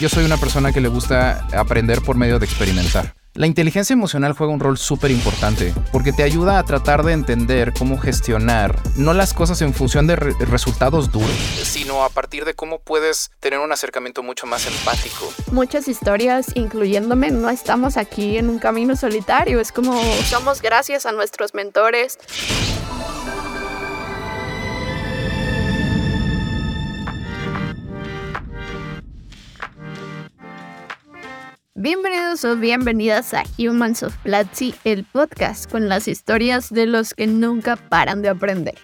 Yo 0.00 0.08
soy 0.08 0.24
una 0.24 0.36
persona 0.36 0.72
que 0.72 0.80
le 0.80 0.88
gusta 0.88 1.46
aprender 1.56 2.02
por 2.02 2.16
medio 2.16 2.40
de 2.40 2.46
experimentar. 2.46 3.14
La 3.34 3.46
inteligencia 3.46 3.94
emocional 3.94 4.32
juega 4.32 4.52
un 4.52 4.60
rol 4.60 4.76
súper 4.76 5.10
importante 5.10 5.72
porque 5.92 6.12
te 6.12 6.22
ayuda 6.22 6.58
a 6.58 6.64
tratar 6.64 7.04
de 7.04 7.12
entender 7.12 7.72
cómo 7.76 7.98
gestionar 7.98 8.80
no 8.96 9.12
las 9.12 9.34
cosas 9.34 9.60
en 9.62 9.72
función 9.72 10.06
de 10.06 10.16
resultados 10.16 11.12
duros, 11.12 11.30
sino 11.62 12.04
a 12.04 12.10
partir 12.10 12.44
de 12.44 12.54
cómo 12.54 12.80
puedes 12.80 13.30
tener 13.40 13.60
un 13.60 13.72
acercamiento 13.72 14.22
mucho 14.22 14.46
más 14.46 14.66
empático. 14.66 15.32
Muchas 15.52 15.88
historias, 15.88 16.46
incluyéndome, 16.54 17.30
no 17.30 17.50
estamos 17.50 17.96
aquí 17.96 18.36
en 18.36 18.50
un 18.50 18.58
camino 18.58 18.96
solitario, 18.96 19.60
es 19.60 19.72
como 19.72 20.00
somos 20.24 20.60
gracias 20.60 21.06
a 21.06 21.12
nuestros 21.12 21.54
mentores. 21.54 22.18
Bienvenidos 31.76 32.44
o 32.44 32.54
bienvenidas 32.54 33.34
a 33.34 33.42
Humans 33.58 34.04
of 34.04 34.16
Platzi, 34.18 34.76
el 34.84 35.04
podcast 35.04 35.68
con 35.68 35.88
las 35.88 36.06
historias 36.06 36.70
de 36.70 36.86
los 36.86 37.14
que 37.14 37.26
nunca 37.26 37.74
paran 37.74 38.22
de 38.22 38.28
aprender. 38.28 38.76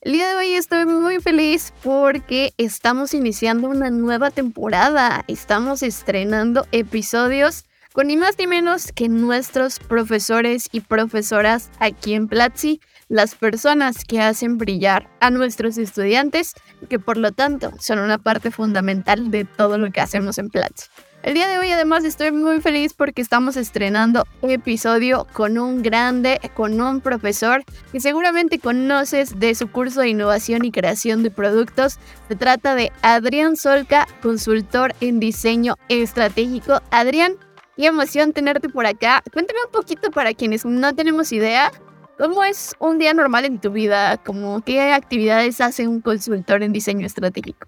El 0.00 0.12
día 0.12 0.28
de 0.28 0.36
hoy 0.36 0.52
estoy 0.52 0.86
muy 0.86 1.18
feliz 1.18 1.74
porque 1.82 2.54
estamos 2.56 3.14
iniciando 3.14 3.68
una 3.68 3.90
nueva 3.90 4.30
temporada. 4.30 5.24
Estamos 5.26 5.82
estrenando 5.82 6.68
episodios 6.70 7.64
con 7.92 8.06
ni 8.06 8.16
más 8.16 8.38
ni 8.38 8.46
menos 8.46 8.92
que 8.92 9.08
nuestros 9.08 9.80
profesores 9.80 10.68
y 10.70 10.82
profesoras 10.82 11.72
aquí 11.80 12.14
en 12.14 12.28
Platzi, 12.28 12.80
las 13.08 13.34
personas 13.34 14.04
que 14.04 14.20
hacen 14.20 14.56
brillar 14.56 15.10
a 15.18 15.30
nuestros 15.30 15.78
estudiantes, 15.78 16.54
que 16.88 17.00
por 17.00 17.16
lo 17.16 17.32
tanto 17.32 17.72
son 17.80 17.98
una 17.98 18.18
parte 18.18 18.52
fundamental 18.52 19.32
de 19.32 19.44
todo 19.44 19.78
lo 19.78 19.90
que 19.90 20.00
hacemos 20.00 20.38
en 20.38 20.48
Platzi. 20.48 20.86
El 21.26 21.34
día 21.34 21.48
de 21.48 21.58
hoy 21.58 21.72
además 21.72 22.04
estoy 22.04 22.30
muy 22.30 22.60
feliz 22.60 22.94
porque 22.94 23.20
estamos 23.20 23.56
estrenando 23.56 24.28
un 24.42 24.52
episodio 24.52 25.26
con 25.32 25.58
un 25.58 25.82
grande, 25.82 26.38
con 26.54 26.80
un 26.80 27.00
profesor 27.00 27.64
que 27.90 27.98
seguramente 27.98 28.60
conoces 28.60 29.36
de 29.40 29.56
su 29.56 29.68
curso 29.68 30.02
de 30.02 30.10
innovación 30.10 30.64
y 30.64 30.70
creación 30.70 31.24
de 31.24 31.32
productos. 31.32 31.98
Se 32.28 32.36
trata 32.36 32.76
de 32.76 32.92
Adrián 33.02 33.56
Solca, 33.56 34.06
consultor 34.22 34.94
en 35.00 35.18
diseño 35.18 35.74
estratégico. 35.88 36.80
Adrián, 36.92 37.34
qué 37.76 37.86
emoción 37.86 38.32
tenerte 38.32 38.68
por 38.68 38.86
acá. 38.86 39.20
Cuéntame 39.32 39.58
un 39.66 39.72
poquito 39.72 40.12
para 40.12 40.32
quienes 40.32 40.64
no 40.64 40.94
tenemos 40.94 41.32
idea. 41.32 41.72
¿Cómo 42.18 42.44
es 42.44 42.76
un 42.78 42.98
día 42.98 43.12
normal 43.14 43.46
en 43.46 43.60
tu 43.60 43.72
vida? 43.72 44.16
¿Cómo, 44.18 44.62
¿Qué 44.64 44.92
actividades 44.92 45.60
hace 45.60 45.88
un 45.88 46.00
consultor 46.00 46.62
en 46.62 46.72
diseño 46.72 47.04
estratégico? 47.04 47.66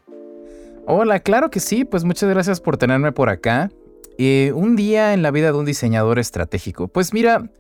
Hola, 0.91 1.20
claro 1.20 1.50
que 1.50 1.61
sí, 1.61 1.84
pues 1.84 2.05
muchas 2.05 2.31
gracias 2.31 2.62
por 2.62 2.78
tenerme 2.78 3.12
por 3.12 3.28
acá. 3.28 3.70
Eh, 4.17 4.53
un 4.55 4.75
día 4.75 5.12
en 5.12 5.20
la 5.20 5.31
vida 5.31 5.53
de 5.53 5.58
un 5.58 5.67
diseñador 5.67 6.19
estratégico. 6.19 6.89
Pues 6.89 7.12
mira, 7.12 7.50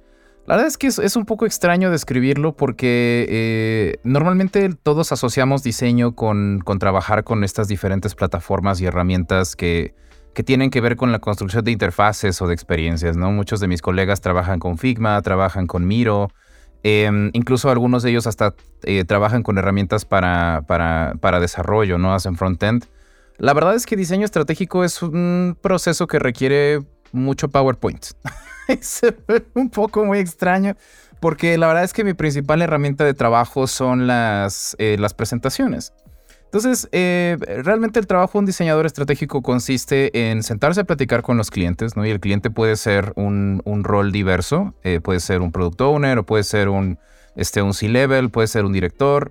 la 0.46 0.54
verdad 0.54 0.66
es 0.66 0.78
que 0.78 0.86
es, 0.86 1.14
un 1.14 1.26
poco 1.26 1.44
extraño 1.44 1.90
describirlo 1.90 2.56
porque 2.56 3.26
eh, 3.28 3.96
normalmente 4.02 4.70
todos 4.82 5.12
asociamos 5.12 5.62
diseño 5.62 6.14
con, 6.14 6.64
trabajar 6.80 7.22
con 7.22 7.44
estas 7.44 7.68
diferentes 7.68 8.14
plataformas 8.14 8.80
y 8.80 8.86
herramientas 8.86 9.56
que, 9.56 9.94
tienen 10.46 10.70
que 10.70 10.80
ver 10.80 10.96
con 10.96 11.12
la 11.12 11.18
construcción 11.18 11.64
de 11.64 11.72
interfaces 11.72 12.40
o 12.40 12.46
de 12.46 12.54
experiencias, 12.54 13.16
¿no? 13.16 13.30
Muchos 13.32 13.60
de 13.60 13.66
mis 13.66 13.82
colegas 13.82 14.22
trabajan 14.22 14.58
con 14.60 14.78
Figma, 14.78 15.20
trabajan 15.20 15.66
con 15.66 15.86
Miro, 15.86 16.30
em, 16.84 17.30
incluso 17.34 17.70
algunos 17.70 18.04
de 18.04 18.10
ellos 18.10 18.26
hasta 18.28 18.54
eh, 18.84 19.04
trabajan 19.04 19.42
con 19.42 19.58
herramientas 19.58 20.04
para, 20.04 20.62
para, 20.68 21.14
para 21.20 21.40
desarrollo, 21.40 21.98
¿no? 21.98 22.14
Hacen 22.14 22.36
frontend. 22.36 22.86
La 23.38 23.54
verdad 23.54 23.76
es 23.76 23.86
que 23.86 23.94
diseño 23.94 24.24
estratégico 24.24 24.82
es 24.82 25.00
un 25.00 25.56
proceso 25.60 26.08
que 26.08 26.18
requiere 26.18 26.80
mucho 27.12 27.48
PowerPoint. 27.48 28.04
es 28.68 29.00
un 29.54 29.70
poco 29.70 30.04
muy 30.04 30.18
extraño 30.18 30.76
porque 31.20 31.56
la 31.56 31.68
verdad 31.68 31.84
es 31.84 31.92
que 31.92 32.02
mi 32.02 32.14
principal 32.14 32.62
herramienta 32.62 33.04
de 33.04 33.14
trabajo 33.14 33.68
son 33.68 34.08
las, 34.08 34.74
eh, 34.78 34.96
las 34.98 35.14
presentaciones. 35.14 35.92
Entonces, 36.46 36.88
eh, 36.92 37.36
realmente 37.62 38.00
el 38.00 38.06
trabajo 38.08 38.32
de 38.34 38.38
un 38.40 38.46
diseñador 38.46 38.86
estratégico 38.86 39.42
consiste 39.42 40.30
en 40.30 40.42
sentarse 40.42 40.80
a 40.80 40.84
platicar 40.84 41.22
con 41.22 41.36
los 41.36 41.50
clientes, 41.50 41.94
¿no? 41.94 42.06
Y 42.06 42.10
el 42.10 42.20
cliente 42.20 42.50
puede 42.50 42.76
ser 42.76 43.12
un, 43.16 43.62
rol 43.84 44.10
diverso, 44.10 44.74
eh, 44.82 45.00
puede 45.00 45.20
ser 45.20 45.42
un 45.42 45.52
product 45.52 45.80
owner 45.82 46.18
o 46.18 46.26
puede 46.26 46.44
ser 46.44 46.70
un, 46.70 46.98
este, 47.36 47.62
un 47.62 47.74
C-level, 47.74 48.30
puede 48.30 48.48
ser 48.48 48.64
un 48.64 48.72
director. 48.72 49.30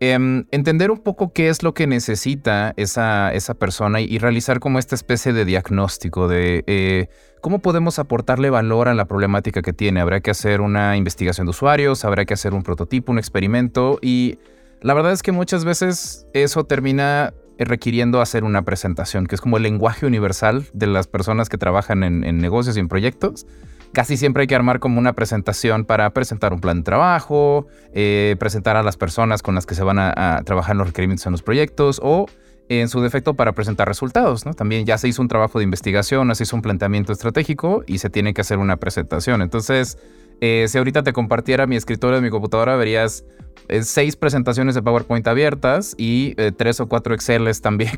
Em, 0.00 0.44
entender 0.50 0.90
un 0.90 0.98
poco 0.98 1.32
qué 1.32 1.48
es 1.48 1.62
lo 1.62 1.72
que 1.72 1.86
necesita 1.86 2.74
esa, 2.76 3.32
esa 3.32 3.54
persona 3.54 4.00
y, 4.00 4.18
realizar 4.18 4.58
como 4.58 4.78
esta 4.78 4.94
especie 4.94 5.32
de 5.32 5.44
diagnóstico 5.44 6.26
de 6.26 6.64
eh, 6.66 7.08
cómo 7.40 7.60
podemos 7.60 7.98
aportarle 7.98 8.50
valor 8.50 8.88
a 8.88 8.94
la 8.94 9.04
problemática 9.04 9.62
que 9.62 9.72
tiene. 9.72 10.00
Habrá 10.00 10.20
que 10.20 10.32
hacer 10.32 10.60
una 10.60 10.96
investigación 10.96 11.46
de 11.46 11.50
usuarios, 11.50 12.04
habrá 12.04 12.24
que 12.24 12.34
hacer 12.34 12.54
un 12.54 12.62
prototipo, 12.62 13.12
un 13.12 13.18
experimento 13.18 13.98
y 14.02 14.38
la 14.80 14.94
verdad 14.94 15.12
es 15.12 15.22
que 15.22 15.32
muchas 15.32 15.64
veces 15.64 16.26
eso 16.34 16.64
termina 16.64 17.32
requiriendo 17.56 18.20
hacer 18.20 18.42
una 18.42 18.62
presentación, 18.62 19.26
que 19.26 19.36
es 19.36 19.40
como 19.40 19.58
el 19.58 19.62
lenguaje 19.62 20.06
universal 20.06 20.66
de 20.72 20.88
las 20.88 21.06
personas 21.06 21.48
que 21.48 21.56
trabajan 21.56 22.02
en, 22.02 22.24
en 22.24 22.38
negocios 22.38 22.76
y 22.76 22.80
en 22.80 22.88
proyectos 22.88 23.46
casi 23.94 24.18
siempre 24.18 24.42
hay 24.42 24.46
que 24.46 24.54
armar 24.54 24.80
como 24.80 24.98
una 24.98 25.14
presentación 25.14 25.86
para 25.86 26.10
presentar 26.10 26.52
un 26.52 26.60
plan 26.60 26.78
de 26.78 26.82
trabajo, 26.82 27.66
eh, 27.94 28.36
presentar 28.38 28.76
a 28.76 28.82
las 28.82 28.98
personas 28.98 29.42
con 29.42 29.54
las 29.54 29.64
que 29.64 29.74
se 29.74 29.82
van 29.82 29.98
a, 29.98 30.42
trabajar 30.44 30.76
los 30.76 30.88
requerimientos 30.88 31.24
en 31.26 31.32
los 31.32 31.42
proyectos 31.42 32.00
o 32.02 32.26
en 32.68 32.88
su 32.88 33.00
defecto 33.00 33.34
para 33.34 33.52
presentar 33.52 33.88
resultados. 33.88 34.44
¿no? 34.44 34.52
También 34.52 34.84
ya 34.84 34.98
se 34.98 35.08
hizo 35.08 35.22
un 35.22 35.28
trabajo 35.28 35.58
de 35.58 35.64
investigación, 35.64 36.34
se 36.34 36.42
hizo 36.42 36.56
un 36.56 36.62
planteamiento 36.62 37.12
estratégico 37.12 37.84
y 37.86 37.98
se 37.98 38.10
tiene 38.10 38.34
que 38.34 38.42
hacer 38.42 38.58
una 38.58 38.76
presentación. 38.76 39.40
Entonces, 39.40 39.98
eh, 40.40 40.66
si 40.68 40.76
ahorita 40.76 41.02
te 41.02 41.12
compartiera 41.12 41.66
mi 41.66 41.76
escritorio 41.76 42.16
de 42.16 42.22
mi 42.22 42.30
computadora, 42.30 42.76
verías 42.76 43.24
eh, 43.68 43.82
seis 43.82 44.16
presentaciones 44.16 44.74
de 44.74 44.82
PowerPoint 44.82 45.26
abiertas 45.26 45.94
y 45.96 46.34
tres 46.56 46.80
o 46.80 46.88
cuatro 46.88 47.14
Exceles 47.14 47.62
también 47.62 47.92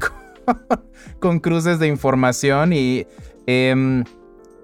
con, 1.18 1.40
cruces 1.40 1.80
de 1.80 1.88
información 1.88 2.72
y... 2.72 3.06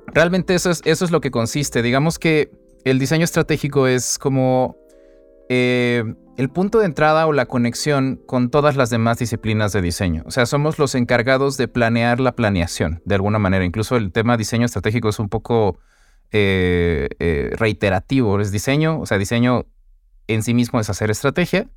Realmente 0.09 0.55
eso 0.55 0.71
es, 0.71 0.83
eso 0.85 1.05
es 1.05 1.11
lo 1.11 1.21
que 1.21 1.31
consiste. 1.31 1.83
Digamos 1.83 2.19
que 2.19 2.51
el 2.85 2.99
diseño 2.99 3.25
estratégico 3.25 3.87
es 3.87 4.19
como 4.19 4.77
eh, 5.49 6.05
el 6.37 6.49
punto 6.49 6.79
de 6.79 6.87
entrada 6.87 7.27
o 7.27 7.33
la 7.33 7.47
conexión 7.47 8.21
con 8.27 8.51
todas 8.51 8.77
las 8.77 8.91
demás 8.91 9.19
disciplinas 9.19 9.73
de 9.73 9.83
diseño. 9.83 10.23
O 10.27 10.31
sea, 10.31 10.47
somos 10.47 10.79
los 10.79 10.95
encargados 10.95 11.57
de 11.57 11.69
planear 11.69 12.21
la 12.21 12.33
planeación, 12.33 13.03
de 13.05 13.15
alguna 13.15 13.39
manera. 13.39 13.65
Incluso 13.65 13.97
el 13.97 14.13
tema 14.13 14.37
diseño 14.37 14.67
estratégico 14.67 15.09
es 15.09 15.19
un 15.19 15.29
poco 15.29 15.79
eh, 16.31 17.09
eh, 17.19 17.51
reiterativo. 17.57 18.41
Es 18.41 18.51
diseño, 18.51 19.01
o 19.01 19.07
sea, 19.07 19.19
diseño 19.19 19.67
en 20.27 20.43
sí 20.43 20.55
mismo 20.55 20.81
es 20.81 20.89
hacer 20.89 21.11
estrategia. 21.11 21.69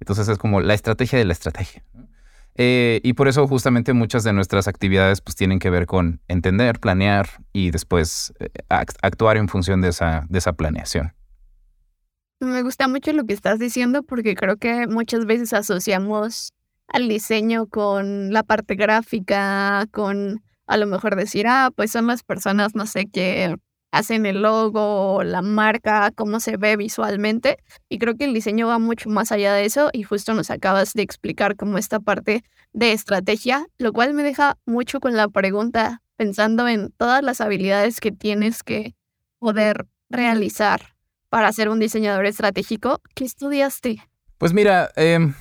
Entonces 0.00 0.28
es 0.28 0.38
como 0.38 0.60
la 0.60 0.74
estrategia 0.74 1.18
de 1.18 1.24
la 1.24 1.32
estrategia. 1.32 1.82
Eh, 2.56 3.00
y 3.02 3.14
por 3.14 3.26
eso 3.26 3.46
justamente 3.48 3.92
muchas 3.92 4.22
de 4.22 4.32
nuestras 4.32 4.68
actividades 4.68 5.20
pues 5.20 5.34
tienen 5.34 5.58
que 5.58 5.70
ver 5.70 5.86
con 5.86 6.20
entender, 6.28 6.78
planear 6.78 7.28
y 7.52 7.70
después 7.70 8.32
eh, 8.38 8.50
actuar 8.68 9.36
en 9.36 9.48
función 9.48 9.80
de 9.80 9.88
esa, 9.88 10.24
de 10.28 10.38
esa 10.38 10.52
planeación. 10.52 11.12
Me 12.40 12.62
gusta 12.62 12.86
mucho 12.86 13.12
lo 13.12 13.24
que 13.24 13.34
estás 13.34 13.58
diciendo 13.58 14.02
porque 14.02 14.34
creo 14.34 14.56
que 14.56 14.86
muchas 14.86 15.24
veces 15.26 15.52
asociamos 15.52 16.52
al 16.88 17.08
diseño 17.08 17.66
con 17.66 18.32
la 18.32 18.42
parte 18.42 18.74
gráfica, 18.74 19.86
con 19.90 20.42
a 20.66 20.76
lo 20.76 20.86
mejor 20.86 21.16
decir, 21.16 21.46
ah, 21.48 21.70
pues 21.74 21.90
son 21.90 22.06
las 22.06 22.22
personas, 22.22 22.74
no 22.74 22.86
sé, 22.86 23.06
qué 23.06 23.56
hacen 23.94 24.26
el 24.26 24.42
logo, 24.42 25.22
la 25.22 25.40
marca, 25.40 26.10
cómo 26.16 26.40
se 26.40 26.56
ve 26.56 26.76
visualmente. 26.76 27.58
Y 27.88 27.98
creo 27.98 28.16
que 28.16 28.24
el 28.24 28.34
diseño 28.34 28.66
va 28.66 28.80
mucho 28.80 29.08
más 29.08 29.30
allá 29.30 29.54
de 29.54 29.64
eso 29.64 29.90
y 29.92 30.02
justo 30.02 30.34
nos 30.34 30.50
acabas 30.50 30.94
de 30.94 31.02
explicar 31.02 31.54
como 31.54 31.78
esta 31.78 32.00
parte 32.00 32.42
de 32.72 32.92
estrategia, 32.92 33.66
lo 33.78 33.92
cual 33.92 34.12
me 34.12 34.24
deja 34.24 34.58
mucho 34.66 34.98
con 34.98 35.14
la 35.16 35.28
pregunta 35.28 36.02
pensando 36.16 36.66
en 36.66 36.90
todas 36.90 37.22
las 37.22 37.40
habilidades 37.40 38.00
que 38.00 38.10
tienes 38.10 38.64
que 38.64 38.96
poder 39.38 39.86
realizar 40.10 40.80
para 41.28 41.52
ser 41.52 41.68
un 41.68 41.78
diseñador 41.78 42.26
estratégico. 42.26 43.00
¿Qué 43.14 43.24
estudiaste? 43.24 44.02
Pues 44.38 44.52
mira, 44.52 44.90
em, 44.96 45.34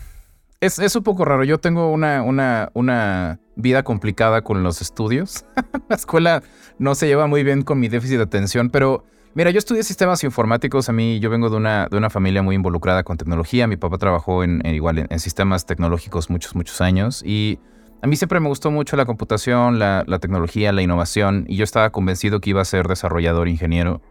es, 0.60 0.78
es, 0.78 0.96
un 0.96 1.04
poco 1.04 1.26
raro. 1.26 1.44
Yo 1.44 1.58
tengo 1.58 1.92
una, 1.92 2.22
una, 2.22 2.70
una 2.74 3.40
vida 3.56 3.84
complicada 3.84 4.42
con 4.42 4.64
los 4.64 4.82
estudios. 4.82 5.46
la 5.90 5.96
escuela 5.96 6.44
no 6.80 6.96
se 6.96 7.08
lleva 7.08 7.28
muy 7.28 7.44
bien 7.44 7.64
con 7.64 7.80
mi 7.80 7.88
déficit 7.88 8.18
de 8.18 8.24
atención, 8.24 8.70
pero 8.70 9.06
mira, 9.34 9.52
yo 9.52 9.60
estudié 9.60 9.84
sistemas 9.84 10.24
informáticos. 10.24 10.90
A 10.90 10.94
mí, 10.94 11.20
yo 11.20 11.30
vengo 11.30 11.50
de 11.50 11.58
una, 11.58 11.88
de 11.90 11.98
una 11.98 12.10
familia 12.10 12.42
muy 12.42 12.56
involucrada 12.56 13.04
con 13.04 13.18
tecnología. 13.18 13.68
Mi 13.68 13.78
papá 13.78 13.98
trabajó 13.98 14.44
en, 14.44 14.66
igual 14.66 15.08
en, 15.10 15.20
sistemas 15.20 15.66
tecnológicos 15.66 16.30
muchos, 16.30 16.56
muchos 16.56 16.82
años 16.82 17.24
y 17.26 17.60
a 18.04 18.08
mí 18.08 18.18
siempre 18.18 18.42
me 18.42 18.50
gustó 18.50 18.70
mucho 18.70 18.98
la 18.98 19.06
computación, 19.06 19.80
la, 19.80 20.04
tecnología, 20.20 20.74
la 20.74 20.82
innovación 20.82 21.46
y 21.48 21.56
yo 21.56 21.64
estaba 21.64 21.92
convencido 21.92 22.42
que 22.42 22.50
iba 22.50 22.62
a 22.62 22.66
ser 22.66 22.86
desarrollador, 22.90 23.48
ingeniero, 23.48 24.02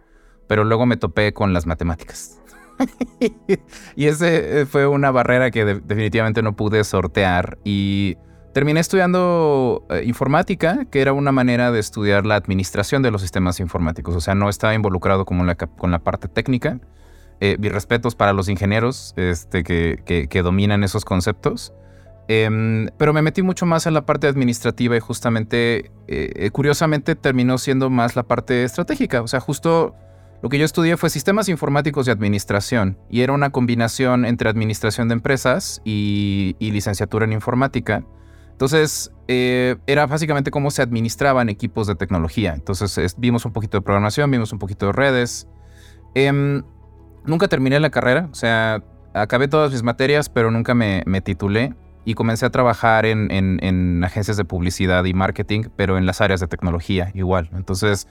pero 0.48 0.64
luego 0.64 0.86
me 0.86 0.96
topé 0.96 1.34
con 1.34 1.52
las 1.52 1.66
matemáticas. 1.66 2.40
y 3.94 4.06
ese 4.06 4.64
fue 4.64 4.86
una 4.86 5.10
barrera 5.10 5.50
que 5.50 5.66
definitivamente 5.66 6.40
no 6.40 6.56
pude 6.56 6.84
sortear 6.84 7.58
y 7.64 8.16
terminé 8.52 8.80
estudiando 8.80 9.84
eh, 9.90 10.02
informática, 10.04 10.86
que 10.90 11.00
era 11.00 11.12
una 11.12 11.32
manera 11.32 11.72
de 11.72 11.80
estudiar 11.80 12.26
la 12.26 12.36
administración 12.36 13.02
de 13.02 13.10
los 13.10 13.20
sistemas 13.20 13.60
informáticos. 13.60 14.14
O 14.14 14.20
sea, 14.20 14.34
no 14.34 14.48
estaba 14.48 14.74
involucrado 14.74 15.24
como 15.24 15.44
la, 15.44 15.54
con 15.54 15.90
la 15.90 15.98
parte 15.98 16.28
técnica. 16.28 16.80
Eh, 17.40 17.56
mis 17.58 17.72
respetos 17.72 18.14
para 18.14 18.32
los 18.32 18.48
ingenieros 18.48 19.14
este, 19.16 19.64
que, 19.64 20.28
que, 20.28 20.42
dominan 20.42 20.84
esos 20.84 21.04
conceptos. 21.04 21.72
Em, 22.28 22.88
pero 22.98 23.12
me 23.12 23.20
metí 23.20 23.42
mucho 23.42 23.66
más 23.66 23.86
en 23.86 23.94
la 23.94 24.06
parte 24.06 24.28
administrativa 24.28 24.96
y 24.96 25.00
justamente, 25.00 25.90
eh, 26.06 26.50
curiosamente, 26.52 27.16
terminó 27.16 27.58
siendo 27.58 27.90
más 27.90 28.14
la 28.14 28.22
parte 28.22 28.62
estratégica. 28.62 29.22
O 29.22 29.28
sea, 29.28 29.40
justo 29.40 29.96
lo 30.42 30.48
que 30.48 30.58
yo 30.58 30.64
estudié 30.64 30.96
fue 30.96 31.08
sistemas 31.08 31.48
informáticos 31.48 32.06
de 32.06 32.10
administración 32.10 32.98
y 33.08 33.20
era 33.20 33.32
una 33.32 33.50
combinación 33.50 34.24
entre 34.24 34.50
administración 34.50 35.06
de 35.06 35.14
empresas 35.14 35.80
y, 35.84 36.56
licenciatura 36.58 37.24
en 37.24 37.32
informática. 37.32 38.04
Entonces, 38.62 39.10
eh, 39.26 39.74
era 39.88 40.06
básicamente 40.06 40.52
cómo 40.52 40.70
se 40.70 40.82
administraban 40.82 41.48
equipos 41.48 41.88
de 41.88 41.96
tecnología. 41.96 42.54
Entonces, 42.54 43.16
vimos 43.18 43.44
un 43.44 43.52
poquito 43.52 43.78
de 43.78 43.82
programación, 43.82 44.30
vimos 44.30 44.52
un 44.52 44.60
poquito 44.60 44.86
de 44.86 44.92
redes. 44.92 45.48
Em, 46.14 46.62
nunca 47.24 47.48
terminé 47.48 47.80
la 47.80 47.90
carrera, 47.90 48.28
o 48.30 48.34
sea, 48.36 48.84
acabé 49.14 49.48
todas 49.48 49.72
mis 49.72 49.82
materias, 49.82 50.28
pero 50.28 50.52
nunca 50.52 50.74
me, 50.74 51.02
titulé 51.22 51.74
y 52.04 52.14
comencé 52.14 52.46
a 52.46 52.50
trabajar 52.50 53.04
en, 53.04 54.04
agencias 54.04 54.36
de 54.36 54.44
publicidad 54.44 55.04
y 55.06 55.12
marketing, 55.12 55.64
pero 55.74 55.98
en 55.98 56.06
las 56.06 56.20
áreas 56.20 56.38
de 56.38 56.46
tecnología 56.46 57.10
igual. 57.14 57.50
Entonces, 57.54 58.06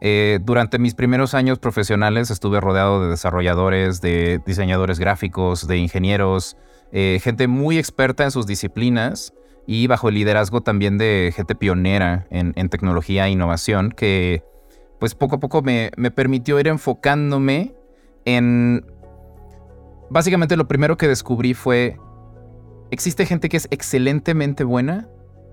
eh, 0.00 0.38
durante 0.44 0.78
mis 0.78 0.94
primeros 0.94 1.34
años 1.34 1.58
profesionales 1.58 2.30
estuve 2.30 2.60
rodeado 2.60 3.02
de 3.02 3.08
desarrolladores, 3.10 4.00
de 4.00 4.40
diseñadores 4.46 5.00
gráficos, 5.00 5.66
de 5.66 5.78
ingenieros, 5.78 6.56
eh, 6.92 7.18
gente 7.20 7.48
muy 7.48 7.78
experta 7.78 8.22
en 8.22 8.30
sus 8.30 8.46
disciplinas 8.46 9.34
y 9.70 9.86
bajo 9.86 10.08
el 10.08 10.14
liderazgo 10.14 10.62
también 10.62 10.96
de 10.96 11.30
gente 11.36 11.54
pionera 11.54 12.26
en, 12.30 12.54
tecnología 12.70 13.26
e 13.26 13.32
innovación 13.32 13.90
que 13.90 14.42
pues 14.98 15.14
poco 15.14 15.36
a 15.36 15.40
poco 15.40 15.60
me, 15.60 15.90
me 15.98 16.10
permitió 16.10 16.58
ir 16.58 16.68
enfocándome 16.68 17.74
en... 18.24 18.86
Básicamente 20.08 20.56
lo 20.56 20.66
primero 20.68 20.96
que 20.96 21.06
descubrí 21.06 21.52
fue, 21.52 21.98
existe 22.90 23.26
gente 23.26 23.50
que 23.50 23.58
es 23.58 23.68
excelentemente 23.70 24.64
buena 24.64 25.06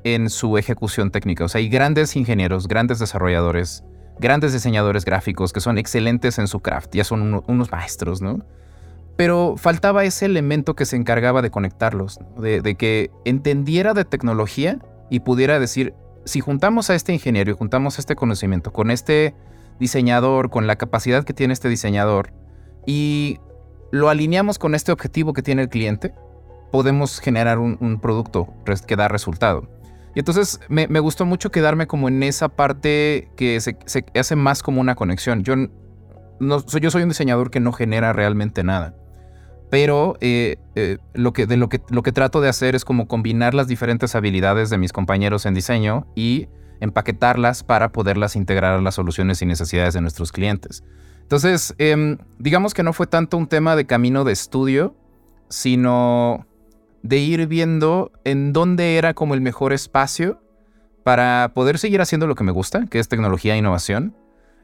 en 0.06 0.30
su 0.30 0.58
ejecución 0.58 1.12
técnica. 1.12 1.44
O 1.44 1.50
sea, 1.50 1.60
hay 1.60 1.68
grandes 1.68 2.16
ingenieros, 2.16 2.70
grandes 2.70 3.00
desarrolladores, 3.00 3.84
grandes 4.18 4.54
diseñadores 4.54 5.04
gráficos 5.04 5.52
que 5.52 5.60
son 5.60 5.78
excelentes 5.78 6.40
en 6.40 6.48
su 6.48 6.62
craft, 6.62 6.96
ya 6.96 7.04
son 7.04 7.44
unos 7.46 7.70
maestros, 7.70 8.22
¿no? 8.22 8.46
Pero 9.16 9.56
faltaba 9.58 10.04
ese 10.04 10.26
elemento 10.26 10.76
que 10.76 10.86
se 10.86 10.98
encargaba 10.98 11.42
de 11.42 11.50
conectarlos, 11.50 12.20
de, 12.38 12.76
que 12.76 13.12
entendiera 13.24 13.94
de 13.94 14.04
tecnología 14.04 14.80
y 15.10 15.22
pudiera 15.22 15.60
decir, 15.60 15.94
si 16.26 16.42
juntamos 16.42 16.90
a 16.90 16.96
este 16.96 17.14
ingeniero 17.14 17.52
y 17.52 17.56
juntamos 17.56 17.98
este 18.00 18.16
conocimiento 18.16 18.74
con 18.74 18.92
este 18.92 19.34
diseñador, 19.80 20.50
con 20.50 20.68
la 20.68 20.76
capacidad 20.76 21.24
que 21.24 21.34
tiene 21.34 21.54
este 21.54 21.70
diseñador, 21.70 22.34
y 22.86 23.40
lo 23.92 24.10
alineamos 24.10 24.60
con 24.60 24.76
este 24.76 24.92
objetivo 24.92 25.34
que 25.34 25.42
tiene 25.42 25.62
el 25.62 25.70
cliente, 25.70 26.14
podemos 26.72 27.20
generar 27.20 27.58
un, 27.60 28.00
producto 28.02 28.50
que 28.86 28.96
da 28.98 29.08
resultado. 29.08 29.70
Y 30.14 30.20
entonces 30.20 30.60
me, 30.70 31.00
gustó 31.00 31.26
mucho 31.26 31.52
quedarme 31.52 31.88
como 31.88 32.08
en 32.08 32.24
esa 32.24 32.50
parte 32.50 33.30
que 33.38 33.60
se, 33.62 33.78
hace 34.18 34.36
más 34.36 34.64
como 34.64 34.82
una 34.82 34.96
conexión. 34.96 35.44
Yo, 35.44 35.56
no, 35.56 36.66
yo 36.66 36.92
soy 36.92 37.04
un 37.04 37.10
diseñador 37.10 37.52
que 37.52 37.60
no 37.60 37.72
genera 37.72 38.12
realmente 38.14 38.64
nada. 38.64 38.96
Pero 39.70 40.16
eh, 40.22 40.58
eh, 40.76 40.98
lo, 41.14 41.34
que, 41.34 41.48
de 41.48 41.58
lo, 41.58 41.70
que, 41.70 41.82
lo 41.90 42.04
que 42.04 42.12
trato 42.12 42.42
de 42.42 42.50
hacer 42.50 42.76
es 42.76 42.86
como 42.86 43.08
combinar 43.08 43.54
las 43.54 43.68
diferentes 43.68 44.16
habilidades 44.16 44.70
de 44.70 44.78
mis 44.78 44.94
compañeros 44.94 45.46
en 45.46 45.54
diseño 45.54 46.08
y 46.16 46.48
empaquetarlas 46.80 47.64
para 47.64 47.92
poderlas 47.92 48.36
integrar 48.36 48.74
a 48.74 48.82
las 48.82 48.96
soluciones 48.96 49.42
y 49.42 49.46
necesidades 49.46 49.94
de 49.94 50.02
nuestros 50.02 50.32
clientes. 50.32 50.84
Entonces, 51.22 51.74
em, 51.80 52.18
digamos 52.38 52.74
que 52.74 52.84
no 52.84 52.94
fue 52.94 53.08
tanto 53.08 53.38
un 53.38 53.48
tema 53.48 53.76
de 53.76 53.86
camino 53.86 54.24
de 54.24 54.34
estudio, 54.34 54.96
sino 55.50 56.46
de 57.02 57.18
ir 57.18 57.48
viendo 57.48 58.12
en 58.24 58.54
dónde 58.54 58.98
era 58.98 59.14
como 59.14 59.34
el 59.34 59.42
mejor 59.42 59.74
espacio 59.74 60.42
para 61.04 61.52
poder 61.54 61.78
seguir 61.78 62.02
haciendo 62.02 62.28
lo 62.28 62.36
que 62.36 62.44
me 62.44 62.52
gusta, 62.52 62.86
que 62.88 63.00
es 63.00 63.08
tecnología 63.08 63.54
e 63.56 63.58
innovación, 63.58 64.16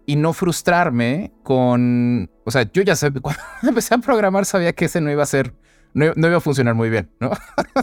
y 0.06 0.16
no 0.16 0.34
frustrarme 0.34 1.32
con, 1.44 2.30
o 2.46 2.52
sea, 2.52 2.70
yo 2.72 2.82
ya 2.82 2.96
sé, 2.96 3.12
cuando 3.22 3.42
empecé 3.64 3.96
a 3.96 3.98
programar 4.00 4.46
sabía 4.46 4.74
que 4.74 4.86
ese 4.86 5.02
no 5.02 5.12
iba 5.12 5.24
a 5.24 5.28
ser, 5.28 5.54
no, 5.94 6.06
iba 6.16 6.38
a 6.38 6.42
funcionar 6.42 6.76
muy 6.76 6.90
bien, 6.90 7.12
¿no? 7.20 7.32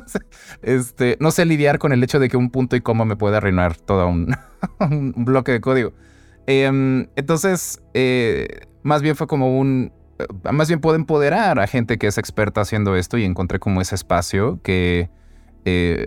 este, 0.62 1.16
no 1.20 1.30
sé 1.30 1.44
lidiar 1.44 1.78
con 1.78 1.92
el 1.92 2.02
hecho 2.02 2.18
de 2.18 2.28
que 2.28 2.36
un 2.36 2.50
punto 2.50 2.76
y 2.76 2.80
coma 2.80 3.04
me 3.04 3.16
puede 3.16 3.36
arruinar 3.36 3.76
todo 3.76 4.08
un, 4.08 4.34
un 4.80 5.24
bloque 5.24 5.52
de 5.52 5.60
código. 5.60 5.92
Em, 6.46 7.08
entonces, 7.16 7.82
eh, 7.92 8.60
más 8.82 9.02
bien 9.02 9.16
fue 9.16 9.26
como 9.26 9.58
un... 9.58 9.92
Eh, 10.18 10.26
más 10.50 10.68
bien 10.68 10.80
puedo 10.80 10.96
empoderar 10.96 11.58
a 11.58 11.66
gente 11.66 11.98
que 11.98 12.06
es 12.06 12.16
experta 12.16 12.62
haciendo 12.62 12.96
esto 12.96 13.18
y 13.18 13.24
encontré 13.24 13.58
como 13.58 13.82
ese 13.82 13.94
espacio 13.94 14.58
que 14.62 15.10
eh, 15.66 16.06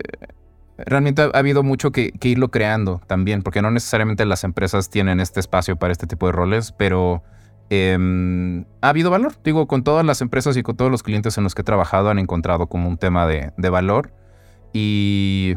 realmente 0.78 1.22
ha, 1.22 1.26
habido 1.34 1.62
mucho 1.62 1.92
que, 1.92 2.12
irlo 2.22 2.50
creando 2.50 3.00
también, 3.06 3.42
porque 3.42 3.62
no 3.62 3.70
necesariamente 3.70 4.24
las 4.26 4.44
empresas 4.44 4.90
tienen 4.90 5.20
este 5.20 5.40
espacio 5.40 5.76
para 5.76 5.92
este 5.92 6.06
tipo 6.06 6.26
de 6.26 6.32
roles, 6.32 6.72
pero 6.72 7.22
em, 7.70 8.64
ha 8.80 8.88
habido 8.88 9.10
valor. 9.10 9.34
Digo, 9.44 9.66
con 9.66 9.84
todas 9.84 10.04
las 10.04 10.20
empresas 10.20 10.56
y 10.56 10.62
con 10.62 10.76
todos 10.76 10.90
los 10.90 11.02
clientes 11.02 11.36
en 11.38 11.44
los 11.44 11.54
que 11.54 11.62
he 11.62 11.64
trabajado 11.64 12.10
han 12.10 12.18
encontrado 12.18 12.66
como 12.66 12.88
un 12.88 12.98
tema 12.98 13.26
de, 13.26 13.52
valor 13.56 14.12
y, 14.72 15.56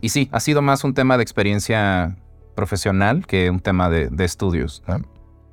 y 0.00 0.08
sí, 0.08 0.28
ha 0.32 0.40
sido 0.40 0.62
más 0.62 0.84
un 0.84 0.94
tema 0.94 1.16
de 1.16 1.22
experiencia 1.22 2.16
profesional 2.56 3.26
que 3.26 3.50
un 3.50 3.60
tema 3.60 3.88
de, 3.88 4.24
estudios. 4.24 4.82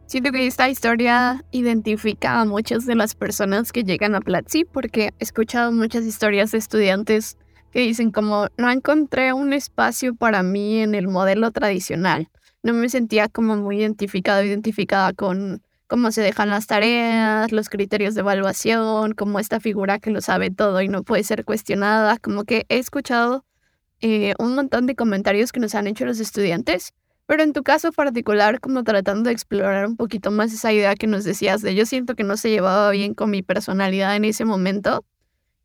Siento 0.08 0.32
que 0.32 0.48
esta 0.48 0.70
historia 0.70 1.44
identifica 1.52 2.42
a 2.42 2.46
muchas 2.46 2.86
de 2.86 2.96
las 2.96 3.14
personas 3.14 3.72
que 3.72 3.84
llegan 3.84 4.16
a 4.16 4.22
Platzi 4.22 4.66
porque 4.66 5.12
he 5.20 5.24
escuchado 5.24 5.72
muchas 5.72 6.06
historias 6.06 6.52
de 6.52 6.58
estudiantes 6.58 7.38
que 7.74 7.80
dicen 7.80 8.12
como 8.12 8.48
no 8.58 8.70
encontré 8.70 9.34
un 9.34 9.52
espacio 9.52 10.14
para 10.16 10.44
mí 10.44 10.78
en 10.78 10.94
el 10.94 11.08
modelo 11.08 11.52
tradicional. 11.52 12.30
No 12.62 12.74
me 12.74 12.88
sentía 12.88 13.28
como 13.30 13.58
muy 13.58 13.80
identificado, 13.80 14.44
identificada 14.44 15.12
con 15.14 15.64
cómo 15.88 16.12
se 16.12 16.22
dejan 16.22 16.50
las 16.50 16.68
tareas, 16.68 17.52
los 17.52 17.70
criterios 17.70 18.14
de 18.14 18.22
evaluación, 18.22 19.14
como 19.14 19.40
esta 19.40 19.60
figura 19.60 20.00
que 20.00 20.12
lo 20.12 20.22
sabe 20.22 20.52
todo 20.52 20.82
y 20.82 20.88
no 20.88 21.04
puede 21.04 21.24
ser 21.24 21.46
cuestionada. 21.46 22.18
Como 22.20 22.46
que 22.46 22.66
he 22.70 22.78
escuchado 22.78 23.44
eh, 24.02 24.36
un 24.38 24.56
montón 24.56 24.86
de 24.86 24.96
comentarios 24.96 25.52
que 25.52 25.60
nos 25.60 25.76
han 25.76 25.88
hecho 25.88 26.06
los 26.06 26.20
estudiantes 26.20 26.94
pero 27.26 27.42
en 27.44 27.54
tu 27.54 27.64
caso 27.64 27.92
particular, 27.92 28.60
como 28.60 28.84
tratando 28.84 29.30
de 29.30 29.34
explorar 29.34 29.88
un 29.88 29.96
poquito 29.96 30.30
más 30.30 30.52
esa 30.54 30.74
idea 30.74 30.96
que 30.96 31.08
nos 31.08 31.24
decías 31.24 31.62
de 31.62 31.74
yo 31.74 31.86
siento 31.86 32.16
que 32.16 32.24
no 32.24 32.36
se 32.38 32.50
llevaba 32.50 32.92
bien 32.92 33.14
con 33.14 33.30
mi 33.30 33.42
personalidad 33.42 34.16
en 34.16 34.26
ese 34.26 34.46
momento, 34.46 35.06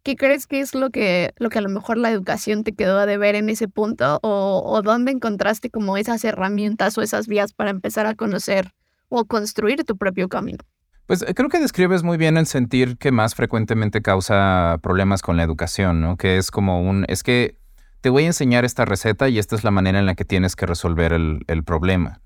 ¿qué 0.08 0.16
crees 0.16 0.46
que 0.46 0.60
es 0.60 0.74
lo 0.74 0.88
que, 0.88 1.34
lo 1.36 1.50
que 1.50 1.58
a 1.58 1.60
lo 1.60 1.68
mejor 1.68 1.98
la 1.98 2.10
educación 2.10 2.64
te 2.64 2.72
quedó 2.72 3.04
de 3.04 3.18
ver 3.18 3.34
en 3.34 3.50
ese 3.50 3.68
punto? 3.68 4.18
¿O, 4.22 4.62
o 4.64 4.80
dónde 4.80 5.12
encontraste 5.12 5.68
como 5.68 5.98
esas 5.98 6.24
herramientas 6.24 6.96
o 6.96 7.02
esas 7.02 7.28
vías 7.28 7.52
para 7.52 7.68
empezar 7.68 8.06
a 8.06 8.14
conocer 8.14 8.72
o 9.10 9.26
construir 9.26 9.84
tu 9.84 9.98
propio 9.98 10.30
camino? 10.30 10.60
Pues 11.04 11.20
eh, 11.20 11.34
creo 11.34 11.50
que 11.50 11.60
describes 11.60 12.04
muy 12.04 12.16
bien 12.16 12.38
el 12.38 12.46
sentir 12.46 12.96
que 12.96 13.12
más 13.12 13.34
frecuentemente 13.34 14.00
causa 14.00 14.78
problemas 14.82 15.20
con 15.20 15.36
la 15.36 15.42
educación, 15.42 16.00
¿no? 16.00 16.16
Que 16.16 16.38
es 16.38 16.50
como 16.50 16.80
un, 16.80 17.04
es 17.08 17.22
que 17.22 17.58
te 18.00 18.08
voy 18.08 18.22
a 18.22 18.28
enseñar 18.28 18.64
esta 18.64 18.86
receta 18.86 19.28
y 19.28 19.38
esta 19.38 19.56
es 19.56 19.62
la 19.62 19.70
manera 19.70 19.98
en 19.98 20.06
la 20.06 20.14
que 20.14 20.24
tienes 20.24 20.56
que 20.56 20.64
resolver 20.64 21.12
el, 21.12 21.64
problema. 21.66 22.22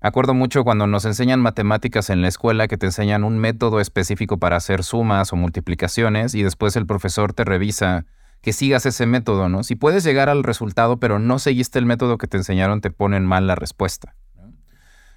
Acuerdo 0.00 0.34
mucho 0.34 0.62
cuando 0.62 0.86
nos 0.86 1.04
enseñan 1.04 1.40
matemáticas 1.40 2.10
en 2.10 2.20
la 2.20 2.28
escuela 2.28 2.68
que 2.68 2.76
te 2.76 2.86
enseñan 2.86 3.24
un 3.24 3.38
método 3.38 3.80
específico 3.80 4.38
para 4.38 4.56
hacer 4.56 4.84
sumas 4.84 5.32
o 5.32 5.36
multiplicaciones 5.36 6.34
y 6.34 6.42
después 6.42 6.76
el 6.76 6.86
profesor 6.86 7.32
te 7.32 7.44
revisa 7.44 8.04
que 8.42 8.52
sigas 8.52 8.84
ese 8.86 9.06
método, 9.06 9.48
¿no? 9.48 9.64
Si 9.64 9.74
puedes 9.74 10.04
llegar 10.04 10.28
al 10.28 10.44
resultado 10.44 11.00
pero 11.00 11.18
no 11.18 11.38
seguiste 11.38 11.78
el 11.78 11.86
método 11.86 12.18
que 12.18 12.26
te 12.26 12.36
enseñaron, 12.36 12.80
te 12.80 12.90
ponen 12.90 13.24
mal 13.24 13.46
la 13.46 13.54
respuesta. 13.54 14.14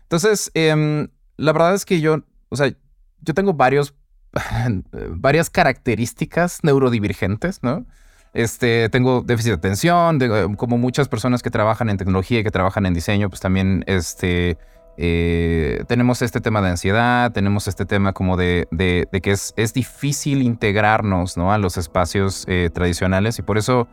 Entonces, 0.04 0.50
em, 0.54 1.10
la 1.38 1.52
verdad 1.52 1.76
es 1.76 1.86
que 1.86 2.02
yo, 2.02 2.24
o 2.48 2.56
sea, 2.56 2.74
yo 3.22 3.34
tengo 3.34 3.54
varios, 3.54 3.94
varias 5.12 5.50
características 5.50 6.64
neurodivergentes, 6.64 7.62
¿no? 7.62 7.86
Este, 8.34 8.90
tengo 8.90 9.22
déficit 9.22 9.52
de 9.52 9.56
atención, 9.56 10.20
eh, 10.22 10.56
como 10.56 10.78
muchas 10.78 11.08
personas 11.08 11.42
que 11.42 11.50
trabajan 11.50 11.90
en 11.90 11.98
tecnología 11.98 12.40
y 12.40 12.44
que 12.44 12.52
trabajan 12.52 12.86
en 12.86 12.94
diseño, 12.94 13.30
pues 13.30 13.42
también 13.42 13.84
este, 13.88 14.58
eh, 14.98 15.84
tenemos 15.88 16.22
este 16.22 16.40
tema 16.40 16.62
de 16.62 16.70
ansiedad, 16.70 17.32
tenemos 17.32 17.68
este 17.68 17.86
tema 17.86 18.14
como 18.14 18.38
de, 18.38 18.68
que 18.70 19.32
es, 19.32 19.74
difícil 19.74 20.44
integrarnos 20.44 21.38
¿no? 21.38 21.52
a 21.52 21.58
los 21.58 21.78
espacios 21.78 22.46
eh, 22.48 22.70
tradicionales 22.72 23.40
y 23.40 23.42
por 23.42 23.58
eso 23.58 23.88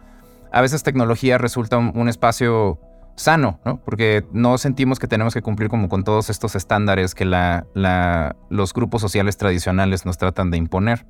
a 0.52 0.60
veces 0.60 0.82
tecnología 0.82 1.38
resulta 1.38 1.78
un, 1.78 2.08
espacio 2.08 2.78
sano, 3.14 3.58
¿no? 3.64 3.80
porque 3.84 4.26
no 4.32 4.58
sentimos 4.58 4.98
que 4.98 5.06
tenemos 5.06 5.32
que 5.32 5.40
cumplir 5.40 5.70
como 5.70 5.88
con 5.88 6.04
todos 6.04 6.28
estos 6.28 6.54
estándares 6.56 7.14
que 7.14 7.24
los 7.24 8.74
grupos 8.74 9.00
sociales 9.00 9.38
tradicionales 9.38 10.04
nos 10.04 10.18
tratan 10.18 10.50
de 10.50 10.58
imponer. 10.58 11.06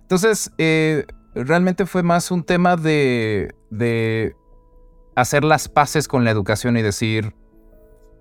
Entonces, 0.00 0.50
realmente 1.44 1.86
fue 1.86 2.02
más 2.02 2.30
un 2.30 2.42
tema 2.42 2.76
de, 2.76 3.54
de 3.70 4.34
hacer 5.14 5.44
las 5.44 5.68
paces 5.68 6.08
con 6.08 6.24
la 6.24 6.30
educación 6.30 6.76
y 6.76 6.82
decir, 6.82 7.34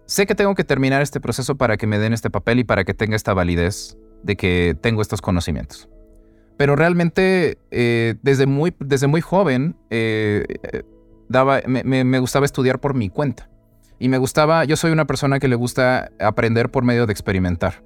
sé 0.05 0.25
que 0.25 0.36
tengo 0.36 0.55
que 0.55 0.63
terminar 0.63 1.01
este 1.01 1.19
proceso 1.19 1.55
para 1.55 1.77
que 1.77 1.88
me 1.88 2.00
den 2.00 2.13
este 2.13 2.29
papel 2.29 2.60
y 2.60 2.63
para 2.63 2.84
que 2.84 2.93
tenga 2.93 3.15
esta 3.15 3.34
validez 3.34 3.98
de 4.24 4.36
que 4.36 4.77
tengo 4.81 5.01
estos 5.01 5.22
conocimientos. 5.22 5.89
Pero 6.57 6.75
realmente 6.75 7.57
eh, 7.72 8.15
desde, 8.22 8.45
muy, 8.45 8.74
desde 8.79 9.07
muy 9.07 9.22
joven 9.22 9.75
eh, 9.89 10.45
daba, 11.27 11.62
me, 11.65 12.19
gustaba 12.19 12.45
estudiar 12.45 12.79
por 12.79 12.93
mi 12.93 13.10
cuenta. 13.10 13.50
Y 14.00 14.10
me 14.10 14.17
gustaba, 14.17 14.65
yo 14.65 14.75
soy 14.75 14.91
una 14.91 15.05
persona 15.05 15.39
que 15.39 15.48
le 15.48 15.55
gusta 15.55 16.12
aprender 16.19 16.69
por 16.69 16.84
medio 16.84 17.05
de 17.05 17.13
experimentar. 17.13 17.84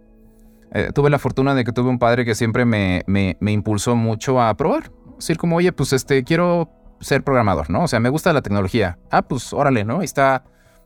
Eh, 0.71 0.91
tuve 0.93 1.09
la 1.09 1.17
fortuna 1.17 1.55
de 1.55 1.63
que 1.63 1.71
tuve 1.71 1.89
un 1.89 1.99
padre 1.99 2.25
que 2.25 2.35
siempre 2.35 2.65
me, 2.65 3.03
me, 3.07 3.51
impulsó 3.51 3.95
mucho 3.95 4.41
a 4.41 4.55
probar. 4.55 4.91
Decir 5.19 5.37
como, 5.37 5.57
oye, 5.57 5.71
pues 5.71 5.93
este, 5.93 6.23
quiero 6.23 6.69
ser 6.99 7.23
programador, 7.23 7.69
¿no? 7.69 7.83
O 7.83 7.87
sea, 7.87 7.99
me 7.99 8.09
gusta 8.09 8.33
la 8.33 8.41
tecnología. 8.41 8.97
Ah, 9.11 9.21
pues 9.21 9.53
órale, 9.53 9.85
¿no? 9.85 9.99
Ahí 9.99 10.05
está 10.05 10.43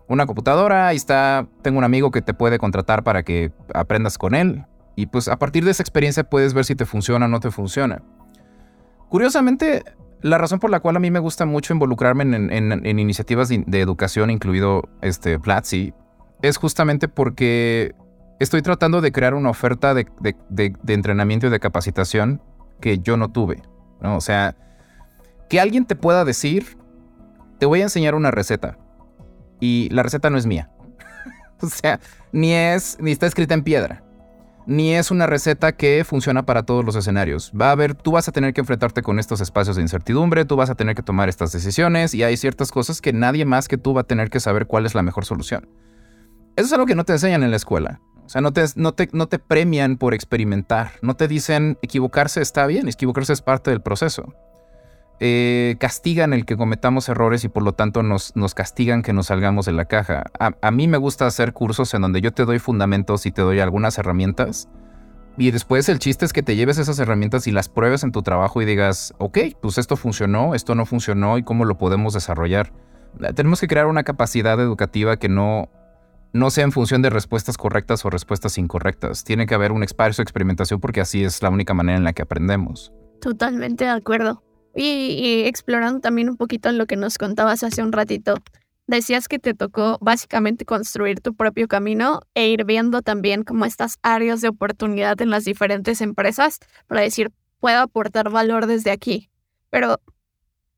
una 0.07 0.25
computadora, 0.25 0.87
ahí 0.87 0.97
está, 0.97 1.47
tengo 1.61 1.77
un 1.77 1.83
amigo 1.83 2.11
que 2.11 2.21
te 2.21 2.33
puede 2.33 2.59
contratar 2.59 3.03
para 3.03 3.23
que 3.23 3.51
aprendas 3.73 4.17
con 4.17 4.35
él. 4.35 4.65
Y 4.95 5.07
pues 5.07 5.27
a 5.27 5.37
partir 5.37 5.65
de 5.65 5.71
esa 5.71 5.81
experiencia 5.81 6.23
puedes 6.23 6.53
ver 6.53 6.65
si 6.65 6.75
te 6.75 6.85
funciona 6.85 7.25
o 7.25 7.29
no 7.29 7.39
te 7.39 7.51
funciona. 7.51 8.03
Curiosamente, 9.09 9.83
la 10.21 10.37
razón 10.37 10.59
por 10.59 10.69
la 10.69 10.79
cual 10.79 10.95
a 10.95 10.99
mí 10.99 11.11
me 11.11 11.19
gusta 11.19 11.45
mucho 11.45 11.73
involucrarme 11.73 12.23
en, 12.23 12.99
iniciativas 12.99 13.49
de, 13.49 13.81
educación, 13.81 14.29
incluido 14.29 14.89
este 15.01 15.39
Platzi, 15.39 15.93
es 16.41 16.57
justamente 16.57 17.07
porque 17.07 17.93
estoy 18.39 18.61
tratando 18.61 19.01
de 19.01 19.11
crear 19.11 19.33
una 19.33 19.49
oferta 19.49 19.93
de, 19.93 20.05
entrenamiento 20.87 21.47
y 21.47 21.49
de 21.49 21.59
capacitación 21.59 22.41
que 22.79 22.99
yo 22.99 23.17
no 23.17 23.31
tuve. 23.31 23.61
¿No? 24.03 24.17
O 24.17 24.21
sea, 24.21 24.55
que 25.49 25.59
alguien 25.59 25.85
te 25.85 25.95
pueda 25.95 26.25
decir, 26.25 26.77
te 27.57 27.65
voy 27.65 27.79
a 27.79 27.83
enseñar 27.83 28.15
una 28.15 28.29
receta. 28.29 28.77
Y 29.59 29.89
la 29.89 30.03
receta 30.03 30.29
no 30.29 30.37
es 30.37 30.45
mía. 30.45 30.69
o 31.61 31.67
sea, 31.67 31.99
ni 32.31 32.53
es, 32.53 32.97
ni 32.99 33.11
está 33.11 33.25
escrita 33.25 33.53
en 33.53 33.63
piedra. 33.63 34.03
Ni 34.65 34.93
es 34.93 35.11
una 35.11 35.27
receta 35.27 35.73
que 35.73 36.03
funciona 36.05 36.45
para 36.45 36.63
todos 36.63 36.85
los 36.85 36.95
escenarios. 36.95 37.51
Va 37.59 37.69
a 37.69 37.71
haber, 37.71 37.95
tú 37.95 38.11
vas 38.11 38.27
a 38.27 38.31
tener 38.31 38.53
que 38.53 38.61
enfrentarte 38.61 39.01
con 39.01 39.19
estos 39.19 39.41
espacios 39.41 39.75
de 39.75 39.81
incertidumbre, 39.81 40.45
tú 40.45 40.55
vas 40.55 40.69
a 40.69 40.75
tener 40.75 40.95
que 40.95 41.03
tomar 41.03 41.27
estas 41.27 41.51
decisiones 41.51 42.13
y 42.13 42.23
hay 42.23 42.37
ciertas 42.37 42.71
cosas 42.71 43.01
que 43.01 43.11
nadie 43.11 43.45
más 43.45 43.67
que 43.67 43.77
tú 43.77 43.93
va 43.93 44.01
a 44.01 44.05
tener 44.05 44.29
que 44.29 44.39
saber 44.39 44.67
cuál 44.67 44.85
es 44.85 44.95
la 44.95 45.03
mejor 45.03 45.25
solución. 45.25 45.67
Eso 46.55 46.67
es 46.67 46.73
algo 46.73 46.85
que 46.85 46.95
no 46.95 47.03
te 47.03 47.13
enseñan 47.13 47.43
en 47.43 47.51
la 47.51 47.57
escuela. 47.57 47.99
O 48.25 48.29
sea, 48.29 48.41
no 48.41 48.53
te, 48.53 48.65
no 48.75 48.93
te, 48.93 49.09
no 49.11 49.27
te 49.27 49.39
premian 49.39 49.97
por 49.97 50.13
experimentar. 50.13 50.91
No 51.01 51.15
te 51.15 51.27
dicen 51.27 51.77
equivocarse 51.81 52.41
está 52.41 52.65
bien, 52.67 52.87
equivocarse 52.87 53.33
es 53.33 53.41
parte 53.41 53.69
del 53.69 53.81
proceso. 53.81 54.33
Eh, 55.19 55.77
castigan 55.79 56.33
el 56.33 56.45
que 56.45 56.57
cometamos 56.57 57.07
errores 57.07 57.43
y 57.43 57.49
por 57.49 57.63
lo 57.63 57.73
tanto 57.73 58.03
nos, 58.03 58.35
nos 58.35 58.55
castigan 58.55 59.03
que 59.03 59.13
nos 59.13 59.27
salgamos 59.27 59.65
de 59.65 59.71
la 59.71 59.85
caja. 59.85 60.23
A, 60.39 60.71
mí 60.71 60.87
me 60.87 60.97
gusta 60.97 61.27
hacer 61.27 61.53
cursos 61.53 61.93
en 61.93 62.01
donde 62.01 62.19
yo 62.19 62.31
te 62.31 62.45
doy 62.45 62.59
fundamentos 62.59 63.25
y 63.25 63.31
te 63.31 63.41
doy 63.41 63.59
algunas 63.59 63.97
herramientas. 63.97 64.67
Y 65.37 65.51
después 65.51 65.87
el 65.89 65.99
chiste 65.99 66.25
es 66.25 66.33
que 66.33 66.43
te 66.43 66.55
lleves 66.55 66.77
esas 66.77 66.99
herramientas 66.99 67.47
y 67.47 67.51
las 67.51 67.69
pruebes 67.69 68.03
en 68.03 68.11
tu 68.11 68.21
trabajo 68.21 68.61
y 68.61 68.65
digas, 68.65 69.13
ok, 69.17 69.39
pues 69.61 69.77
esto 69.77 69.95
funcionó, 69.95 70.55
esto 70.55 70.75
no 70.75 70.85
funcionó 70.85 71.37
y 71.37 71.43
cómo 71.43 71.65
lo 71.65 71.77
podemos 71.77 72.13
desarrollar. 72.13 72.73
Tenemos 73.35 73.61
que 73.61 73.67
crear 73.67 73.85
una 73.85 74.03
capacidad 74.03 74.59
educativa 74.59 75.17
que 75.17 75.29
no, 75.29 75.69
no 76.33 76.49
sea 76.49 76.63
en 76.63 76.71
función 76.71 77.01
de 77.03 77.11
respuestas 77.11 77.57
correctas 77.57 78.03
o 78.05 78.09
respuestas 78.09 78.57
incorrectas. 78.57 79.23
Tiene 79.23 79.45
que 79.45 79.53
haber 79.53 79.71
un 79.71 79.83
espacio 79.83 80.21
de 80.21 80.23
experimentación 80.23 80.79
porque 80.79 80.99
así 80.99 81.23
es 81.23 81.41
la 81.43 81.49
única 81.49 81.73
manera 81.73 81.97
en 81.97 82.03
la 82.03 82.13
que 82.13 82.23
aprendemos. 82.23 82.91
Totalmente 83.21 83.85
de 83.85 83.91
acuerdo. 83.91 84.43
Y, 84.75 85.43
explorando 85.45 85.99
también 85.99 86.29
un 86.29 86.35
poquito 86.37 86.71
lo 86.71 86.87
que 86.87 86.95
nos 86.95 87.19
contabas 87.19 87.63
hace 87.63 87.83
un 87.83 87.91
ratito, 87.91 88.35
decías 88.87 89.27
que 89.27 89.37
te 89.37 89.53
tocó 89.53 89.99
básicamente 90.01 90.65
construir 90.65 91.21
tu 91.21 91.35
propio 91.35 91.67
camino 91.67 92.21
e 92.33 92.49
ir 92.49 92.65
viendo 92.65 93.03
también 93.03 93.43
como 93.43 93.65
estas 93.65 93.99
áreas 94.01 94.41
de 94.41 94.47
oportunidad 94.47 95.21
en 95.21 95.29
las 95.29 95.45
diferentes 95.45 96.01
empresas 96.01 96.59
para 96.87 97.01
decir, 97.01 97.31
puedo 97.59 97.79
aportar 97.79 98.31
valor 98.31 98.65
desde 98.65 98.89
aquí. 98.89 99.29
Pero 99.69 100.01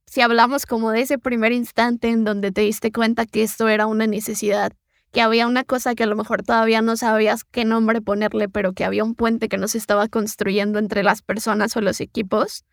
si 0.06 0.20
hablamos 0.20 0.66
como 0.66 0.92
de 0.92 1.02
ese 1.02 1.18
primer 1.18 1.54
instante 1.54 2.10
en 2.10 2.26
donde 2.26 2.52
te 2.52 2.62
diste 2.62 2.92
cuenta 2.92 3.26
que 3.26 3.44
esto 3.44 3.70
era 3.70 3.88
una 3.88 4.08
necesidad, 4.08 4.74
que 5.16 5.22
había 5.22 5.48
una 5.48 5.64
cosa 5.64 5.96
que 5.96 6.04
a 6.04 6.08
lo 6.08 6.18
mejor 6.18 6.44
todavía 6.44 6.82
no 6.82 6.98
sabías 6.98 7.46
qué 7.46 7.64
nombre 7.64 8.02
ponerle, 8.02 8.50
pero 8.50 8.74
que 8.74 8.84
había 8.84 9.06
un 9.06 9.16
puente 9.16 9.48
que 9.48 9.58
no 9.58 9.70
se 9.70 9.78
estaba 9.78 10.10
construyendo 10.10 10.78
entre 10.78 11.04
las 11.04 11.22
personas 11.22 11.76
o 11.78 11.82
los 11.82 12.02
equipos, 12.02 12.66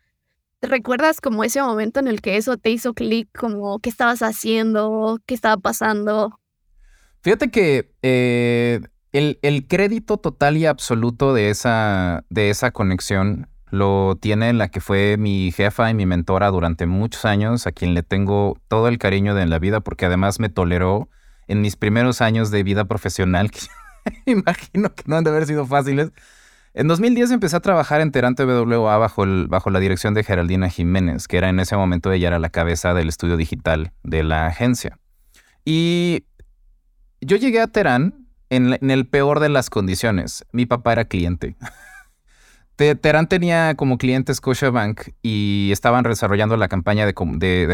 ¿Recuerdas 0.63 1.19
como 1.19 1.43
ese 1.43 1.61
momento 1.61 1.99
en 1.99 2.07
el 2.07 2.21
que 2.21 2.37
eso 2.37 2.55
te 2.55 2.69
hizo 2.69 2.93
clic, 2.93 3.27
como 3.37 3.79
qué 3.79 3.89
estabas 3.89 4.21
haciendo, 4.21 5.19
qué 5.25 5.33
estaba 5.35 5.57
pasando? 5.57 6.39
Fíjate 7.21 7.51
que 7.51 7.91
eh, 8.01 8.79
el, 9.11 9.67
crédito 9.67 10.17
total 10.17 10.55
y 10.55 10.65
absoluto 10.65 11.33
de 11.33 11.49
esa, 11.49 12.23
de 12.29 12.49
esa 12.49 12.71
conexión 12.71 13.49
lo 13.71 14.17
tiene 14.21 14.53
la 14.53 14.69
que 14.69 14.79
fue 14.79 15.17
mi 15.17 15.51
jefa 15.51 15.89
y 15.89 15.95
mi 15.95 16.05
mentora 16.05 16.49
durante 16.49 16.85
muchos 16.85 17.25
años, 17.25 17.67
a 17.67 17.73
quien 17.73 17.93
le 17.93 18.01
tengo 18.01 18.57
todo 18.69 18.87
el 18.87 18.99
cariño 18.99 19.35
de 19.35 19.45
la 19.45 19.59
vida, 19.59 19.81
porque 19.81 20.05
además 20.05 20.39
me 20.39 20.47
toleró 20.47 21.09
en 21.47 21.61
mis 21.61 21.75
primeros 21.75 22.21
años 22.21 22.51
de 22.51 22.63
vida 22.63 22.85
profesional, 22.85 23.51
que 23.51 23.59
imagino 24.25 24.93
que 24.93 25.03
no 25.05 25.17
han 25.17 25.23
de 25.23 25.29
haber 25.29 25.45
sido 25.45 25.65
fáciles. 25.65 26.11
En 26.73 26.87
2010 26.87 27.31
empecé 27.31 27.55
a 27.55 27.59
trabajar 27.59 28.01
en 28.01 28.11
Terante 28.11 28.45
BWA 28.45 28.97
bajo, 28.97 29.25
bajo 29.47 29.69
la 29.69 29.79
dirección 29.79 30.15
de 30.15 30.23
Geraldina 30.23 30.69
Jiménez, 30.69 31.27
que 31.27 31.37
era 31.37 31.49
en 31.49 31.59
ese 31.59 31.75
momento 31.75 32.11
ella 32.11 32.29
era 32.29 32.39
la 32.39 32.49
cabeza 32.49 32.93
del 32.95 33.09
estudio 33.09 33.37
digital 33.37 33.91
de 34.03 34.23
la 34.23 34.47
agencia. 34.47 34.97
Y 35.65 36.25
yo 37.21 37.37
llegué 37.37 37.61
a 37.61 37.67
Terán 37.67 38.27
en 38.49 38.89
el 38.89 39.07
peor 39.07 39.39
de 39.39 39.49
las 39.49 39.69
condiciones. 39.69 40.45
Mi 40.51 40.65
papá 40.65 40.93
era 40.93 41.05
cliente. 41.05 41.55
Terán 42.75 43.27
tenía 43.27 43.75
como 43.75 43.99
cliente 43.99 44.33
Scotiabank 44.33 45.09
y 45.21 45.69
estaban 45.71 46.03
desarrollando 46.03 46.57
la 46.57 46.67
campaña 46.67 47.05
de, 47.05 47.13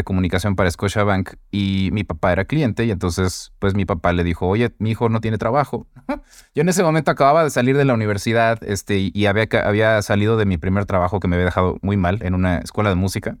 comunicación 0.04 0.56
para 0.56 0.70
Scotiabank 0.70 1.34
y 1.50 1.88
mi 1.92 2.04
papá 2.04 2.32
era 2.32 2.44
cliente 2.44 2.84
y 2.84 2.90
entonces 2.90 3.52
pues 3.58 3.74
mi 3.74 3.86
papá 3.86 4.12
le 4.12 4.24
dijo, 4.24 4.46
oye, 4.46 4.72
mi 4.78 4.90
hijo 4.90 5.08
no 5.08 5.20
tiene 5.20 5.38
trabajo. 5.38 5.86
Yo 6.54 6.60
en 6.60 6.68
ese 6.68 6.82
momento 6.82 7.10
acababa 7.10 7.44
de 7.44 7.50
salir 7.50 7.78
de 7.78 7.86
la 7.86 7.94
universidad 7.94 8.62
este, 8.62 9.10
y 9.12 9.26
había, 9.26 9.48
había 9.64 10.02
salido 10.02 10.36
de 10.36 10.44
mi 10.44 10.58
primer 10.58 10.84
trabajo 10.84 11.18
que 11.18 11.28
me 11.28 11.36
había 11.36 11.46
dejado 11.46 11.78
muy 11.80 11.96
mal 11.96 12.18
en 12.22 12.34
una 12.34 12.58
escuela 12.58 12.90
de 12.90 12.96
música. 12.96 13.38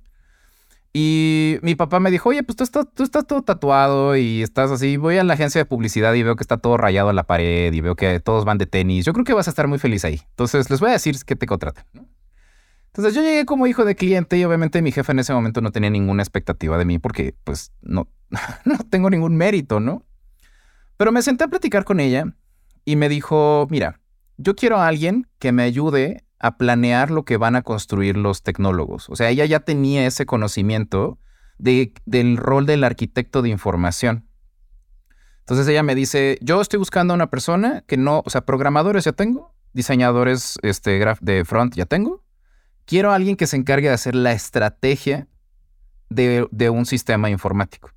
Y 0.92 1.58
mi 1.62 1.76
papá 1.76 2.00
me 2.00 2.10
dijo, 2.10 2.30
oye, 2.30 2.42
pues 2.42 2.56
tú 2.56 2.64
estás, 2.64 2.86
tú 2.94 3.04
estás 3.04 3.24
todo 3.26 3.42
tatuado 3.42 4.16
y 4.16 4.42
estás 4.42 4.72
así. 4.72 4.96
Voy 4.96 5.18
a 5.18 5.24
la 5.24 5.34
agencia 5.34 5.60
de 5.60 5.64
publicidad 5.64 6.14
y 6.14 6.22
veo 6.24 6.34
que 6.34 6.42
está 6.42 6.58
todo 6.58 6.76
rayado 6.76 7.10
a 7.10 7.12
la 7.12 7.24
pared 7.24 7.72
y 7.72 7.80
veo 7.80 7.94
que 7.94 8.18
todos 8.18 8.44
van 8.44 8.58
de 8.58 8.66
tenis. 8.66 9.04
Yo 9.04 9.12
creo 9.12 9.24
que 9.24 9.32
vas 9.32 9.46
a 9.46 9.50
estar 9.50 9.68
muy 9.68 9.78
feliz 9.78 10.04
ahí. 10.04 10.20
Entonces 10.30 10.68
les 10.68 10.80
voy 10.80 10.90
a 10.90 10.94
decir 10.94 11.16
que 11.24 11.36
te 11.36 11.46
contraten. 11.46 11.84
Entonces 12.86 13.14
yo 13.14 13.22
llegué 13.22 13.46
como 13.46 13.68
hijo 13.68 13.84
de 13.84 13.94
cliente 13.94 14.36
y 14.36 14.44
obviamente 14.44 14.82
mi 14.82 14.90
jefe 14.90 15.12
en 15.12 15.20
ese 15.20 15.32
momento 15.32 15.60
no 15.60 15.70
tenía 15.70 15.90
ninguna 15.90 16.24
expectativa 16.24 16.76
de 16.76 16.84
mí 16.84 16.98
porque 16.98 17.36
pues 17.44 17.72
no, 17.82 18.08
no 18.64 18.78
tengo 18.90 19.10
ningún 19.10 19.36
mérito, 19.36 19.78
¿no? 19.78 20.04
Pero 20.96 21.12
me 21.12 21.22
senté 21.22 21.44
a 21.44 21.48
platicar 21.48 21.84
con 21.84 22.00
ella 22.00 22.34
y 22.84 22.96
me 22.96 23.08
dijo, 23.08 23.68
mira, 23.70 24.00
yo 24.38 24.56
quiero 24.56 24.78
a 24.78 24.88
alguien 24.88 25.28
que 25.38 25.52
me 25.52 25.62
ayude 25.62 26.24
a 26.40 26.56
planear 26.56 27.10
lo 27.10 27.24
que 27.24 27.36
van 27.36 27.54
a 27.54 27.62
construir 27.62 28.16
los 28.16 28.42
tecnólogos. 28.42 29.08
O 29.10 29.16
sea, 29.16 29.28
ella 29.28 29.44
ya 29.44 29.60
tenía 29.60 30.06
ese 30.06 30.26
conocimiento 30.26 31.18
de, 31.58 31.92
del 32.06 32.38
rol 32.38 32.66
del 32.66 32.82
arquitecto 32.82 33.42
de 33.42 33.50
información. 33.50 34.26
Entonces 35.40 35.68
ella 35.68 35.82
me 35.82 35.94
dice, 35.94 36.38
yo 36.40 36.60
estoy 36.60 36.78
buscando 36.78 37.12
a 37.12 37.16
una 37.16 37.30
persona 37.30 37.84
que 37.86 37.96
no, 37.96 38.22
o 38.24 38.30
sea, 38.30 38.46
programadores 38.46 39.04
ya 39.04 39.12
tengo, 39.12 39.54
diseñadores 39.74 40.58
este, 40.62 41.04
de 41.20 41.44
front 41.44 41.74
ya 41.74 41.86
tengo. 41.86 42.24
Quiero 42.86 43.12
a 43.12 43.14
alguien 43.14 43.36
que 43.36 43.46
se 43.46 43.56
encargue 43.56 43.88
de 43.88 43.94
hacer 43.94 44.14
la 44.14 44.32
estrategia 44.32 45.28
de 46.08 46.70
un 46.70 46.86
sistema 46.86 47.30
informático. 47.30 47.90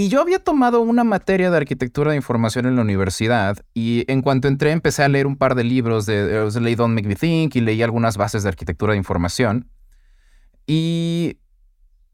Y 0.00 0.08
yo 0.08 0.22
había 0.22 0.38
tomado 0.38 0.80
una 0.80 1.04
materia 1.04 1.50
de 1.50 1.58
arquitectura 1.58 2.12
de 2.12 2.16
información 2.16 2.64
en 2.64 2.74
la 2.74 2.80
universidad 2.80 3.58
y 3.74 4.10
en 4.10 4.22
cuanto 4.22 4.48
entré 4.48 4.70
empecé 4.70 5.02
a 5.02 5.08
leer 5.10 5.26
un 5.26 5.36
par 5.36 5.54
de 5.54 5.62
libros 5.62 6.06
de, 6.06 6.50
leí 6.58 6.74
Don't 6.74 6.94
Make 6.94 7.06
Me 7.06 7.16
Think 7.16 7.54
y 7.54 7.60
leí 7.60 7.82
algunas 7.82 8.16
bases 8.16 8.42
de 8.42 8.48
arquitectura 8.48 8.92
de 8.92 8.96
información. 8.96 9.68
Y 10.66 11.36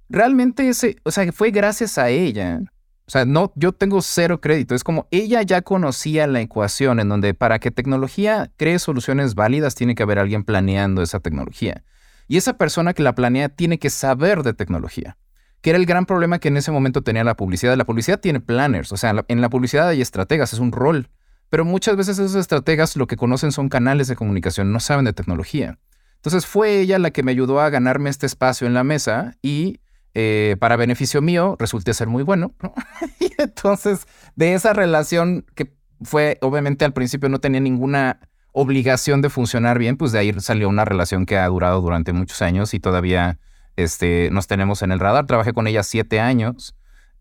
realmente 0.09 0.69
ese, 0.69 0.97
o 1.05 1.13
sea, 1.13 1.31
fue 1.31 1.53
gracias 1.53 1.97
a 1.97 2.09
ella. 2.09 2.59
O 3.07 3.11
sea, 3.13 3.25
no, 3.25 3.53
yo 3.55 3.71
tengo 3.71 4.03
cero 4.03 4.41
crédito. 4.41 4.75
Es 4.75 4.83
como 4.83 5.07
ella 5.13 5.43
ya 5.43 5.63
conocía 5.63 6.27
la 6.27 6.41
ecuación 6.41 6.99
en 6.99 7.09
donde 7.09 7.35
para 7.35 7.61
que 7.61 7.71
tecnología 7.71 8.51
cree 8.57 8.81
soluciones 8.81 9.37
válidas 9.37 9.77
tiene 9.77 9.95
que 9.95 10.03
haber 10.03 10.19
alguien 10.19 10.43
planeando 10.43 11.03
esa 11.03 11.21
tecnología. 11.21 11.85
Y 12.27 12.37
esa 12.37 12.59
persona 12.59 12.95
que 12.95 13.05
la 13.05 13.15
planea 13.15 13.49
tiene 13.49 13.79
que 13.79 13.91
saber 13.91 14.43
de 14.43 14.55
tecnología 14.55 15.17
que 15.61 15.71
era 15.71 15.79
el 15.79 15.87
gran 15.87 16.07
problema 16.07 16.39
que 16.39 16.49
en 16.49 16.57
ese 16.57 16.71
momento 16.71 17.03
tenía 17.03 17.25
la 17.25 17.37
publicidad. 17.37 17.77
La 17.77 17.85
publicidad 17.85 18.21
tiene 18.21 18.41
planners, 18.41 18.93
o 18.93 18.97
sea, 18.97 19.25
en 19.29 19.41
la 19.41 19.49
publicidad 19.49 19.89
hay 19.89 20.01
estrategas, 20.01 20.53
es 20.53 20.59
un 20.59 20.73
rol, 20.73 21.09
pero 21.51 21.65
muchas 21.65 21.97
veces 21.97 22.19
esos 22.19 22.35
estrategas 22.35 22.97
lo 22.97 23.07
que 23.07 23.17
conocen 23.17 23.53
son 23.53 23.69
canales 23.69 24.09
de 24.09 24.17
comunicación, 24.17 24.73
no 24.73 24.81
saben 24.81 25.05
de 25.05 25.13
tecnología. 25.13 25.79
Entonces 26.17 26.47
fue 26.47 26.81
ella 26.81 26.99
la 26.99 27.11
que 27.11 27.23
me 27.23 27.31
ayudó 27.31 27.61
a 27.61 27.71
ganarme 27.71 28.11
este 28.11 28.27
espacio 28.27 28.67
en 28.67 28.75
la 28.75 28.83
mesa 28.83 29.37
y 29.43 29.81
eh, 30.15 30.57
para 30.59 30.77
beneficio 30.77 31.23
mío 31.23 31.57
resulté 31.59 31.95
ser 31.95 32.09
muy 32.09 32.23
bueno. 32.23 32.55
y 33.21 33.31
entonces 33.39 34.07
de 34.35 34.55
esa 34.55 34.73
relación 34.73 35.45
que 35.55 35.73
fue, 36.03 36.39
obviamente 36.41 36.85
al 36.85 36.93
principio 36.93 37.29
no 37.29 37.39
tenía 37.39 37.61
ninguna 37.61 38.21
obligación 38.53 39.21
de 39.21 39.31
funcionar 39.31 39.79
bien, 39.79 39.97
pues 39.97 40.13
de 40.13 40.19
ahí 40.19 40.33
salió 40.39 40.69
una 40.69 40.85
relación 40.85 41.27
que 41.27 41.37
ha 41.37 41.47
durado 41.47 41.81
durante 41.81 42.13
muchos 42.13 42.41
años 42.43 42.73
y 42.75 42.81
todavía 42.81 43.39
este, 43.77 44.31
nos 44.33 44.47
tenemos 44.47 44.83
en 44.83 44.93
el 44.93 45.01
radar. 45.01 45.27
Trabajé 45.27 45.53
con 45.53 45.67
ella 45.67 45.83
siete 45.83 46.21
años 46.21 46.75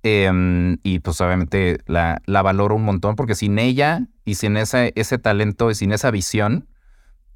em, 0.03 0.77
y 0.83 1.00
pues 1.00 1.19
obviamente 1.21 1.79
la, 1.85 2.21
la, 2.25 2.41
valoro 2.41 2.75
un 2.75 2.83
montón 2.83 3.15
porque 3.15 3.35
sin 3.35 3.59
ella 3.59 4.07
y 4.24 4.35
sin 4.35 4.57
ese, 4.57 4.91
talento 5.21 5.69
y 5.69 5.75
sin 5.75 5.91
esa 5.91 6.12
visión, 6.12 6.67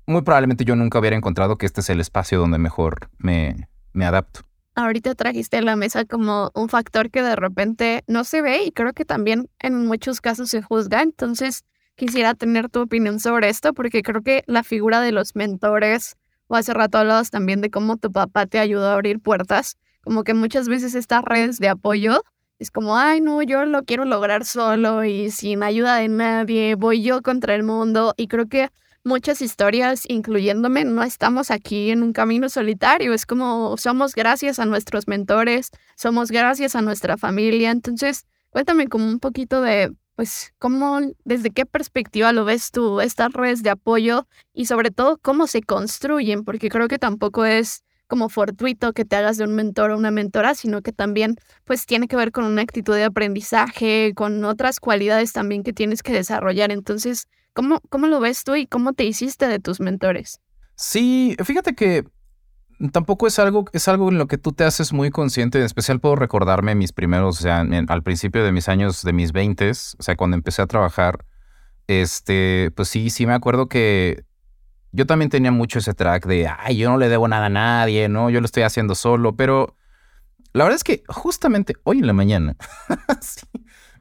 muy 0.08 0.22
probablemente 0.24 0.66
yo 0.66 0.76
nunca 0.76 1.00
hubiera 1.00 1.16
encontrado 1.16 1.58
que 1.58 1.66
este 1.66 1.82
es 1.82 1.90
el 1.90 2.00
espacio 2.00 2.40
donde 2.40 2.58
mejor 2.58 3.10
me, 3.18 3.68
me 3.94 4.06
adapto. 4.06 4.42
Ahorita 4.76 5.14
trajiste 5.14 5.58
a 5.58 5.62
la 5.62 5.76
mesa 5.76 6.06
como 6.06 6.52
un 6.56 6.70
factor 6.70 7.12
que 7.12 7.22
de 7.22 7.36
repente 7.36 8.04
no 8.08 8.24
se 8.24 8.42
ve 8.42 8.64
y 8.64 8.72
creo 8.72 8.94
que 8.94 9.04
también 9.04 9.50
en 9.60 9.86
muchos 9.86 10.22
casos 10.22 10.50
se 10.50 10.62
juzga. 10.62 11.02
Entonces, 11.02 11.66
quisiera 12.00 12.34
tener 12.34 12.70
tu 12.70 12.82
opinión 12.82 13.20
sobre 13.20 13.50
esto 13.50 13.74
porque 13.74 14.02
creo 14.02 14.24
que 14.24 14.44
la 14.48 14.64
figura 14.64 15.02
de 15.02 15.12
los 15.12 15.36
mentores, 15.36 16.16
o 16.50 16.56
hace 16.56 16.74
rato 16.74 16.98
hablabas 16.98 17.30
también 17.30 17.62
de 17.62 17.70
cómo 17.70 17.96
tu 17.96 18.12
papá 18.12 18.46
te 18.46 18.60
ayudó 18.60 18.90
a 18.90 18.94
abrir 18.96 19.20
puertas, 19.20 19.78
como 20.04 20.24
que 20.24 20.34
muchas 20.34 20.68
veces 20.68 20.96
estas 20.96 21.24
redes 21.24 21.60
de 21.60 21.70
apoyo 21.70 22.24
es 22.58 22.72
como, 22.72 22.98
ay, 22.98 23.22
no, 23.22 23.42
yo 23.42 23.64
lo 23.64 23.86
quiero 23.86 24.04
lograr 24.04 24.44
solo 24.44 25.06
y 25.06 25.32
sin 25.32 25.64
ayuda 25.64 25.96
de 25.96 26.10
nadie, 26.10 26.76
voy 26.76 27.02
yo 27.02 27.22
contra 27.22 27.56
el 27.56 27.64
mundo. 27.64 28.14
Y 28.18 28.28
creo 28.28 28.48
que 28.48 28.70
muchas 29.06 29.42
historias, 29.42 30.04
incluyéndome, 30.10 30.84
no 30.84 31.04
estamos 31.04 31.52
aquí 31.52 31.92
en 31.92 32.04
un 32.04 32.12
camino 32.12 32.50
solitario, 32.50 33.14
es 33.14 33.26
como 33.26 33.78
somos 33.78 34.14
gracias 34.14 34.60
a 34.60 34.66
nuestros 34.66 35.08
mentores, 35.08 35.70
somos 35.96 36.32
gracias 36.32 36.76
a 36.76 36.82
nuestra 36.82 37.16
familia. 37.16 37.72
Entonces, 37.72 38.26
cuéntame 38.50 38.88
como 38.88 39.08
un 39.08 39.20
poquito 39.20 39.62
de 39.62 39.94
pues, 40.20 40.54
¿cómo, 40.60 41.00
desde 41.24 41.52
qué 41.52 41.66
perspectiva 41.66 42.34
lo 42.34 42.44
ves 42.44 42.72
tú, 42.72 43.00
estas 43.00 43.32
redes 43.32 43.64
de 43.64 43.70
apoyo 43.70 44.28
y 44.52 44.66
sobre 44.66 44.92
todo 44.92 45.18
cómo 45.18 45.48
se 45.48 45.62
construyen? 45.62 46.44
Porque 46.44 46.68
creo 46.68 46.90
que 46.90 47.00
tampoco 47.00 47.46
es 47.46 47.86
como 48.06 48.28
fortuito 48.28 48.92
que 48.92 49.06
te 49.06 49.16
hagas 49.16 49.38
de 49.38 49.46
un 49.46 49.56
mentor 49.56 49.92
o 49.92 49.98
una 49.98 50.12
mentora, 50.12 50.56
sino 50.56 50.82
que 50.82 50.92
también 50.92 51.38
pues 51.64 51.86
tiene 51.86 52.10
que 52.10 52.18
ver 52.18 52.34
con 52.34 52.44
una 52.44 52.64
actitud 52.64 52.96
de 52.96 53.06
aprendizaje, 53.06 54.12
con 54.14 54.44
otras 54.44 54.82
cualidades 54.82 55.32
también 55.32 55.64
que 55.64 55.72
tienes 55.72 56.04
que 56.04 56.12
desarrollar. 56.12 56.70
Entonces, 56.74 57.30
¿cómo, 57.54 57.80
cómo 57.88 58.08
lo 58.08 58.20
ves 58.20 58.44
tú 58.44 58.56
y 58.56 58.68
cómo 58.68 58.92
te 58.92 59.06
hiciste 59.06 59.48
de 59.48 59.60
tus 59.60 59.80
mentores? 59.80 60.42
Sí, 60.76 61.38
fíjate 61.46 61.76
que 61.76 62.04
tampoco 62.92 63.28
es 63.28 63.40
algo, 63.40 63.66
es 63.74 63.88
algo 63.88 64.10
en 64.10 64.18
lo 64.18 64.28
que 64.28 64.38
tú 64.38 64.54
te 64.54 64.64
haces 64.64 64.94
muy 64.94 65.12
consciente. 65.12 65.60
En 65.60 65.66
especial 65.66 66.00
puedo 66.00 66.16
recordarme 66.16 66.76
mis 66.76 66.94
primeros, 66.94 67.40
o 67.40 67.42
sea, 67.42 67.66
al 67.88 68.04
principio 68.04 68.44
de 68.44 68.52
mis 68.52 68.70
años, 68.70 69.04
de 69.04 69.14
mis 69.14 69.32
veintes, 69.32 69.96
o 70.00 70.04
sea, 70.04 70.16
cuando 70.16 70.36
empecé 70.36 70.62
a 70.62 70.68
trabajar, 70.68 71.26
este, 71.88 72.72
pues 72.76 72.88
sí, 72.88 73.10
sí 73.10 73.26
me 73.26 73.34
acuerdo 73.34 73.68
que 73.68 74.24
yo 74.92 75.06
también 75.06 75.30
tenía 75.30 75.52
mucho 75.52 75.80
ese 75.80 75.94
track 75.94 76.26
de, 76.26 76.48
ay, 76.48 76.78
yo 76.78 76.90
no 76.90 76.98
le 76.98 77.10
debo 77.10 77.28
nada 77.28 77.48
a 77.48 77.50
nadie, 77.50 78.10
¿no? 78.10 78.30
Yo 78.30 78.40
lo 78.40 78.46
estoy 78.46 78.64
haciendo 78.64 78.96
solo, 78.96 79.36
pero 79.36 79.76
la 80.54 80.64
verdad 80.64 80.78
es 80.78 80.84
que 80.84 81.04
justamente 81.08 81.76
hoy 81.84 82.00
en 82.00 82.08
la 82.08 82.14
mañana 82.14 82.56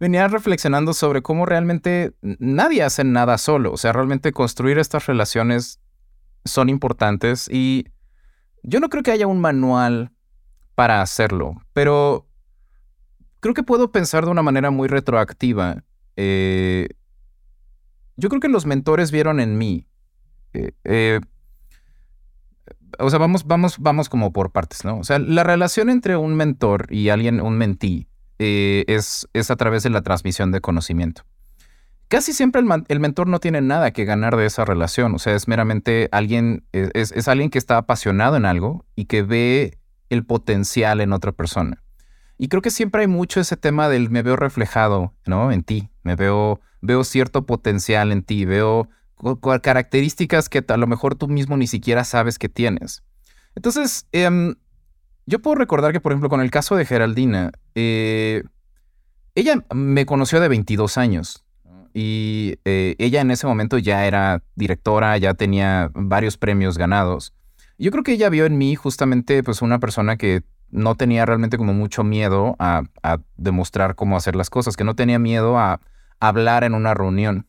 venía 0.00 0.28
reflexionando 0.28 0.94
sobre 0.94 1.20
cómo 1.20 1.44
realmente 1.44 2.14
nadie 2.22 2.82
hace 2.82 3.04
nada 3.04 3.36
solo. 3.38 3.72
O 3.72 3.76
sea, 3.76 3.92
realmente 3.92 4.32
construir 4.32 4.78
estas 4.78 5.06
relaciones 5.06 5.80
son 6.44 6.68
importantes 6.68 7.48
y 7.50 7.88
yo 8.62 8.80
no 8.80 8.88
creo 8.88 9.02
que 9.02 9.10
haya 9.10 9.26
un 9.26 9.40
manual 9.40 10.12
para 10.74 11.02
hacerlo, 11.02 11.62
pero 11.72 12.26
creo 13.40 13.54
que 13.54 13.62
puedo 13.62 13.90
pensar 13.92 14.24
de 14.24 14.30
una 14.30 14.42
manera 14.42 14.70
muy 14.70 14.88
retroactiva. 14.88 15.84
Eh, 16.16 16.88
yo 18.16 18.28
creo 18.28 18.40
que 18.40 18.48
los 18.48 18.66
mentores 18.66 19.10
vieron 19.10 19.40
en 19.40 19.58
mí. 19.58 19.86
Eh, 20.52 20.72
eh, 20.84 21.20
o 22.98 23.10
sea, 23.10 23.18
vamos, 23.18 23.46
vamos, 23.46 23.78
vamos 23.78 24.08
como 24.08 24.32
por 24.32 24.50
partes, 24.50 24.84
¿no? 24.84 24.98
O 24.98 25.04
sea, 25.04 25.18
la 25.18 25.44
relación 25.44 25.90
entre 25.90 26.16
un 26.16 26.34
mentor 26.34 26.86
y 26.90 27.10
alguien, 27.10 27.40
un 27.40 27.58
mentí, 27.58 28.08
es, 28.38 29.28
es 29.32 29.50
a 29.50 29.56
través 29.56 29.82
de 29.82 29.90
la 29.90 30.02
transmisión 30.02 30.52
de 30.52 30.60
conocimiento. 30.60 31.22
Casi 32.08 32.32
siempre 32.32 32.62
el, 32.88 33.00
mentor 33.00 33.28
no 33.28 33.38
tiene 33.38 33.60
nada 33.60 33.90
que 33.90 34.06
ganar 34.06 34.34
de 34.36 34.46
esa 34.46 34.64
relación, 34.64 35.14
o 35.14 35.18
sea, 35.18 35.34
es 35.34 35.46
meramente 35.46 36.08
alguien, 36.10 36.64
e, 36.72 36.90
es, 36.94 37.28
alguien 37.28 37.50
que 37.50 37.58
está 37.58 37.76
apasionado 37.76 38.36
en 38.36 38.46
algo 38.46 38.86
y 38.96 39.04
que 39.04 39.22
ve 39.22 39.78
el 40.08 40.24
potencial 40.24 41.02
en 41.02 41.12
otra 41.12 41.32
persona. 41.32 41.82
Y 42.38 42.48
creo 42.48 42.62
que 42.62 42.70
siempre 42.70 43.02
hay 43.02 43.08
mucho 43.08 43.40
ese 43.40 43.58
tema 43.58 43.90
del 43.90 44.08
me 44.08 44.22
veo 44.22 44.36
reflejado, 44.36 45.12
¿no? 45.26 45.52
En 45.52 45.62
ti, 45.62 45.90
me 46.02 46.16
veo, 46.16 46.60
veo 46.80 47.04
cierto 47.04 47.44
potencial 47.44 48.10
en 48.10 48.22
ti, 48.22 48.46
veo 48.46 48.88
características 49.60 50.48
que 50.48 50.64
a 50.66 50.76
lo 50.78 50.86
mejor 50.86 51.14
tú 51.14 51.28
mismo 51.28 51.58
ni 51.58 51.66
siquiera 51.66 52.04
sabes 52.04 52.38
que 52.38 52.48
tienes. 52.48 53.02
Entonces, 53.54 54.06
em, 54.12 54.54
yo 55.26 55.40
puedo 55.40 55.56
recordar 55.56 55.92
que, 55.92 56.00
por 56.00 56.12
ejemplo, 56.12 56.30
con 56.30 56.40
el 56.40 56.50
caso 56.50 56.74
de 56.74 56.86
Geraldina, 56.86 57.50
eh, 57.74 58.44
ella 59.34 59.62
me 59.74 60.06
conoció 60.06 60.40
de 60.40 60.48
22 60.48 60.96
años 60.96 61.44
y 61.94 62.58
eh, 62.64 62.96
ella 62.98 63.20
en 63.20 63.30
ese 63.30 63.46
momento 63.46 63.78
ya 63.78 64.06
era 64.06 64.42
directora, 64.54 65.16
ya 65.18 65.34
tenía 65.34 65.90
varios 65.94 66.36
premios 66.36 66.78
ganados. 66.78 67.32
Yo 67.78 67.90
creo 67.90 68.02
que 68.02 68.12
ella 68.12 68.28
vio 68.28 68.46
en 68.46 68.58
mí 68.58 68.74
justamente 68.74 69.42
pues 69.42 69.62
una 69.62 69.78
persona 69.78 70.16
que 70.16 70.42
no 70.70 70.94
tenía 70.96 71.24
realmente 71.24 71.56
como 71.56 71.72
mucho 71.72 72.04
miedo 72.04 72.56
a, 72.58 72.82
demostrar 73.36 73.94
cómo 73.94 74.16
hacer 74.16 74.36
las 74.36 74.50
cosas, 74.50 74.76
que 74.76 74.84
no 74.84 74.94
tenía 74.94 75.18
miedo 75.18 75.58
a, 75.58 75.80
hablar 76.20 76.64
en 76.64 76.74
una 76.74 76.94
reunión. 76.94 77.46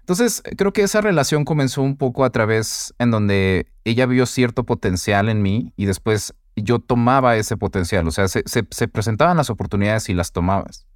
Entonces, 0.00 0.42
creo 0.56 0.72
que 0.72 0.82
esa 0.82 1.00
relación 1.00 1.44
comenzó 1.44 1.80
un 1.80 1.96
poco 1.96 2.24
a 2.24 2.30
través 2.30 2.92
en 2.98 3.12
donde 3.12 3.68
ella 3.84 4.06
vio 4.06 4.26
cierto 4.26 4.64
potencial 4.64 5.28
en 5.28 5.40
mí 5.42 5.72
y 5.76 5.84
después 5.84 6.34
yo 6.56 6.80
tomaba 6.80 7.36
ese 7.36 7.56
potencial, 7.56 8.08
o 8.08 8.10
sea, 8.10 8.26
se, 8.26 8.42
se 8.44 8.88
presentaban 8.88 9.36
las 9.36 9.48
oportunidades 9.48 10.08
y 10.08 10.14
las 10.14 10.32
tomabas. 10.32 10.88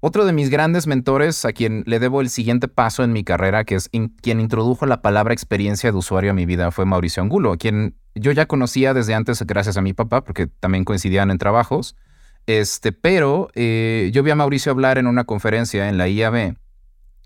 Otro 0.00 0.26
de 0.26 0.32
mis 0.32 0.50
grandes 0.50 0.86
mentores, 0.86 1.44
a 1.44 1.52
quien 1.52 1.82
le 1.86 1.98
debo 1.98 2.20
el 2.20 2.28
siguiente 2.28 2.68
paso 2.68 3.02
en 3.02 3.12
mi 3.12 3.24
carrera, 3.24 3.64
que 3.64 3.76
es 3.76 3.88
quien 4.20 4.40
introdujo 4.40 4.84
la 4.86 5.00
palabra 5.00 5.32
experiencia 5.32 5.90
de 5.90 5.96
usuario 5.96 6.32
a 6.32 6.34
mi 6.34 6.44
vida, 6.44 6.70
fue 6.70 6.84
Mauricio 6.84 7.22
Angulo, 7.22 7.52
a 7.52 7.56
quien 7.56 7.96
yo 8.14 8.32
ya 8.32 8.46
conocía 8.46 8.94
desde 8.94 9.14
antes 9.14 9.42
gracias 9.42 9.76
a 9.76 9.82
mi 9.82 9.94
papá, 9.94 10.22
porque 10.22 10.46
también 10.46 10.84
coincidían 10.84 11.30
en 11.30 11.38
trabajos. 11.38 11.96
Este, 12.46 12.92
pero 12.92 13.48
eh, 13.54 14.10
yo 14.12 14.22
vi 14.22 14.30
a 14.30 14.36
Mauricio 14.36 14.70
hablar 14.70 14.98
en 14.98 15.06
una 15.06 15.24
conferencia 15.24 15.88
en 15.88 15.98
la 15.98 16.08
IAB, 16.08 16.56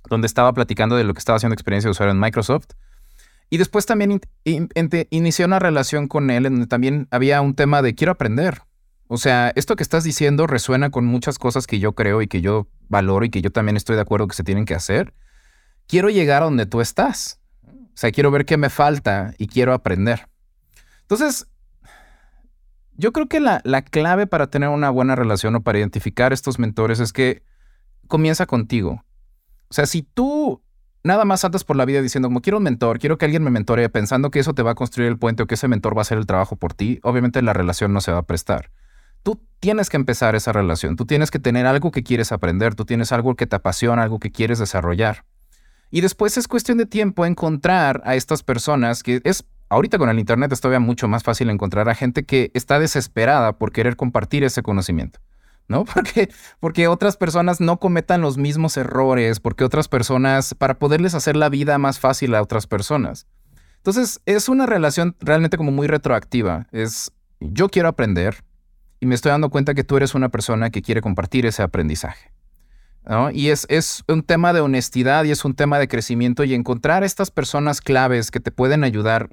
donde 0.08 0.26
estaba 0.26 0.52
platicando 0.54 0.96
de 0.96 1.04
lo 1.04 1.12
que 1.12 1.18
estaba 1.18 1.36
haciendo 1.36 1.54
experiencia 1.54 1.88
de 1.88 1.92
usuario 1.92 2.12
en 2.12 2.20
Microsoft. 2.20 2.68
Y 3.50 3.58
después 3.58 3.84
también 3.84 4.20
inició 4.44 5.46
una 5.46 5.58
relación 5.58 6.06
con 6.06 6.30
él 6.30 6.46
en 6.46 6.52
donde 6.52 6.68
también 6.68 7.08
había 7.10 7.40
un 7.40 7.54
tema 7.54 7.82
de 7.82 7.96
quiero 7.96 8.12
aprender. 8.12 8.62
O 9.12 9.18
sea, 9.18 9.50
esto 9.56 9.74
que 9.74 9.82
estás 9.82 10.04
diciendo 10.04 10.46
resuena 10.46 10.90
con 10.90 11.04
muchas 11.04 11.40
cosas 11.40 11.66
que 11.66 11.80
yo 11.80 11.96
creo 11.96 12.22
y 12.22 12.28
que 12.28 12.42
yo 12.42 12.68
valoro 12.88 13.24
y 13.24 13.30
que 13.30 13.42
yo 13.42 13.50
también 13.50 13.76
estoy 13.76 13.96
de 13.96 14.02
acuerdo 14.02 14.28
que 14.28 14.36
se 14.36 14.44
tienen 14.44 14.66
que 14.66 14.76
hacer. 14.76 15.14
Quiero 15.88 16.10
llegar 16.10 16.42
a 16.42 16.44
donde 16.44 16.64
tú 16.64 16.80
estás. 16.80 17.40
O 17.66 17.96
sea, 17.96 18.12
quiero 18.12 18.30
ver 18.30 18.44
qué 18.44 18.56
me 18.56 18.70
falta 18.70 19.34
y 19.36 19.48
quiero 19.48 19.74
aprender. 19.74 20.28
Entonces, 21.00 21.48
yo 22.92 23.12
creo 23.12 23.28
que 23.28 23.40
la, 23.40 23.60
la 23.64 23.82
clave 23.82 24.28
para 24.28 24.46
tener 24.46 24.68
una 24.68 24.90
buena 24.90 25.16
relación 25.16 25.56
o 25.56 25.60
para 25.60 25.80
identificar 25.80 26.32
estos 26.32 26.60
mentores 26.60 27.00
es 27.00 27.12
que 27.12 27.42
comienza 28.06 28.46
contigo. 28.46 29.04
O 29.70 29.74
sea, 29.74 29.86
si 29.86 30.02
tú 30.02 30.62
nada 31.02 31.24
más 31.24 31.44
andas 31.44 31.64
por 31.64 31.74
la 31.74 31.84
vida 31.84 32.00
diciendo 32.00 32.28
como 32.28 32.42
quiero 32.42 32.58
un 32.58 32.64
mentor, 32.64 33.00
quiero 33.00 33.18
que 33.18 33.24
alguien 33.24 33.42
me 33.42 33.50
mentore, 33.50 33.88
pensando 33.88 34.30
que 34.30 34.38
eso 34.38 34.54
te 34.54 34.62
va 34.62 34.70
a 34.70 34.76
construir 34.76 35.08
el 35.08 35.18
puente 35.18 35.42
o 35.42 35.46
que 35.48 35.56
ese 35.56 35.66
mentor 35.66 35.96
va 35.96 36.02
a 36.02 36.02
hacer 36.02 36.18
el 36.18 36.26
trabajo 36.26 36.54
por 36.54 36.74
ti, 36.74 37.00
obviamente 37.02 37.42
la 37.42 37.54
relación 37.54 37.92
no 37.92 38.00
se 38.00 38.12
va 38.12 38.18
a 38.18 38.22
prestar 38.22 38.70
tú 39.22 39.40
tienes 39.60 39.88
que 39.90 39.96
empezar 39.96 40.34
esa 40.34 40.52
relación, 40.52 40.96
tú 40.96 41.06
tienes 41.06 41.30
que 41.30 41.38
tener 41.38 41.66
algo 41.66 41.90
que 41.90 42.02
quieres 42.02 42.32
aprender, 42.32 42.74
tú 42.74 42.84
tienes 42.84 43.12
algo 43.12 43.36
que 43.36 43.46
te 43.46 43.56
apasiona, 43.56 44.02
algo 44.02 44.18
que 44.18 44.32
quieres 44.32 44.58
desarrollar. 44.58 45.24
Y 45.90 46.00
después 46.02 46.36
es 46.36 46.46
cuestión 46.46 46.78
de 46.78 46.86
tiempo 46.86 47.26
encontrar 47.26 48.00
a 48.04 48.14
estas 48.14 48.42
personas 48.42 49.02
que 49.02 49.20
es, 49.24 49.44
ahorita 49.68 49.98
con 49.98 50.08
el 50.08 50.18
Internet 50.18 50.52
es 50.52 50.60
todavía 50.60 50.80
mucho 50.80 51.08
más 51.08 51.24
fácil 51.24 51.50
encontrar 51.50 51.88
a 51.88 51.94
gente 51.94 52.24
que 52.24 52.50
está 52.54 52.78
desesperada 52.78 53.58
por 53.58 53.72
querer 53.72 53.96
compartir 53.96 54.44
ese 54.44 54.62
conocimiento. 54.62 55.20
¿no? 55.68 55.84
Porque, 55.94 56.28
porque 56.58 56.88
otras 56.88 57.16
personas 57.16 57.60
no 57.60 57.78
cometan 57.78 58.20
los 58.20 58.38
mismos 58.38 58.76
errores, 58.76 59.38
porque 59.38 59.62
otras 59.62 59.86
personas, 59.86 60.52
para 60.52 60.80
poderles 60.80 61.14
hacer 61.14 61.36
la 61.36 61.48
vida 61.48 61.78
más 61.78 62.00
fácil 62.00 62.34
a 62.34 62.42
otras 62.42 62.66
personas. 62.66 63.28
Entonces, 63.76 64.20
es 64.26 64.48
una 64.48 64.66
relación 64.66 65.14
realmente 65.20 65.56
como 65.56 65.70
muy 65.70 65.86
retroactiva. 65.86 66.66
Es, 66.72 67.12
yo 67.38 67.68
quiero 67.68 67.88
aprender, 67.88 68.42
y 69.00 69.06
me 69.06 69.14
estoy 69.14 69.30
dando 69.30 69.50
cuenta 69.50 69.74
que 69.74 69.84
tú 69.84 69.96
eres 69.96 70.14
una 70.14 70.28
persona 70.28 70.70
que 70.70 70.82
quiere 70.82 71.00
compartir 71.00 71.46
ese 71.46 71.62
aprendizaje. 71.62 72.30
Y 73.32 73.48
es, 73.48 73.66
es 73.70 74.04
un 74.06 74.22
tema 74.22 74.52
de 74.52 74.60
honestidad 74.60 75.24
y 75.24 75.30
es 75.30 75.44
un 75.44 75.54
tema 75.54 75.78
de 75.78 75.88
crecimiento 75.88 76.44
y 76.44 76.54
encontrar 76.54 77.02
estas 77.02 77.30
personas 77.30 77.80
claves 77.80 78.30
que 78.30 78.38
te 78.40 78.52
pueden 78.52 78.84
ayudar 78.84 79.30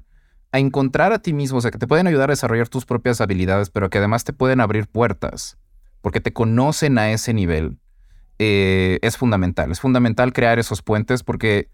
a 0.52 0.60
encontrar 0.60 1.12
a 1.12 1.20
ti 1.20 1.34
mismo, 1.34 1.58
o 1.58 1.62
sea, 1.62 1.72
que 1.72 1.78
te 1.78 1.88
pueden 1.88 2.08
ayudar 2.08 2.30
a 2.30 2.34
desarrollar 2.34 2.70
tus 2.70 2.86
propias 2.86 3.20
habilidades, 3.22 3.70
pero 3.70 3.90
que 3.90 3.98
además 3.98 4.24
te 4.24 4.34
pueden 4.34 4.62
abrir 4.62 4.88
puertas, 4.88 5.58
porque 6.02 6.22
te 6.22 6.32
conocen 6.32 6.98
a 6.98 7.12
ese 7.12 7.34
nivel, 7.34 7.78
eh, 8.40 9.00
es 9.02 9.18
fundamental. 9.18 9.72
Es 9.72 9.82
fundamental 9.82 10.32
crear 10.32 10.58
esos 10.58 10.82
puentes 10.82 11.24
porque 11.24 11.70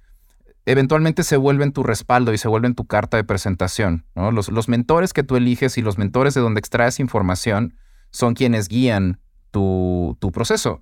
eventualmente 0.65 1.23
se 1.23 1.37
vuelven 1.37 1.71
tu 1.71 1.83
respaldo 1.83 2.33
y 2.33 2.37
se 2.37 2.47
vuelven 2.47 2.73
tu 2.73 2.85
carta 2.85 3.17
de 3.17 3.23
presentación. 3.23 4.05
Los, 4.15 4.49
los, 4.49 4.67
mentores 4.67 5.13
que 5.13 5.23
tú 5.23 5.35
eliges 5.35 5.77
y 5.77 5.81
los 5.81 5.97
mentores 5.97 6.33
de 6.33 6.41
donde 6.41 6.59
extraes 6.59 6.99
información 6.99 7.75
son 8.13 8.35
quienes 8.35 8.69
guían 8.69 9.19
tu, 9.51 10.15
tu 10.21 10.31
proceso. 10.31 10.79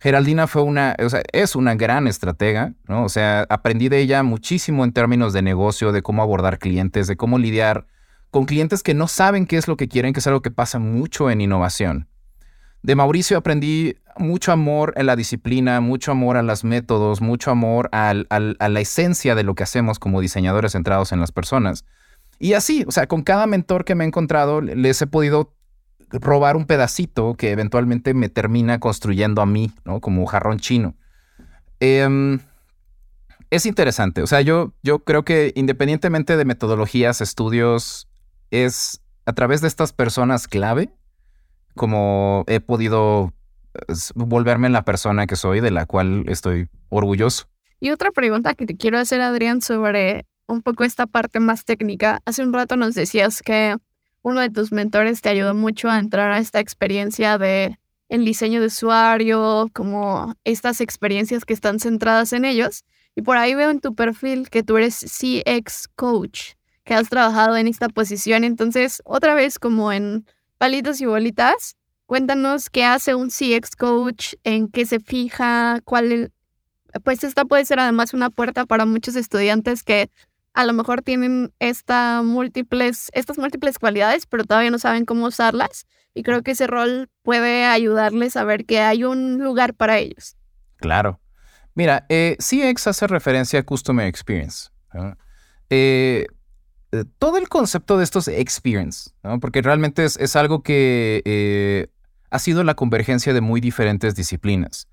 Geraldina 0.00 0.48
fue 0.48 0.62
una, 0.62 0.96
o 0.98 1.08
sea, 1.08 1.22
es 1.32 1.54
una 1.54 1.76
gran 1.76 2.08
estratega, 2.08 2.74
¿no? 2.88 3.04
O 3.04 3.08
sea, 3.08 3.46
aprendí 3.48 3.88
de 3.88 4.00
ella 4.00 4.24
muchísimo 4.24 4.84
en 4.84 4.92
términos 4.92 5.32
de 5.32 5.42
negocio, 5.42 5.92
de 5.92 6.02
cómo 6.02 6.22
abordar 6.22 6.58
clientes, 6.58 7.06
de 7.06 7.16
cómo 7.16 7.38
lidiar 7.38 7.86
con 8.32 8.44
clientes 8.44 8.82
que 8.82 8.94
no 8.94 9.06
saben 9.06 9.46
qué 9.46 9.58
es 9.58 9.68
lo 9.68 9.76
que 9.76 9.86
quieren, 9.86 10.12
que 10.12 10.18
es 10.18 10.26
algo 10.26 10.42
que 10.42 10.50
pasa 10.50 10.80
mucho 10.80 11.30
en 11.30 11.40
innovación. 11.40 12.08
De 12.82 12.96
Mauricio 12.96 13.38
aprendí 13.38 13.96
mucho 14.16 14.50
amor 14.50 14.92
en 14.96 15.06
la 15.06 15.14
disciplina, 15.14 15.80
mucho 15.80 16.10
amor 16.10 16.36
a 16.36 16.42
los 16.42 16.64
métodos, 16.64 17.20
mucho 17.20 17.52
amor 17.52 17.88
a 17.92 18.12
la 18.12 18.80
esencia 18.80 19.36
de 19.36 19.44
lo 19.44 19.54
que 19.54 19.62
hacemos 19.62 20.00
como 20.00 20.20
diseñadores 20.20 20.72
centrados 20.72 21.12
en 21.12 21.20
las 21.20 21.30
personas. 21.30 21.84
Y 22.40 22.54
así, 22.54 22.84
o 22.88 22.90
sea, 22.90 23.06
con 23.06 23.22
cada 23.22 23.46
mentor 23.46 23.84
que 23.84 23.94
me 23.94 24.02
he 24.02 24.08
encontrado, 24.08 24.60
les 24.60 25.00
he 25.00 25.06
podido 25.06 25.54
robar 26.12 26.56
un 26.56 26.66
pedacito 26.66 27.34
que 27.34 27.50
eventualmente 27.50 28.14
me 28.14 28.28
termina 28.28 28.80
construyendo 28.80 29.42
a 29.42 29.46
mí, 29.46 29.72
¿no? 29.84 30.00
Como 30.00 30.26
jarrón 30.26 30.58
chino. 30.58 30.94
Em, 31.80 32.38
es 33.50 33.66
interesante, 33.66 34.22
o 34.22 34.26
sea, 34.26 34.40
yo, 34.40 34.72
yo 34.82 35.00
creo 35.00 35.24
que 35.24 35.52
independientemente 35.56 36.36
de 36.36 36.44
metodologías, 36.44 37.20
estudios, 37.20 38.08
es 38.50 39.02
a 39.26 39.32
través 39.32 39.60
de 39.60 39.68
estas 39.68 39.92
personas 39.92 40.48
clave 40.48 40.90
como 41.74 42.44
he 42.46 42.60
podido 42.60 43.32
volverme 44.14 44.68
la 44.68 44.84
persona 44.84 45.26
que 45.26 45.36
soy, 45.36 45.60
de 45.60 45.70
la 45.70 45.86
cual 45.86 46.24
estoy 46.28 46.68
orgulloso. 46.88 47.46
Y 47.80 47.90
otra 47.90 48.10
pregunta 48.10 48.54
que 48.54 48.66
te 48.66 48.76
quiero 48.76 48.98
hacer, 48.98 49.20
Adrián, 49.20 49.62
sobre 49.62 50.26
un 50.46 50.62
poco 50.62 50.84
esta 50.84 51.06
parte 51.06 51.40
más 51.40 51.64
técnica. 51.64 52.20
Hace 52.26 52.42
un 52.42 52.52
rato 52.52 52.76
nos 52.76 52.94
decías 52.94 53.42
que 53.42 53.76
uno 54.22 54.40
de 54.40 54.50
tus 54.50 54.72
mentores 54.72 55.20
te 55.20 55.28
ayudó 55.28 55.54
mucho 55.54 55.90
a 55.90 55.98
entrar 55.98 56.32
a 56.32 56.38
esta 56.38 56.60
experiencia 56.60 57.38
de 57.38 57.78
el 58.08 58.24
diseño 58.24 58.60
de 58.60 58.66
usuario, 58.66 59.68
como 59.72 60.34
estas 60.44 60.80
experiencias 60.80 61.44
que 61.44 61.54
están 61.54 61.80
centradas 61.80 62.32
en 62.32 62.44
ellos. 62.44 62.84
Y 63.14 63.22
por 63.22 63.36
ahí 63.36 63.54
veo 63.54 63.70
en 63.70 63.80
tu 63.80 63.94
perfil 63.94 64.50
que 64.50 64.62
tú 64.62 64.76
eres 64.76 65.00
CX 65.00 65.88
coach, 65.96 66.52
que 66.84 66.94
has 66.94 67.08
trabajado 67.08 67.56
en 67.56 67.68
esta 67.68 67.88
posición. 67.88 68.44
Entonces, 68.44 69.02
otra 69.04 69.34
vez 69.34 69.58
como 69.58 69.92
en 69.92 70.26
palitos 70.58 71.00
y 71.00 71.06
bolitas, 71.06 71.76
cuéntanos 72.06 72.68
qué 72.68 72.84
hace 72.84 73.14
un 73.14 73.30
CX 73.30 73.76
coach, 73.76 74.34
en 74.44 74.68
qué 74.68 74.86
se 74.86 75.00
fija, 75.00 75.80
cuál... 75.84 76.32
Pues 77.04 77.24
esta 77.24 77.46
puede 77.46 77.64
ser 77.64 77.80
además 77.80 78.12
una 78.12 78.28
puerta 78.28 78.66
para 78.66 78.84
muchos 78.84 79.16
estudiantes 79.16 79.82
que 79.82 80.10
a 80.54 80.64
lo 80.64 80.72
mejor 80.72 81.02
tienen 81.02 81.52
esta 81.58 82.22
múltiples, 82.22 83.10
estas 83.14 83.38
múltiples 83.38 83.78
cualidades, 83.78 84.26
pero 84.26 84.44
todavía 84.44 84.70
no 84.70 84.78
saben 84.78 85.04
cómo 85.04 85.26
usarlas. 85.26 85.86
Y 86.14 86.22
creo 86.22 86.42
que 86.42 86.50
ese 86.50 86.66
rol 86.66 87.08
puede 87.22 87.64
ayudarles 87.64 88.36
a 88.36 88.44
ver 88.44 88.66
que 88.66 88.80
hay 88.80 89.04
un 89.04 89.38
lugar 89.42 89.74
para 89.74 89.98
ellos. 89.98 90.36
Claro. 90.76 91.20
Mira, 91.74 92.04
eh, 92.10 92.36
CX 92.38 92.86
hace 92.88 93.06
referencia 93.06 93.60
a 93.60 93.62
Customer 93.62 94.06
Experience. 94.06 94.68
Eh, 95.70 96.26
eh, 96.92 97.04
todo 97.18 97.38
el 97.38 97.48
concepto 97.48 97.96
de 97.96 98.04
estos 98.04 98.28
experience, 98.28 99.10
porque 99.40 99.62
realmente 99.62 100.04
es, 100.04 100.36
algo 100.36 100.62
que 100.62 101.22
eh, 101.24 101.86
ha 102.30 102.38
sido 102.38 102.64
la 102.64 102.74
convergencia 102.74 103.32
de 103.32 103.40
muy 103.40 103.62
diferentes 103.62 104.14
disciplinas. 104.14 104.88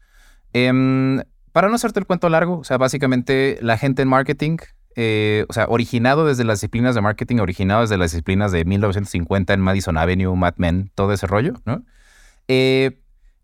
Em, 0.53 1.21
para 1.51 1.67
no 1.67 1.75
hacerte 1.75 1.99
el 1.99 2.05
cuento 2.05 2.29
largo, 2.29 2.59
o 2.59 2.63
sea, 2.63 2.77
básicamente 2.77 3.57
la 3.61 3.77
gente 3.77 4.01
en 4.01 4.07
marketing 4.07 4.57
eh, 5.01 5.45
o 5.47 5.53
sea, 5.53 5.65
originado 5.69 6.25
desde 6.25 6.43
las 6.43 6.59
disciplinas 6.59 6.93
de 6.93 6.99
marketing, 6.99 7.37
originado 7.37 7.79
desde 7.79 7.97
las 7.97 8.11
disciplinas 8.11 8.51
de 8.51 8.65
1950 8.65 9.53
en 9.53 9.61
Madison 9.61 9.97
Avenue, 9.97 10.35
Mad 10.35 10.55
Men, 10.57 10.91
todo 10.93 11.13
ese 11.13 11.25
rollo, 11.25 11.53
¿no? 11.63 11.85
Eh, 12.49 12.99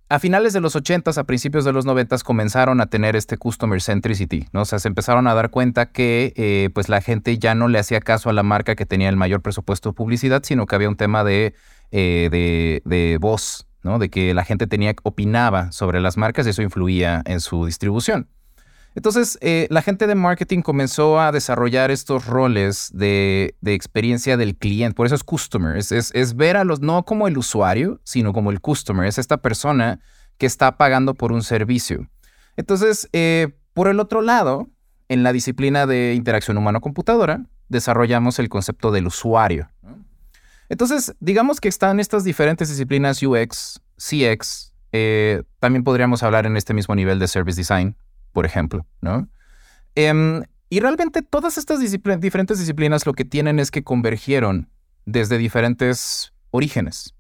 a 0.10 0.20
finales 0.20 0.52
de 0.52 0.60
los 0.60 0.76
80s, 0.76 1.18
a 1.18 1.24
principios 1.24 1.64
de 1.64 1.72
los 1.72 1.86
90s, 1.86 2.24
comenzaron 2.24 2.82
a 2.82 2.88
tener 2.88 3.16
este 3.16 3.38
customer 3.38 3.82
centricity, 3.82 4.48
¿no? 4.52 4.64
O 4.64 4.66
sea, 4.66 4.80
se 4.80 4.90
empezaron 4.90 5.28
a 5.28 5.34
dar 5.34 5.50
cuenta 5.50 5.94
que 5.94 6.34
eh, 6.36 6.72
pues 6.74 6.90
la 6.90 7.00
gente 7.00 7.38
ya 7.38 7.56
no 7.56 7.70
le 7.70 7.80
hacía 7.80 8.02
caso 8.02 8.30
a 8.30 8.34
la 8.34 8.44
marca 8.44 8.76
que 8.76 8.86
tenía 8.86 9.08
el 9.08 9.16
mayor 9.16 9.42
presupuesto 9.42 9.92
de 9.92 9.94
publicidad, 9.94 10.44
sino 10.44 10.66
que 10.66 10.76
había 10.76 10.90
un 10.90 10.98
tema 10.98 11.24
de, 11.24 11.56
de, 11.90 12.82
de 12.84 13.18
voz, 13.22 13.66
¿no? 13.82 13.98
De 13.98 14.10
que 14.10 14.34
la 14.34 14.44
gente 14.44 14.68
tenía, 14.68 14.94
opinaba 15.04 15.72
sobre 15.72 16.02
las 16.02 16.18
marcas 16.18 16.48
y 16.48 16.50
eso 16.50 16.62
influía 16.62 17.22
en 17.26 17.40
su 17.40 17.66
distribución. 17.66 18.28
Entonces, 18.96 19.38
eh, 19.42 19.68
la 19.70 19.82
gente 19.82 20.08
de 20.08 20.16
marketing 20.16 20.62
comenzó 20.62 21.20
a 21.20 21.34
desarrollar 21.34 21.92
estos 21.92 22.26
roles 22.26 22.90
de, 22.94 23.54
experiencia 23.66 24.38
del 24.38 24.56
cliente. 24.56 24.96
Por 24.96 25.06
eso 25.06 25.16
es 25.16 25.24
customer. 25.24 25.78
Es, 25.78 26.36
ver 26.36 26.56
a 26.56 26.64
los, 26.64 26.80
no 26.80 27.04
como 27.04 27.28
el 27.28 27.38
usuario, 27.38 28.00
sino 28.06 28.32
como 28.32 28.52
el 28.52 28.62
customer. 28.62 29.06
Es 29.06 29.18
esta 29.18 29.38
persona 29.38 30.00
que 30.38 30.46
está 30.46 30.78
pagando 30.78 31.14
por 31.14 31.34
un 31.34 31.44
servicio. 31.44 32.10
Entonces, 32.56 33.10
eh, 33.12 33.58
por 33.74 33.90
el 33.90 34.00
otro 34.00 34.22
lado, 34.22 34.70
en 35.10 35.24
la 35.24 35.34
disciplina 35.34 35.86
de 35.86 36.14
interacción 36.14 36.58
humano-computadora, 36.58 37.46
desarrollamos 37.68 38.40
el 38.40 38.48
concepto 38.48 38.92
del 38.92 39.08
usuario. 39.08 39.70
Entonces, 40.70 41.14
digamos 41.20 41.60
que 41.60 41.68
están 41.68 42.00
estas 42.00 42.24
diferentes 42.24 42.70
disciplinas 42.70 43.22
UX, 43.22 43.82
CX. 43.98 44.74
Eh, 44.94 45.44
también 45.60 45.84
podríamos 45.84 46.24
hablar 46.24 46.46
en 46.46 46.56
este 46.56 46.74
mismo 46.74 46.96
nivel 46.96 47.20
de 47.20 47.28
service 47.28 47.60
design 47.60 47.98
por 48.36 48.46
ejemplo, 48.46 48.86
¿no? 49.00 49.30
Em, 49.96 50.44
y 50.70 50.82
realmente 50.82 51.22
todas 51.22 51.58
estas 51.58 51.80
diferentes 51.80 52.60
disciplinas 52.60 53.06
lo 53.06 53.14
que 53.14 53.24
tienen 53.24 53.60
es 53.60 53.72
que 53.72 53.86
convergieron 53.86 54.70
desde 55.06 55.38
diferentes 55.38 56.34
orígenes. 56.52 57.16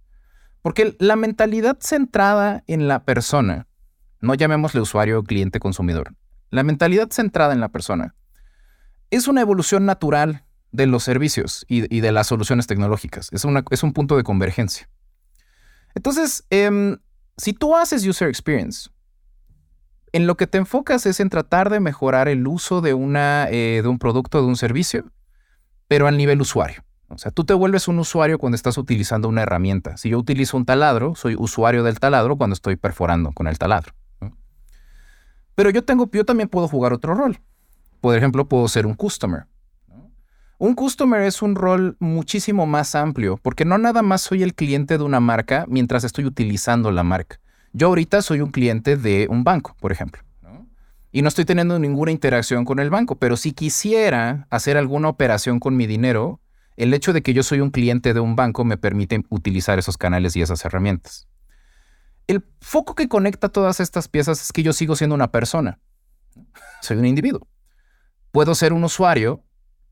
Porque 0.62 0.97
la 0.99 1.15
mentalidad 1.15 1.78
centrada 1.80 2.65
en 2.67 2.89
la 2.89 3.06
persona, 3.06 3.65
no 4.19 4.34
llamémosle 4.34 4.82
usuario, 4.82 5.23
cliente, 5.23 5.60
consumidor, 5.60 6.13
la 6.49 6.63
mentalidad 6.63 7.10
centrada 7.12 7.54
en 7.54 7.62
la 7.62 7.69
persona 7.69 8.13
es 9.10 9.30
una 9.30 9.39
evolución 9.39 9.86
natural 9.86 10.43
de 10.73 10.88
los 10.88 11.04
servicios 11.04 11.65
y, 11.69 12.01
de 12.01 12.12
las 12.12 12.28
soluciones 12.28 12.67
tecnológicas. 12.67 13.30
Es, 13.32 13.45
es, 13.69 13.84
un 13.84 13.93
punto 13.93 14.17
de 14.17 14.23
convergencia. 14.23 14.89
Entonces, 15.93 16.43
em, 16.49 16.97
si 17.38 17.54
tú 17.54 17.73
haces 17.73 18.06
user 18.06 18.28
experience, 18.28 18.89
en 20.15 20.28
lo 20.28 20.38
que 20.38 20.47
te 20.47 20.58
enfocas 20.58 21.06
es 21.08 21.19
en 21.19 21.30
tratar 21.30 21.69
de 21.69 21.82
mejorar 21.82 22.30
el 22.30 22.47
uso 22.47 22.80
de, 22.80 22.93
una, 22.93 23.49
eh, 23.49 23.82
de 23.84 23.88
un 23.89 23.99
producto, 23.99 24.39
de 24.39 24.47
un 24.47 24.56
servicio, 24.56 25.12
pero 25.89 26.08
al 26.08 26.15
nivel 26.15 26.39
usuario. 26.39 26.86
O 27.10 27.17
sea, 27.17 27.32
tú 27.32 27.43
te 27.43 27.54
vuelves 27.54 27.89
un 27.89 27.99
usuario 27.99 28.39
cuando 28.39 28.56
estás 28.56 28.78
utilizando 28.78 29.28
una 29.28 29.41
herramienta. 29.41 29.97
Si 29.97 30.08
yo 30.08 30.17
utilizo 30.17 30.56
un 30.56 30.63
taladro, 30.63 31.15
soy 31.15 31.36
usuario 31.38 31.84
del 31.84 31.99
taladro 31.99 32.38
cuando 32.38 32.54
estoy 32.54 32.78
perforando 32.78 33.34
con 33.34 33.47
el 33.47 33.58
taladro. 33.58 33.93
Pero 35.54 35.69
yo, 35.69 35.84
tengo, 35.84 36.10
yo 36.10 36.23
también 36.23 36.47
puedo 36.47 36.69
jugar 36.69 36.93
otro 36.93 37.13
rol. 37.13 37.41
Por 37.99 38.15
ejemplo, 38.15 38.47
puedo 38.47 38.69
ser 38.69 38.86
un 38.86 38.93
customer. 38.93 39.47
Un 40.60 40.75
customer 40.75 41.23
es 41.23 41.41
un 41.41 41.56
rol 41.56 41.97
muchísimo 41.99 42.65
más 42.65 42.95
amplio, 42.95 43.36
porque 43.36 43.65
no 43.65 43.78
nada 43.78 44.01
más 44.01 44.21
soy 44.21 44.43
el 44.43 44.56
cliente 44.56 44.97
de 44.97 45.04
una 45.04 45.19
marca 45.19 45.65
mientras 45.67 46.06
estoy 46.06 46.23
utilizando 46.23 46.89
la 46.91 47.04
marca. 47.04 47.41
Yo 47.77 47.88
ahorita 47.88 48.21
soy 48.21 48.39
un 48.39 48.51
cliente 48.51 48.95
de 48.95 49.27
un 49.29 49.43
banco, 49.43 49.75
por 49.81 49.91
ejemplo. 49.91 50.23
Y 51.11 51.21
no 51.21 51.27
estoy 51.27 51.43
teniendo 51.43 51.77
ninguna 51.77 52.11
interacción 52.11 52.63
con 52.63 52.79
el 52.79 52.89
banco, 52.89 53.17
pero 53.17 53.35
si 53.35 53.51
quisiera 53.51 54.47
hacer 54.49 54.77
alguna 54.77 55.09
operación 55.09 55.59
con 55.59 55.75
mi 55.75 55.85
dinero, 55.85 56.39
el 56.77 56.93
hecho 56.93 57.11
de 57.11 57.21
que 57.21 57.33
yo 57.33 57.43
soy 57.43 57.59
un 57.59 57.71
cliente 57.71 58.13
de 58.13 58.21
un 58.21 58.38
banco 58.38 58.63
me 58.63 58.77
permite 58.77 59.21
utilizar 59.27 59.77
esos 59.77 59.97
canales 59.97 60.38
y 60.38 60.41
esas 60.41 60.63
herramientas. 60.63 61.27
El 62.27 62.45
foco 62.61 62.95
que 62.95 63.09
conecta 63.09 63.49
todas 63.49 63.81
estas 63.81 64.07
piezas 64.07 64.41
es 64.41 64.53
que 64.53 64.63
yo 64.63 64.71
sigo 64.71 64.95
siendo 64.95 65.13
una 65.13 65.33
persona. 65.33 65.79
Soy 66.81 66.95
un 66.95 67.05
individuo. 67.05 67.45
Puedo 68.31 68.55
ser 68.55 68.71
un 68.71 68.85
usuario, 68.85 69.43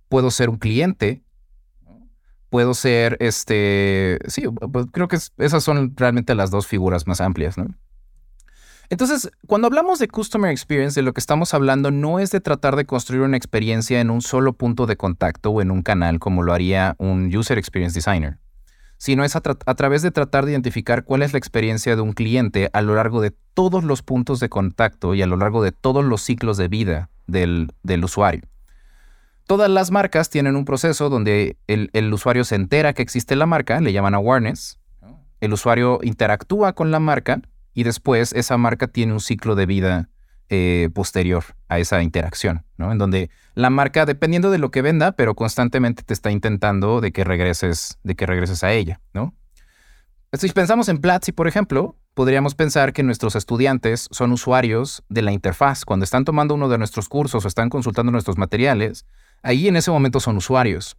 puedo 0.07 0.31
ser 0.31 0.49
un 0.49 0.57
cliente, 0.57 1.22
puedo 2.53 2.75
ser, 2.75 3.17
este, 3.19 4.19
sí, 4.27 4.43
pues, 4.71 4.85
creo 4.91 5.07
que 5.07 5.17
esas 5.39 5.63
son 5.63 5.97
realmente 5.97 6.35
las 6.35 6.51
dos 6.51 6.67
figuras 6.67 7.07
más 7.07 7.19
amplias, 7.19 7.57
¿no? 7.57 7.65
Entonces, 8.91 9.31
cuando 9.47 9.65
hablamos 9.65 9.97
de 9.97 10.07
Customer 10.07 10.51
Experience, 10.51 10.99
de 10.99 11.03
lo 11.03 11.13
que 11.13 11.19
estamos 11.19 11.55
hablando 11.55 11.89
no 11.89 12.19
es 12.19 12.29
de 12.29 12.41
tratar 12.41 12.75
de 12.75 12.85
construir 12.85 13.23
una 13.23 13.37
experiencia 13.37 14.01
en 14.01 14.11
un 14.11 14.21
solo 14.21 14.53
punto 14.53 14.85
de 14.85 14.97
contacto 14.97 15.49
o 15.49 15.63
en 15.63 15.71
un 15.71 15.81
canal 15.81 16.19
como 16.19 16.43
lo 16.43 16.53
haría 16.53 16.95
un 16.99 17.35
User 17.35 17.57
Experience 17.57 17.95
Designer, 17.95 18.37
sino 18.97 19.23
es 19.23 19.35
a, 19.35 19.41
través 19.41 20.03
de 20.03 20.11
tratar 20.11 20.45
de 20.45 20.51
identificar 20.51 21.05
cuál 21.05 21.23
es 21.23 21.33
la 21.33 21.39
experiencia 21.39 21.95
de 21.95 22.03
un 22.03 22.13
cliente 22.13 22.69
a 22.73 22.83
lo 22.83 22.93
largo 22.93 23.19
de 23.21 23.33
todos 23.55 23.83
los 23.83 24.03
puntos 24.03 24.39
de 24.39 24.49
contacto 24.49 25.15
y 25.15 25.23
a 25.23 25.27
lo 25.27 25.37
largo 25.37 25.63
de 25.63 25.71
todos 25.71 26.05
los 26.05 26.21
ciclos 26.21 26.57
de 26.57 26.67
vida 26.67 27.09
del, 27.25 27.71
del 27.81 28.05
usuario. 28.05 28.43
Todas 29.45 29.69
las 29.69 29.91
marcas 29.91 30.29
tienen 30.29 30.55
un 30.55 30.65
proceso 30.65 31.09
donde 31.09 31.57
el, 31.67 32.13
usuario 32.13 32.43
se 32.43 32.55
entera 32.55 32.93
que 32.93 33.01
existe 33.01 33.35
la 33.35 33.45
marca, 33.45 33.81
le 33.81 33.91
llaman 33.91 34.15
awareness. 34.15 34.79
El 35.41 35.53
usuario 35.53 35.99
interactúa 36.01 36.73
con 36.73 36.91
la 36.91 36.99
marca 36.99 37.41
y 37.73 37.83
después 37.83 38.31
esa 38.33 38.57
marca 38.57 38.87
tiene 38.87 39.13
un 39.13 39.19
ciclo 39.19 39.55
de 39.55 39.65
vida 39.65 40.09
eh, 40.49 40.89
posterior 40.93 41.43
a 41.67 41.79
esa 41.79 42.01
interacción, 42.01 42.65
¿no? 42.77 42.91
En 42.91 42.97
donde 42.97 43.29
la 43.55 43.69
marca, 43.69 44.05
dependiendo 44.05 44.51
de 44.51 44.59
lo 44.59 44.71
que 44.71 44.81
venda, 44.81 45.11
pero 45.13 45.35
constantemente 45.35 46.03
te 46.03 46.13
está 46.13 46.31
intentando 46.31 47.01
de 47.01 47.11
que 47.11 47.23
regreses, 47.23 47.97
de 48.03 48.15
que 48.15 48.25
regreses 48.25 48.63
a 48.63 48.71
ella. 48.71 49.01
Si 50.33 50.49
pensamos 50.49 50.89
en 50.89 50.97
Platzi, 50.97 51.31
por 51.31 51.47
ejemplo, 51.47 51.95
podríamos 52.15 52.55
pensar 52.55 52.91
que 52.91 53.03
nuestros 53.03 53.35
estudiantes 53.35 54.07
son 54.09 54.31
usuarios 54.31 55.03
de 55.07 55.21
la 55.21 55.31
interfaz. 55.31 55.85
Cuando 55.85 56.05
están 56.05 56.25
tomando 56.25 56.55
uno 56.55 56.69
de 56.69 56.79
nuestros 56.79 57.07
cursos 57.07 57.45
o 57.45 57.47
están 57.47 57.69
consultando 57.69 58.11
nuestros 58.11 58.37
materiales, 58.37 59.05
ahí 59.43 59.67
en 59.67 59.75
ese 59.75 59.91
momento 59.91 60.19
son 60.19 60.37
usuarios. 60.37 60.97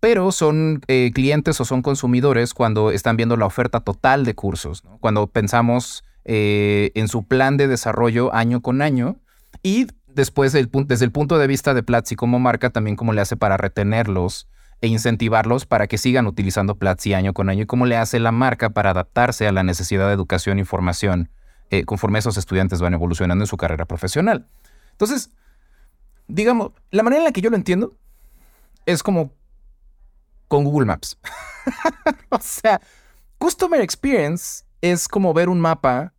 Pero 0.00 0.32
son 0.32 0.80
eh, 0.86 1.10
clientes 1.12 1.60
o 1.60 1.64
son 1.64 1.82
consumidores 1.82 2.54
cuando 2.54 2.90
están 2.90 3.16
viendo 3.16 3.36
la 3.36 3.46
oferta 3.46 3.80
total 3.80 4.24
de 4.24 4.34
cursos, 4.34 4.82
cuando 5.00 5.26
pensamos 5.26 6.04
eh, 6.24 6.92
en 6.94 7.08
su 7.08 7.24
plan 7.26 7.56
de 7.56 7.68
desarrollo 7.68 8.34
año 8.34 8.60
con 8.60 8.82
año 8.82 9.16
y 9.62 9.86
después 10.06 10.52
desde 10.52 11.04
el 11.04 11.12
punto 11.12 11.38
de 11.38 11.46
vista 11.46 11.74
de 11.74 11.82
Platzi 11.82 12.16
como 12.16 12.38
marca, 12.38 12.70
también 12.70 12.96
cómo 12.96 13.12
le 13.12 13.20
hace 13.20 13.36
para 13.36 13.56
retenerlos 13.56 14.48
e 14.80 14.86
incentivarlos 14.86 15.66
para 15.66 15.88
que 15.88 15.98
sigan 15.98 16.26
utilizando 16.26 16.76
Platzi 16.76 17.14
año 17.14 17.32
con 17.32 17.48
año 17.48 17.62
y 17.62 17.66
cómo 17.66 17.86
le 17.86 17.96
hace 17.96 18.20
la 18.20 18.30
marca 18.30 18.70
para 18.70 18.90
adaptarse 18.90 19.48
a 19.48 19.52
la 19.52 19.64
necesidad 19.64 20.06
de 20.06 20.14
educación 20.14 20.60
y 20.60 20.64
formación 20.64 21.30
eh, 21.70 21.84
conforme 21.84 22.20
esos 22.20 22.36
estudiantes 22.36 22.80
van 22.80 22.94
evolucionando 22.94 23.42
en 23.42 23.48
su 23.48 23.56
carrera 23.56 23.84
profesional. 23.84 24.46
Entonces, 24.92 25.30
digamos, 26.28 26.72
la 26.90 27.02
manera 27.02 27.22
en 27.22 27.24
la 27.24 27.32
que 27.32 27.40
yo 27.40 27.50
lo 27.50 27.56
entiendo 27.56 27.96
es 28.86 29.02
como 29.02 29.32
con 30.46 30.64
Google 30.64 30.86
Maps. 30.86 31.18
o 32.28 32.38
sea, 32.40 32.80
Customer 33.38 33.80
Experience 33.80 34.64
es 34.80 35.08
como 35.08 35.34
ver 35.34 35.48
un 35.48 35.60
mapa 35.60 36.14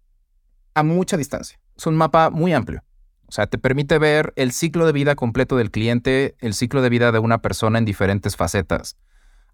a 0.73 0.83
mucha 0.83 1.15
distancia. 1.15 1.59
Es 1.77 1.87
un 1.87 1.95
mapa 1.95 2.29
muy 2.29 2.53
amplio. 2.53 2.83
O 3.27 3.31
sea, 3.31 3.47
te 3.47 3.57
permite 3.57 3.99
ver 3.99 4.33
el 4.35 4.51
ciclo 4.51 4.85
de 4.85 4.91
vida 4.91 5.15
completo 5.15 5.55
del 5.55 5.71
cliente, 5.71 6.35
el 6.39 6.53
ciclo 6.53 6.81
de 6.81 6.89
vida 6.89 7.11
de 7.11 7.19
una 7.19 7.41
persona 7.41 7.77
en 7.77 7.85
diferentes 7.85 8.35
facetas. 8.35 8.97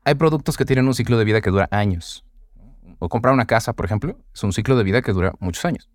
Hay 0.05 0.15
productos 0.15 0.55
que 0.55 0.65
tienen 0.65 0.87
un 0.87 0.93
ciclo 0.93 1.17
de 1.17 1.25
vida 1.25 1.41
que 1.41 1.49
dura 1.49 1.67
años. 1.71 2.23
O 2.99 3.09
comprar 3.09 3.33
una 3.33 3.45
casa, 3.45 3.73
por 3.73 3.85
ejemplo, 3.85 4.17
es 4.33 4.43
un 4.43 4.53
ciclo 4.53 4.77
de 4.77 4.83
vida 4.83 5.01
que 5.01 5.11
dura 5.11 5.33
muchos 5.39 5.65
años. 5.65 5.89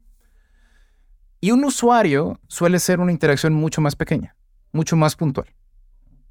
Y 1.40 1.52
un 1.52 1.64
usuario 1.64 2.38
suele 2.48 2.78
ser 2.80 3.00
una 3.00 3.12
interacción 3.12 3.54
mucho 3.54 3.80
más 3.80 3.96
pequeña 3.96 4.36
mucho 4.72 4.96
más 4.96 5.16
puntual. 5.16 5.46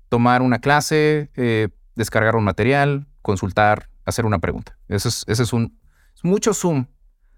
Tomar 0.09 0.41
una 0.41 0.59
clase, 0.59 1.29
eh, 1.35 1.69
descargar 1.95 2.35
un 2.35 2.43
material, 2.43 3.07
consultar, 3.21 3.89
hacer 4.05 4.25
una 4.25 4.39
pregunta. 4.39 4.77
Ese 4.87 5.09
es, 5.09 5.23
ese 5.27 5.43
es 5.43 5.53
un 5.53 5.77
mucho 6.23 6.53
Zoom, 6.53 6.87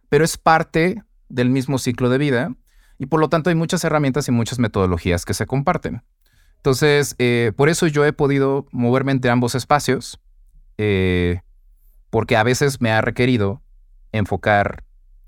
pero 0.09 0.25
es 0.25 0.37
parte 0.37 1.03
del 1.29 1.49
mismo 1.49 1.77
ciclo 1.77 2.09
de 2.09 2.17
vida 2.17 2.55
y 2.97 3.07
por 3.07 3.19
lo 3.19 3.29
tanto 3.29 3.49
hay 3.49 3.55
muchas 3.55 3.83
herramientas 3.83 4.27
y 4.27 4.31
muchas 4.31 4.59
metodologías 4.59 5.25
que 5.25 5.33
se 5.33 5.45
comparten. 5.45 6.03
Entonces, 6.57 7.15
eh, 7.17 7.51
por 7.55 7.69
eso 7.69 7.87
yo 7.87 8.05
he 8.05 8.13
podido 8.13 8.67
moverme 8.71 9.11
entre 9.11 9.31
ambos 9.31 9.55
espacios, 9.55 10.19
eh, 10.77 11.41
porque 12.11 12.37
a 12.37 12.43
veces 12.43 12.81
me 12.81 12.91
ha 12.91 13.01
requerido 13.01 13.63
enfocar 14.11 14.83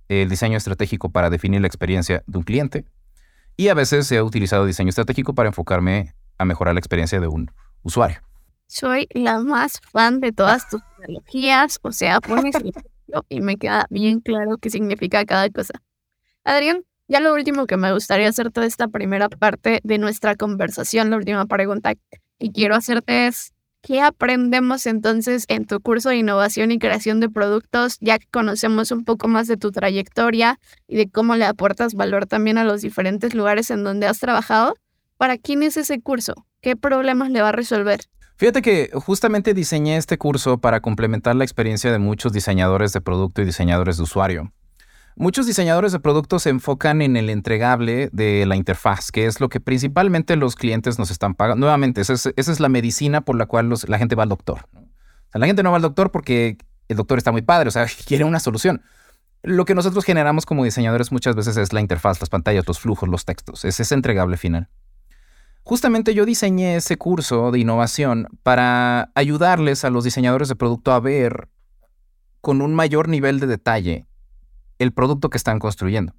el 0.09 0.29
diseño 0.29 0.57
estratégico 0.57 1.09
para 1.09 1.29
definir 1.29 1.61
la 1.61 1.67
experiencia 1.67 2.23
de 2.27 2.37
un 2.37 2.43
cliente 2.43 2.85
y 3.57 3.67
a 3.67 3.73
veces 3.73 4.11
he 4.11 4.21
utilizado 4.21 4.65
diseño 4.65 4.89
estratégico 4.89 5.33
para 5.33 5.49
enfocarme 5.49 6.13
a 6.37 6.45
mejorar 6.45 6.73
la 6.73 6.79
experiencia 6.79 7.19
de 7.19 7.27
un 7.27 7.51
usuario. 7.83 8.21
Soy 8.67 9.07
la 9.13 9.39
más 9.39 9.79
fan 9.91 10.19
de 10.19 10.31
todas 10.31 10.69
tus 10.69 10.81
tecnologías, 10.97 11.79
o 11.83 11.91
sea, 11.91 12.19
pones 12.21 12.55
y 13.29 13.41
me 13.41 13.57
queda 13.57 13.85
bien 13.89 14.19
claro 14.19 14.57
qué 14.57 14.69
significa 14.69 15.25
cada 15.25 15.49
cosa. 15.49 15.73
Adrián, 16.43 16.83
ya 17.07 17.19
lo 17.19 17.33
último 17.33 17.67
que 17.67 17.77
me 17.77 17.93
gustaría 17.93 18.29
hacerte 18.29 18.61
de 18.61 18.67
esta 18.67 18.87
primera 18.87 19.29
parte 19.29 19.81
de 19.83 19.97
nuestra 19.97 20.35
conversación, 20.35 21.09
la 21.09 21.17
última 21.17 21.45
pregunta 21.45 21.93
que 22.39 22.51
quiero 22.51 22.75
hacerte 22.75 23.27
es, 23.27 23.53
¿Qué 23.85 23.99
aprendemos 23.99 24.85
entonces 24.85 25.43
en 25.49 25.65
tu 25.65 25.81
curso 25.81 26.07
de 26.07 26.15
innovación 26.15 26.71
y 26.71 26.79
creación 26.79 27.19
de 27.19 27.27
productos, 27.27 27.97
ya 27.99 28.17
que 28.17 28.25
conocemos 28.31 28.91
un 28.91 29.03
poco 29.03 29.27
más 29.27 29.45
de 29.47 29.57
tu 29.57 29.73
trayectoria 29.73 30.57
y 30.87 30.95
de 30.95 31.09
cómo 31.09 31.35
le 31.35 31.43
aportas 31.43 31.93
valor 31.93 32.25
también 32.25 32.57
a 32.57 32.63
los 32.63 32.81
diferentes 32.81 33.35
lugares 33.35 33.69
en 33.71 33.83
donde 33.83 34.07
has 34.07 34.19
trabajado? 34.19 34.75
¿Para 35.17 35.37
quién 35.37 35.63
es 35.63 35.75
ese 35.75 35.99
curso? 35.99 36.33
¿Qué 36.61 36.77
problemas 36.77 37.29
le 37.29 37.41
va 37.41 37.49
a 37.49 37.51
resolver? 37.51 37.99
Fíjate 38.37 38.61
que 38.61 38.89
justamente 38.93 39.53
diseñé 39.53 39.97
este 39.97 40.17
curso 40.17 40.59
para 40.59 40.79
complementar 40.79 41.35
la 41.35 41.43
experiencia 41.43 41.91
de 41.91 41.99
muchos 41.99 42.31
diseñadores 42.31 42.93
de 42.93 43.01
producto 43.01 43.41
y 43.41 43.45
diseñadores 43.45 43.97
de 43.97 44.03
usuario. 44.03 44.53
Muchos 45.15 45.45
diseñadores 45.45 45.91
de 45.91 45.99
productos 45.99 46.43
se 46.43 46.49
enfocan 46.49 47.01
en 47.03 47.15
el 47.15 47.29
entregable 47.29 48.09
de 48.11 48.47
la 48.47 48.55
interfaz, 48.55 49.11
que 49.11 49.27
es 49.27 49.39
lo 49.39 49.47
que 49.47 49.59
principalmente 49.59 50.35
los 50.35 50.55
clientes 50.55 50.97
nos 50.97 51.11
están 51.11 51.35
pagando. 51.35 51.59
Nuevamente, 51.59 52.01
esa 52.01 52.31
es, 52.35 52.59
la 52.59 52.69
medicina 52.69 53.21
por 53.21 53.37
la 53.37 53.45
cual 53.45 53.71
la 53.87 53.97
gente 53.99 54.15
va 54.15 54.23
al 54.23 54.29
doctor. 54.29 54.67
la 55.33 55.45
gente 55.45 55.61
no 55.61 55.69
va 55.69 55.75
al 55.75 55.83
doctor 55.83 56.11
porque 56.11 56.57
el 56.87 56.97
doctor 56.97 57.19
está 57.19 57.31
muy 57.31 57.43
padre, 57.43 57.67
o 57.67 57.71
sea, 57.71 57.85
quiere 58.07 58.23
una 58.23 58.39
solución. 58.39 58.81
Lo 59.43 59.65
que 59.65 59.75
nosotros 59.75 60.03
generamos 60.03 60.45
como 60.45 60.63
diseñadores 60.63 61.11
muchas 61.11 61.35
veces 61.35 61.57
es 61.57 61.73
la 61.73 61.81
interfaz, 61.81 62.19
las 62.19 62.29
pantallas, 62.29 62.67
los 62.67 62.79
flujos, 62.79 63.07
los 63.07 63.25
textos, 63.25 63.65
es 63.65 63.79
ese 63.79 63.93
entregable 63.93 64.37
final. 64.37 64.69
Justamente 65.63 66.13
yo 66.13 66.25
diseñé 66.25 66.75
ese 66.75 66.97
curso 66.97 67.51
de 67.51 67.59
innovación 67.59 68.27
para 68.41 69.11
ayudarles 69.15 69.85
a 69.85 69.89
los 69.89 70.03
diseñadores 70.03 70.49
de 70.49 70.55
producto 70.55 70.91
a 70.91 70.99
ver 70.99 71.49
con 72.41 72.61
un 72.61 72.73
mayor 72.73 73.07
nivel 73.07 73.39
de 73.39 73.47
detalle 73.47 74.07
el 74.83 74.91
producto 74.93 75.29
que 75.29 75.37
están 75.37 75.59
construyendo. 75.59 76.13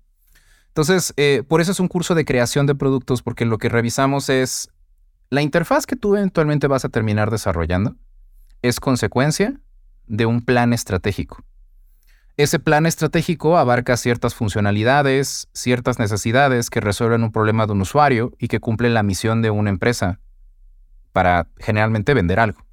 Entonces, 0.68 1.14
eh, 1.16 1.44
por 1.46 1.60
eso 1.60 1.70
es 1.70 1.78
un 1.78 1.86
curso 1.86 2.16
de 2.16 2.24
creación 2.24 2.66
de 2.66 2.74
productos, 2.74 3.22
porque 3.22 3.44
lo 3.44 3.58
que 3.58 3.68
revisamos 3.68 4.28
es 4.28 4.70
la 5.30 5.42
interfaz 5.42 5.86
que 5.86 5.96
tú 5.96 6.16
eventualmente 6.16 6.66
vas 6.66 6.84
a 6.84 6.88
terminar 6.88 7.30
desarrollando 7.30 7.96
es 8.62 8.80
consecuencia 8.80 9.60
de 10.06 10.26
un 10.26 10.40
plan 10.40 10.72
estratégico. 10.72 11.44
Ese 12.36 12.58
plan 12.58 12.86
estratégico 12.86 13.58
abarca 13.58 13.96
ciertas 13.96 14.34
funcionalidades, 14.34 15.48
ciertas 15.52 15.98
necesidades 15.98 16.70
que 16.70 16.80
resuelven 16.80 17.22
un 17.22 17.30
problema 17.30 17.66
de 17.66 17.72
un 17.72 17.82
usuario 17.82 18.32
y 18.38 18.48
que 18.48 18.60
cumplen 18.60 18.94
la 18.94 19.02
misión 19.02 19.42
de 19.42 19.50
una 19.50 19.70
empresa 19.70 20.18
para 21.12 21.46
generalmente 21.58 22.14
vender 22.14 22.40
algo. 22.40 22.64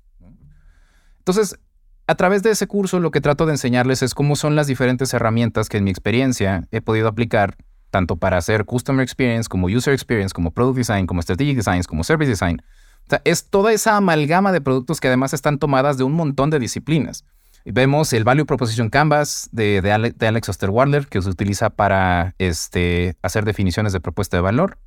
Entonces, 1.20 1.60
a 2.08 2.16
través 2.16 2.44
de 2.44 2.52
ese 2.52 2.68
curso 2.68 3.00
lo 3.00 3.12
que 3.12 3.22
trato 3.22 3.46
de 3.46 3.54
enseñarles 3.54 4.02
es 4.02 4.14
cómo 4.14 4.36
son 4.36 4.56
las 4.56 4.68
diferentes 4.68 5.14
herramientas 5.14 5.70
que 5.70 5.78
en 5.78 5.84
mi 5.84 5.92
experiencia 5.92 6.68
he 6.72 6.82
podido 6.82 7.08
aplicar 7.08 7.58
tanto 7.92 8.16
para 8.16 8.38
hacer 8.38 8.66
Customer 8.66 9.04
Experience 9.04 9.48
como 9.48 9.68
User 9.68 9.94
Experience, 9.94 10.34
como 10.34 10.52
Product 10.52 10.78
Design, 10.78 11.06
como 11.06 11.22
Strategic 11.22 11.58
Design, 11.58 11.84
como 11.84 12.04
Service 12.04 12.30
Design. 12.30 12.62
O 13.06 13.10
sea, 13.10 13.22
es 13.26 13.50
toda 13.50 13.74
esa 13.74 13.98
amalgama 13.98 14.52
de 14.52 14.62
productos 14.62 15.00
que 15.00 15.08
además 15.08 15.34
están 15.34 15.60
tomadas 15.60 15.98
de 15.98 16.04
un 16.04 16.14
montón 16.14 16.50
de 16.50 16.60
disciplinas. 16.60 17.26
vemos 17.66 18.12
el 18.14 18.24
Value 18.24 18.46
Proposition 18.46 18.90
Canvas 18.90 19.50
de, 19.52 20.14
Alex 20.20 20.50
Osterwalder, 20.50 21.08
que 21.08 21.22
se 21.22 21.30
utiliza 21.30 21.70
para 21.70 22.34
este, 22.40 23.18
hacer 23.22 23.46
definiciones 23.46 23.94
de 23.94 24.00
propuesta 24.00 24.38
de 24.38 24.42
valor. 24.42 24.80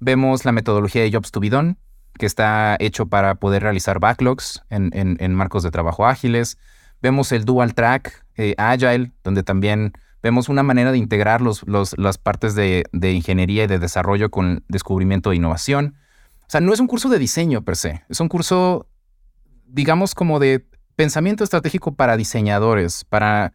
Vemos 0.00 0.44
la 0.44 0.52
metodología 0.52 1.02
de 1.02 1.12
Jobs 1.12 1.30
to 1.32 1.40
be 1.40 1.50
Done, 1.50 1.76
que 2.18 2.26
está 2.26 2.76
hecho 2.78 3.06
para 3.06 3.36
poder 3.36 3.62
realizar 3.62 3.98
backlogs 3.98 4.62
en, 4.70 5.34
marcos 5.34 5.62
de 5.62 5.70
trabajo 5.70 6.06
ágiles. 6.06 6.58
Vemos 7.02 7.32
el 7.32 7.44
dual 7.44 7.74
track 7.74 8.24
eh, 8.36 8.54
agile, 8.56 9.12
donde 9.22 9.42
también 9.42 9.92
vemos 10.22 10.48
una 10.48 10.62
manera 10.62 10.90
de 10.92 10.98
integrar 10.98 11.42
los, 11.42 11.64
las 11.66 12.18
partes 12.18 12.54
de, 12.54 12.84
ingeniería 12.92 13.64
y 13.64 13.66
de 13.66 13.78
desarrollo 13.78 14.30
con 14.30 14.64
descubrimiento 14.68 15.32
e 15.32 15.36
innovación. 15.36 15.96
O 16.42 16.46
sea, 16.48 16.60
no 16.60 16.72
es 16.72 16.80
un 16.80 16.86
curso 16.86 17.08
de 17.08 17.18
diseño 17.18 17.62
per 17.62 17.76
se, 17.76 18.04
es 18.08 18.20
un 18.20 18.28
curso, 18.28 18.86
digamos, 19.66 20.14
como 20.14 20.38
de 20.38 20.66
pensamiento 20.96 21.44
estratégico 21.44 21.94
para 21.94 22.16
diseñadores, 22.16 23.04
para, 23.04 23.52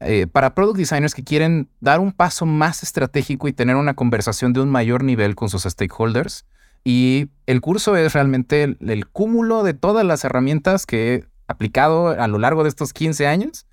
eh, 0.00 0.26
para 0.26 0.54
product 0.54 0.78
designers 0.78 1.14
que 1.14 1.24
quieren 1.24 1.70
dar 1.80 2.00
un 2.00 2.12
paso 2.12 2.44
más 2.44 2.82
estratégico 2.82 3.48
y 3.48 3.52
tener 3.52 3.76
una 3.76 3.94
conversación 3.94 4.52
de 4.52 4.60
un 4.60 4.68
mayor 4.68 5.04
nivel 5.04 5.36
con 5.36 5.48
sus 5.48 5.62
stakeholders 5.62 6.44
y 6.84 7.30
el 7.46 7.60
curso 7.60 7.96
es 7.96 8.12
realmente 8.12 8.62
el, 8.62 9.08
cúmulo 9.08 9.62
de 9.62 9.74
todas 9.74 10.04
las 10.04 10.24
herramientas 10.24 10.86
que 10.86 11.14
he 11.14 11.24
aplicado 11.46 12.08
a 12.08 12.28
lo 12.28 12.38
largo 12.38 12.62
de 12.62 12.68
estos 12.68 12.92
15 12.92 13.26
años 13.26 13.66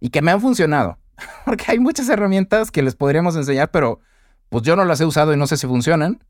y 0.00 0.10
que 0.10 0.22
me 0.22 0.30
han 0.30 0.40
funcionado. 0.40 0.98
Porque 1.44 1.64
hay 1.68 1.78
muchas 1.78 2.08
herramientas 2.08 2.70
que 2.70 2.82
les 2.82 2.96
podríamos 2.96 3.36
enseñar, 3.36 3.70
pero 3.70 4.00
pues 4.48 4.62
yo 4.64 4.76
no 4.76 4.84
las 4.84 5.00
he 5.00 5.06
usado 5.06 5.32
y 5.32 5.36
no 5.36 5.46
sé 5.46 5.56
si 5.56 5.66
funcionan. 5.66 6.22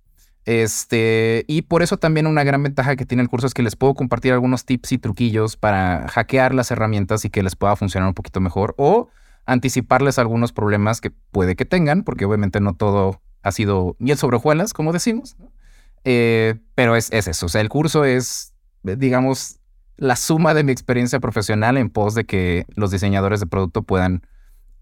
Este, 0.46 1.44
y 1.48 1.62
por 1.62 1.82
eso 1.82 1.98
también 1.98 2.26
una 2.26 2.44
gran 2.44 2.62
ventaja 2.62 2.96
que 2.96 3.04
tiene 3.04 3.22
el 3.22 3.28
curso 3.28 3.46
es 3.46 3.54
que 3.54 3.62
les 3.62 3.76
puedo 3.76 3.94
compartir 3.94 4.32
algunos 4.32 4.64
tips 4.64 4.92
y 4.92 4.98
truquillos 4.98 5.56
para 5.56 6.08
hackear 6.08 6.54
las 6.54 6.70
herramientas 6.70 7.24
y 7.24 7.30
que 7.30 7.42
les 7.42 7.56
pueda 7.56 7.76
funcionar 7.76 8.08
un 8.08 8.14
poquito 8.14 8.40
mejor 8.40 8.74
o 8.78 9.08
anticiparles 9.46 10.18
algunos 10.18 10.52
problemas 10.52 11.00
que 11.00 11.10
puede 11.10 11.56
que 11.56 11.64
tengan, 11.64 12.04
porque 12.04 12.24
obviamente 12.24 12.60
no 12.60 12.74
todo 12.74 13.20
ha 13.42 13.52
sido 13.52 13.96
miel 13.98 14.16
sobre 14.16 14.36
hojuelas, 14.36 14.72
como 14.72 14.92
decimos. 14.92 15.36
Eh, 16.04 16.54
pero 16.74 16.96
es, 16.96 17.12
es 17.12 17.28
eso, 17.28 17.46
o 17.46 17.48
sea, 17.48 17.60
el 17.60 17.68
curso 17.68 18.04
es, 18.04 18.54
digamos, 18.82 19.60
la 19.96 20.16
suma 20.16 20.54
de 20.54 20.64
mi 20.64 20.72
experiencia 20.72 21.20
profesional 21.20 21.76
en 21.76 21.90
pos 21.90 22.14
de 22.14 22.24
que 22.24 22.64
los 22.74 22.90
diseñadores 22.90 23.40
de 23.40 23.46
producto 23.46 23.82
puedan 23.82 24.22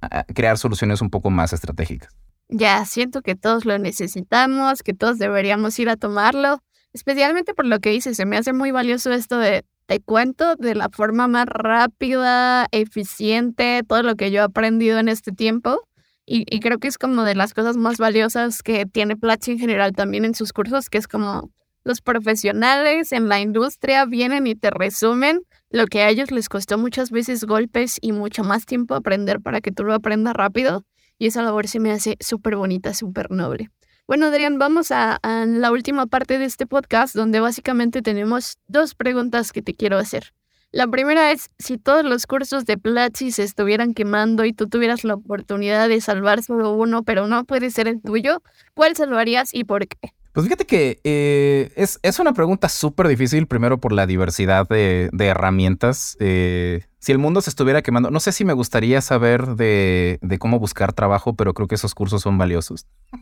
ah, 0.00 0.24
crear 0.32 0.58
soluciones 0.58 1.00
un 1.02 1.10
poco 1.10 1.30
más 1.30 1.52
estratégicas. 1.52 2.14
Ya, 2.48 2.84
siento 2.84 3.20
que 3.20 3.34
todos 3.34 3.64
lo 3.64 3.78
necesitamos, 3.78 4.82
que 4.82 4.94
todos 4.94 5.18
deberíamos 5.18 5.78
ir 5.78 5.90
a 5.90 5.96
tomarlo, 5.96 6.62
especialmente 6.92 7.52
por 7.52 7.66
lo 7.66 7.80
que 7.80 7.90
dices, 7.90 8.16
se 8.16 8.26
me 8.26 8.36
hace 8.36 8.52
muy 8.52 8.70
valioso 8.70 9.12
esto 9.12 9.38
de 9.38 9.64
te 9.86 10.00
cuento 10.00 10.54
de 10.54 10.74
la 10.74 10.88
forma 10.90 11.28
más 11.28 11.46
rápida, 11.46 12.66
eficiente, 12.72 13.82
todo 13.88 14.02
lo 14.02 14.16
que 14.16 14.30
yo 14.30 14.40
he 14.40 14.44
aprendido 14.44 14.98
en 14.98 15.08
este 15.08 15.32
tiempo. 15.32 15.80
Y, 16.30 16.60
creo 16.60 16.78
que 16.78 16.88
es 16.88 16.98
como 16.98 17.24
de 17.24 17.34
las 17.34 17.54
cosas 17.54 17.76
más 17.78 17.96
valiosas 17.96 18.62
que 18.62 18.84
tiene 18.84 19.16
Platzi 19.16 19.52
en 19.52 19.58
general 19.58 19.92
también 19.92 20.26
en 20.26 20.34
sus 20.34 20.52
cursos, 20.52 20.90
que 20.90 20.98
es 20.98 21.08
como 21.08 21.50
los 21.84 22.02
profesionales 22.02 23.12
en 23.12 23.28
la 23.28 23.40
industria 23.40 24.04
vienen 24.04 24.46
y 24.46 24.54
te 24.54 24.70
resumen 24.70 25.40
lo 25.70 25.86
que 25.86 26.02
a 26.02 26.10
ellos 26.10 26.30
les 26.30 26.50
costó 26.50 26.76
muchas 26.76 27.10
veces 27.10 27.44
golpes 27.44 27.96
y 28.02 28.12
mucho 28.12 28.44
más 28.44 28.66
tiempo 28.66 28.94
aprender 28.94 29.40
para 29.40 29.62
que 29.62 29.72
tú 29.72 29.84
lo 29.84 29.94
aprendas 29.94 30.34
rápido. 30.34 30.84
Y 31.18 31.28
esa 31.28 31.42
labor 31.42 31.66
se 31.66 31.80
me 31.80 31.92
hace 31.92 32.16
súper 32.20 32.56
bonita, 32.56 32.92
súper 32.92 33.30
noble. 33.30 33.70
Bueno, 34.06 34.26
Adrián, 34.26 34.58
vamos 34.58 34.90
a, 34.90 35.18
la 35.22 35.72
última 35.72 36.06
parte 36.06 36.38
de 36.38 36.44
este 36.44 36.66
podcast 36.66 37.14
donde 37.14 37.40
básicamente 37.40 38.02
tenemos 38.02 38.58
dos 38.66 38.94
preguntas 38.94 39.52
que 39.52 39.62
te 39.62 39.74
quiero 39.74 39.98
hacer. 39.98 40.32
La 40.70 40.86
primera 40.86 41.32
es, 41.32 41.50
si 41.58 41.78
todos 41.78 42.04
los 42.04 42.26
cursos 42.26 42.66
de 42.66 42.76
Platzi 42.76 43.32
se 43.32 43.42
estuvieran 43.42 43.94
quemando 43.94 44.44
y 44.44 44.52
tú 44.52 44.68
tuvieras 44.68 45.02
la 45.02 45.14
oportunidad 45.14 45.88
de 45.88 46.00
salvar 46.02 46.42
solo 46.42 46.72
uno, 46.72 47.04
pero 47.04 47.26
no 47.26 47.44
puede 47.44 47.70
ser 47.70 47.88
el 47.88 48.02
tuyo, 48.02 48.42
¿cuál 48.74 48.94
salvarías 48.94 49.54
y 49.54 49.64
por 49.64 49.88
qué? 49.88 50.12
Pues 50.32 50.44
fíjate 50.44 50.66
que 50.66 51.00
eh, 51.04 51.72
es, 51.74 51.98
es, 52.02 52.18
una 52.18 52.34
pregunta 52.34 52.68
súper 52.68 53.08
difícil, 53.08 53.46
primero 53.46 53.78
por 53.80 53.92
la 53.92 54.06
diversidad 54.06 54.68
de, 54.68 55.10
herramientas. 55.18 56.18
Eh, 56.20 56.84
si 56.98 57.12
el 57.12 57.18
mundo 57.18 57.40
se 57.40 57.48
estuviera 57.48 57.80
quemando, 57.80 58.10
no 58.10 58.20
sé 58.20 58.32
si 58.32 58.44
me 58.44 58.52
gustaría 58.52 59.00
saber 59.00 59.56
de, 59.56 60.18
de 60.20 60.38
cómo 60.38 60.58
buscar 60.58 60.92
trabajo, 60.92 61.34
pero 61.34 61.54
creo 61.54 61.66
que 61.66 61.76
esos 61.76 61.94
cursos 61.94 62.20
son 62.22 62.36
valiosos. 62.36 62.86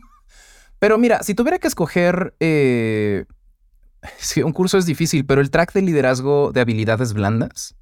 Pero 0.79 0.99
mira, 0.99 1.23
si 1.23 1.33
tuviera 1.33 1.57
que 1.57 1.67
escoger, 1.67 2.35
eh, 2.39 3.25
un 4.43 4.53
curso 4.53 4.77
es 4.77 4.85
difícil, 4.85 5.25
pero 5.25 5.41
el 5.41 5.51
track 5.51 5.73
de 5.73 5.81
liderazgo 5.81 6.51
de 6.51 6.61
habilidades 6.61 7.13
blandas, 7.13 7.75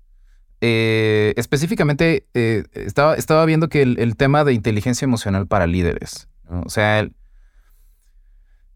eh, 0.61 1.33
específicamente 1.37 2.27
eh, 2.33 2.63
estaba, 2.73 3.15
estaba, 3.15 3.45
viendo 3.45 3.69
que 3.69 3.81
el, 3.81 4.15
tema 4.15 4.43
de 4.43 4.53
inteligencia 4.53 5.05
emocional 5.05 5.47
para 5.47 5.67
líderes, 5.67 6.27
o 6.49 6.69
sea, 6.69 7.07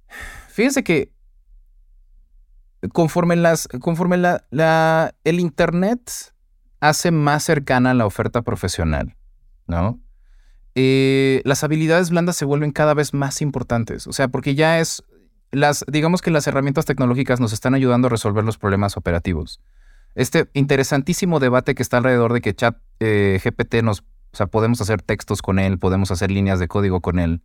fíjense 0.49 0.83
que 0.83 1.11
conforme, 2.93 3.35
las, 3.35 3.67
conforme 3.79 4.17
la, 4.17 5.13
el 5.23 5.39
Internet 5.39 6.33
hace 6.79 7.11
más 7.11 7.43
cercana 7.43 7.93
la 7.93 8.05
oferta 8.05 8.41
profesional, 8.41 9.15
¿no? 9.67 9.99
Eh, 10.75 11.41
las 11.43 11.63
habilidades 11.63 12.09
blandas 12.09 12.37
se 12.37 12.45
vuelven 12.45 12.71
cada 12.71 12.93
vez 12.93 13.13
más 13.13 13.41
importantes. 13.41 14.07
O 14.07 14.13
sea, 14.13 14.29
porque 14.29 14.55
ya 14.55 14.79
es, 14.79 15.03
las, 15.51 15.85
digamos 15.87 16.21
que 16.21 16.31
las 16.31 16.47
herramientas 16.47 16.85
tecnológicas 16.85 17.39
nos 17.39 17.53
están 17.53 17.73
ayudando 17.73 18.07
a 18.07 18.09
resolver 18.09 18.43
los 18.43 18.57
problemas 18.57 18.97
operativos. 18.97 19.61
Este 20.15 20.49
interesantísimo 20.53 21.39
debate 21.39 21.75
que 21.75 21.83
está 21.83 21.97
alrededor 21.97 22.33
de 22.33 22.41
que 22.41 22.53
chat 22.53 22.77
eh, 22.99 23.39
GPT 23.43 23.83
nos, 23.83 24.01
o 24.01 24.37
sea, 24.37 24.47
podemos 24.47 24.81
hacer 24.81 25.01
textos 25.01 25.41
con 25.41 25.59
él, 25.59 25.79
podemos 25.79 26.11
hacer 26.11 26.31
líneas 26.31 26.59
de 26.59 26.67
código 26.67 27.01
con 27.01 27.19
él. 27.19 27.41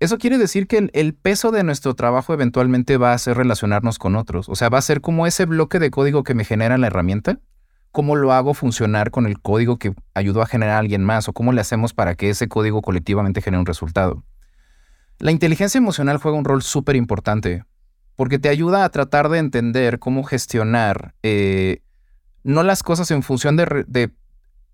Eso 0.00 0.18
quiere 0.18 0.36
decir 0.36 0.66
que 0.66 0.90
el, 0.92 1.14
peso 1.14 1.52
de 1.52 1.62
nuestro 1.62 1.94
trabajo 1.94 2.34
eventualmente 2.34 2.96
va 2.96 3.12
a 3.12 3.18
ser 3.18 3.36
relacionarnos 3.36 3.98
con 3.98 4.16
otros. 4.16 4.48
O 4.48 4.56
sea, 4.56 4.68
va 4.68 4.78
a 4.78 4.82
ser 4.82 5.00
como 5.00 5.28
ese 5.28 5.44
bloque 5.46 5.78
de 5.78 5.92
código 5.92 6.24
que 6.24 6.34
me 6.34 6.44
genera 6.44 6.76
la 6.76 6.88
herramienta 6.88 7.38
cómo 7.92 8.16
lo 8.16 8.32
hago 8.32 8.54
funcionar 8.54 9.10
con 9.10 9.26
el 9.26 9.38
código 9.38 9.78
que 9.78 9.94
ayudó 10.14 10.42
a 10.42 10.46
generar 10.46 10.76
a 10.76 10.78
alguien 10.78 11.04
más 11.04 11.28
o 11.28 11.32
cómo 11.32 11.52
le 11.52 11.60
hacemos 11.60 11.92
para 11.92 12.14
que 12.14 12.30
ese 12.30 12.48
código 12.48 12.82
colectivamente 12.82 13.42
genere 13.42 13.60
un 13.60 13.66
resultado. 13.66 14.24
La 15.18 15.30
inteligencia 15.30 15.78
emocional 15.78 16.18
juega 16.18 16.38
un 16.38 16.44
rol 16.44 16.62
súper 16.62 16.96
importante 16.96 17.64
porque 18.16 18.38
te 18.38 18.48
ayuda 18.48 18.84
a 18.84 18.88
tratar 18.90 19.28
de 19.28 19.38
entender 19.38 19.98
cómo 19.98 20.22
gestionar 20.22 21.14
eh, 21.22 21.82
no 22.44 22.62
las 22.62 22.82
cosas 22.82 23.10
en 23.10 23.22
función 23.22 23.56
de, 23.56 24.10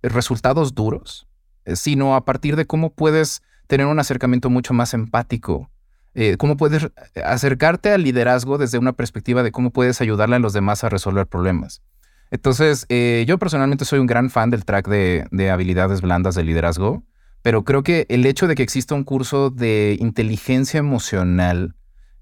resultados 0.02 0.74
duros, 0.74 1.26
eh, 1.64 1.76
sino 1.76 2.14
a 2.14 2.24
partir 2.24 2.56
de 2.56 2.66
cómo 2.66 2.92
puedes 2.92 3.42
tener 3.66 3.86
un 3.86 3.98
acercamiento 3.98 4.48
mucho 4.50 4.74
más 4.74 4.94
empático, 4.94 5.70
eh, 6.14 6.36
cómo 6.38 6.56
puedes 6.56 6.90
acercarte 7.22 7.92
al 7.92 8.02
liderazgo 8.02 8.58
desde 8.58 8.78
una 8.78 8.92
perspectiva 8.92 9.42
de 9.42 9.52
cómo 9.52 9.70
puedes 9.70 10.00
ayudarle 10.00 10.36
a 10.36 10.40
los 10.40 10.52
demás 10.52 10.84
a 10.84 10.88
resolver 10.88 11.26
problemas. 11.26 11.82
Entonces, 12.30 12.86
yo 13.26 13.38
personalmente 13.38 13.86
soy 13.86 14.00
un 14.00 14.06
gran 14.06 14.28
fan 14.28 14.50
del 14.50 14.66
track 14.66 14.88
de, 14.88 15.50
habilidades 15.50 16.02
blandas 16.02 16.34
de 16.34 16.44
liderazgo, 16.44 17.02
pero 17.48 17.64
creo 17.64 17.82
que 17.82 18.04
el 18.10 18.26
hecho 18.26 18.46
de 18.46 18.54
que 18.54 18.62
exista 18.62 18.94
un 18.94 19.04
curso 19.04 19.48
de 19.48 19.96
inteligencia 20.00 20.76
emocional 20.76 21.76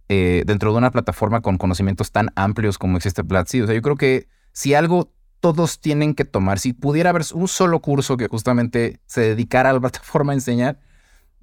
eh, 0.08 0.44
dentro 0.46 0.70
de 0.70 0.78
una 0.78 0.92
plataforma 0.92 1.40
con 1.40 1.58
conocimientos 1.58 2.12
tan 2.12 2.28
amplios 2.36 2.78
como 2.78 2.96
existe 2.96 3.24
Platzi, 3.24 3.60
o 3.60 3.66
sea, 3.66 3.74
yo 3.74 3.82
creo 3.82 3.96
que 3.96 4.28
si 4.52 4.74
algo 4.74 5.12
todos 5.40 5.80
tienen 5.80 6.14
que 6.14 6.24
tomar, 6.24 6.60
si 6.60 6.74
pudiera 6.74 7.10
haber 7.10 7.24
un 7.34 7.48
solo 7.48 7.80
curso 7.80 8.16
que 8.16 8.28
justamente 8.28 9.00
se 9.06 9.22
dedicara 9.22 9.70
a 9.70 9.72
la 9.72 9.80
plataforma 9.90 10.30
a 10.30 10.36
enseñar, 10.36 10.78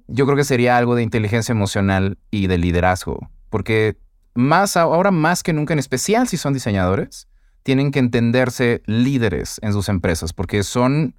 yo 0.08 0.24
creo 0.24 0.38
que 0.38 0.44
sería 0.44 0.78
algo 0.78 0.94
de 0.94 1.02
inteligencia 1.02 1.52
emocional 1.52 2.16
y 2.30 2.46
de 2.46 2.56
liderazgo, 2.56 3.28
porque 3.50 3.98
más 4.32 4.78
ahora 4.78 5.10
más 5.10 5.42
que 5.42 5.52
nunca, 5.52 5.74
en 5.74 5.78
especial 5.78 6.26
si 6.26 6.38
son 6.38 6.54
diseñadores, 6.54 7.28
tienen 7.64 7.90
que 7.90 7.98
entenderse 7.98 8.82
líderes 8.86 9.60
en 9.62 9.74
sus 9.74 9.90
empresas, 9.90 10.32
porque 10.32 10.62
son, 10.62 11.16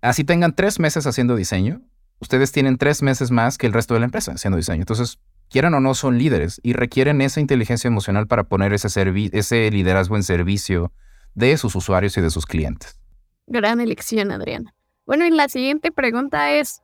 así 0.00 0.24
tengan 0.24 0.54
tres 0.54 0.78
meses 0.78 1.06
haciendo 1.06 1.36
diseño, 1.36 1.82
ustedes 2.20 2.52
tienen 2.52 2.78
tres 2.78 3.02
meses 3.02 3.30
más 3.30 3.58
que 3.58 3.66
el 3.66 3.72
resto 3.72 3.94
de 3.94 4.00
la 4.00 4.06
empresa 4.06 4.32
haciendo 4.32 4.56
diseño. 4.56 4.82
Entonces, 4.82 5.18
quieran 5.50 5.74
o 5.74 5.80
no, 5.80 5.94
son 5.94 6.18
líderes 6.18 6.60
y 6.62 6.72
requieren 6.72 7.20
esa 7.20 7.40
inteligencia 7.40 7.88
emocional 7.88 8.26
para 8.26 8.44
poner 8.44 8.72
ese, 8.72 9.70
liderazgo 9.70 10.16
en 10.16 10.22
servicio 10.22 10.92
de 11.34 11.56
sus 11.56 11.74
usuarios 11.74 12.16
y 12.16 12.20
de 12.20 12.30
sus 12.30 12.46
clientes. 12.46 12.98
Gran 13.46 13.80
elección, 13.80 14.32
Adriana. 14.32 14.74
Bueno, 15.06 15.24
y 15.26 15.30
la 15.30 15.48
siguiente 15.48 15.92
pregunta 15.92 16.52
es, 16.52 16.80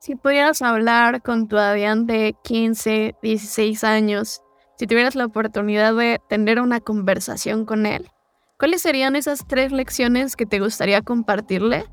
si 0.00 0.16
pudieras 0.16 0.60
hablar 0.60 1.22
con 1.22 1.48
tu 1.48 1.56
Adrián 1.56 2.06
de 2.06 2.34
15, 2.44 3.14
16 3.22 3.84
años, 3.84 4.42
si 4.76 4.86
tuvieras 4.86 5.14
la 5.14 5.26
oportunidad 5.26 5.94
de 5.94 6.20
tener 6.28 6.60
una 6.60 6.80
conversación 6.80 7.64
con 7.64 7.86
él, 7.86 8.10
¿Cuáles 8.58 8.82
serían 8.82 9.16
esas 9.16 9.46
tres 9.48 9.72
lecciones 9.72 10.36
que 10.36 10.46
te 10.46 10.60
gustaría 10.60 11.02
compartirle 11.02 11.84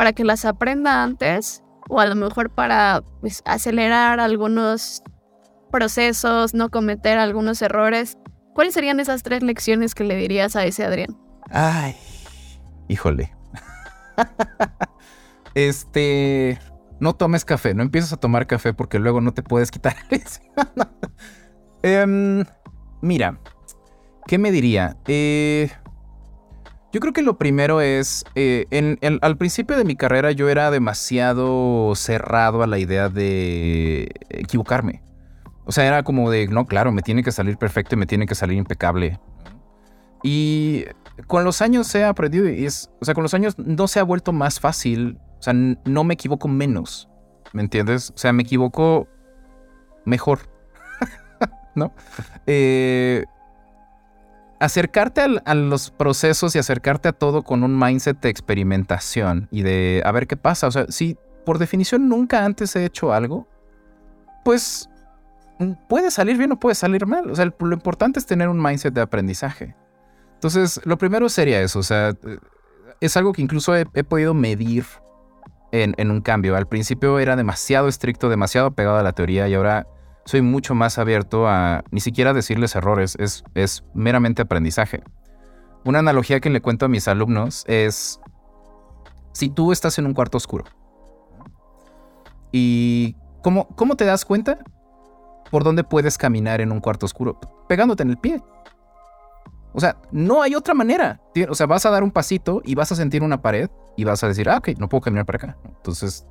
para 0.00 0.14
que 0.14 0.24
las 0.24 0.46
aprenda 0.46 1.02
antes 1.02 1.62
o 1.90 2.00
a 2.00 2.06
lo 2.06 2.14
mejor 2.14 2.48
para 2.48 3.02
pues, 3.20 3.42
acelerar 3.44 4.18
algunos 4.18 5.02
procesos, 5.70 6.54
no 6.54 6.70
cometer 6.70 7.18
algunos 7.18 7.60
errores? 7.60 8.16
¿Cuáles 8.54 8.72
serían 8.72 8.98
esas 8.98 9.22
tres 9.22 9.42
lecciones 9.42 9.94
que 9.94 10.04
le 10.04 10.16
dirías 10.16 10.56
a 10.56 10.64
ese 10.64 10.86
Adrián? 10.86 11.18
Ay, 11.50 11.96
híjole. 12.88 13.36
este, 15.54 16.58
no 16.98 17.12
tomes 17.12 17.44
café, 17.44 17.74
no 17.74 17.82
empieces 17.82 18.14
a 18.14 18.16
tomar 18.16 18.46
café 18.46 18.72
porque 18.72 18.98
luego 18.98 19.20
no 19.20 19.34
te 19.34 19.42
puedes 19.42 19.70
quitar. 19.70 19.96
Em, 21.82 22.46
mira, 23.02 23.38
¿qué 24.26 24.38
me 24.38 24.50
diría? 24.50 24.96
Eh, 25.06 25.70
yo 26.92 27.00
creo 27.00 27.12
que 27.12 27.22
lo 27.22 27.38
primero 27.38 27.80
es, 27.80 28.24
eh, 28.34 28.66
en, 28.70 28.98
al 29.22 29.36
principio 29.36 29.76
de 29.76 29.84
mi 29.84 29.94
carrera 29.94 30.32
yo 30.32 30.48
era 30.48 30.70
demasiado 30.70 31.94
cerrado 31.94 32.62
a 32.62 32.66
la 32.66 32.78
idea 32.78 33.08
de 33.08 34.10
equivocarme. 34.28 35.02
O 35.64 35.72
sea, 35.72 35.86
era 35.86 36.02
como 36.02 36.30
de, 36.30 36.48
no, 36.48 36.66
claro, 36.66 36.90
me 36.90 37.02
tiene 37.02 37.22
que 37.22 37.30
salir 37.30 37.56
perfecto 37.56 37.94
y 37.94 37.98
me 37.98 38.06
tiene 38.06 38.26
que 38.26 38.34
salir 38.34 38.58
impecable. 38.58 39.20
Y 40.24 40.84
con 41.28 41.44
los 41.44 41.62
años 41.62 41.94
ha 41.94 42.08
aprendido, 42.08 42.48
y 42.48 42.64
es, 42.64 42.90
o 43.00 43.04
sea, 43.04 43.14
con 43.14 43.22
los 43.22 43.34
años 43.34 43.56
no 43.56 43.86
se 43.86 44.00
ha 44.00 44.02
vuelto 44.02 44.32
más 44.32 44.58
fácil, 44.58 45.18
o 45.38 45.42
sea, 45.42 45.52
no 45.52 46.04
me 46.04 46.14
equivoco 46.14 46.48
menos, 46.48 47.08
¿me 47.52 47.62
entiendes? 47.62 48.10
O 48.10 48.18
sea, 48.18 48.32
me 48.32 48.42
equivoco 48.42 49.06
mejor, 50.04 50.40
¿no? 51.76 51.92
Eh, 52.46 53.24
acercarte 54.60 55.22
a 55.44 55.54
los 55.54 55.90
procesos 55.90 56.54
y 56.54 56.58
acercarte 56.58 57.08
a 57.08 57.12
todo 57.12 57.42
con 57.42 57.64
un 57.64 57.78
mindset 57.78 58.20
de 58.20 58.28
experimentación 58.28 59.48
y 59.50 59.62
de 59.62 60.02
a 60.04 60.12
ver 60.12 60.26
qué 60.26 60.36
pasa. 60.36 60.68
O 60.68 60.70
sea, 60.70 60.86
si 60.88 61.16
por 61.46 61.58
definición 61.58 62.08
nunca 62.08 62.44
antes 62.44 62.76
he 62.76 62.84
hecho 62.84 63.12
algo, 63.12 63.48
pues 64.44 64.88
mm, 65.58 65.72
puede 65.88 66.10
salir 66.10 66.36
bien 66.36 66.52
o 66.52 66.60
puede 66.60 66.74
salir 66.74 67.06
mal. 67.06 67.30
O 67.30 67.34
sea, 67.34 67.46
lo 67.58 67.72
importante 67.72 68.20
es 68.20 68.26
tener 68.26 68.48
un 68.48 68.62
mindset 68.62 68.92
de 68.92 69.00
aprendizaje. 69.00 69.74
Entonces, 70.34 70.80
lo 70.84 70.98
primero 70.98 71.28
sería 71.30 71.62
eso. 71.62 71.78
O 71.78 71.82
sea, 71.82 72.10
eh, 72.10 72.38
es 73.00 73.16
algo 73.16 73.32
que 73.32 73.40
incluso 73.40 73.74
he, 73.74 73.86
podido 74.04 74.34
medir 74.34 74.84
en, 75.72 75.94
en, 75.96 76.10
un 76.10 76.20
cambio. 76.20 76.54
Al 76.54 76.68
principio 76.68 77.18
era 77.18 77.34
demasiado 77.34 77.88
estricto, 77.88 78.28
demasiado 78.28 78.72
pegado 78.72 78.98
a 78.98 79.02
la 79.02 79.12
teoría 79.12 79.48
y 79.48 79.54
ahora 79.54 79.86
soy 80.30 80.42
mucho 80.42 80.76
más 80.76 80.96
abierto 80.96 81.48
a 81.48 81.82
ni 81.90 81.98
siquiera 81.98 82.32
decirles 82.32 82.76
errores, 82.76 83.16
es, 83.18 83.42
es 83.54 83.82
meramente 83.94 84.42
aprendizaje. 84.42 85.02
Una 85.84 85.98
analogía 85.98 86.38
que 86.38 86.50
le 86.50 86.60
cuento 86.60 86.86
a 86.86 86.88
mis 86.88 87.08
alumnos 87.08 87.64
es, 87.66 88.20
si 89.32 89.48
tú 89.48 89.72
estás 89.72 89.98
en 89.98 90.06
un 90.06 90.14
cuarto 90.14 90.36
oscuro, 90.36 90.66
¿y 92.52 93.16
cómo, 93.42 93.66
cómo 93.74 93.96
te 93.96 94.04
das 94.04 94.24
cuenta? 94.24 94.60
¿Por 95.50 95.64
dónde 95.64 95.82
puedes 95.82 96.16
caminar 96.16 96.60
en 96.60 96.70
un 96.70 96.78
cuarto 96.78 97.06
oscuro? 97.06 97.40
Pegándote 97.68 98.04
en 98.04 98.10
el 98.10 98.16
pie. 98.16 98.40
O 99.72 99.80
sea, 99.80 99.96
no 100.12 100.42
hay 100.42 100.54
otra 100.54 100.74
manera. 100.74 101.20
O 101.48 101.56
sea, 101.56 101.66
vas 101.66 101.86
a 101.86 101.90
dar 101.90 102.04
un 102.04 102.12
pasito 102.12 102.62
y 102.64 102.76
vas 102.76 102.92
a 102.92 102.94
sentir 102.94 103.24
una 103.24 103.42
pared 103.42 103.68
y 103.96 104.04
vas 104.04 104.22
a 104.22 104.28
decir, 104.28 104.48
ah, 104.48 104.58
ok, 104.58 104.68
no 104.78 104.88
puedo 104.88 105.02
caminar 105.02 105.26
para 105.26 105.38
acá. 105.38 105.58
Entonces, 105.64 106.24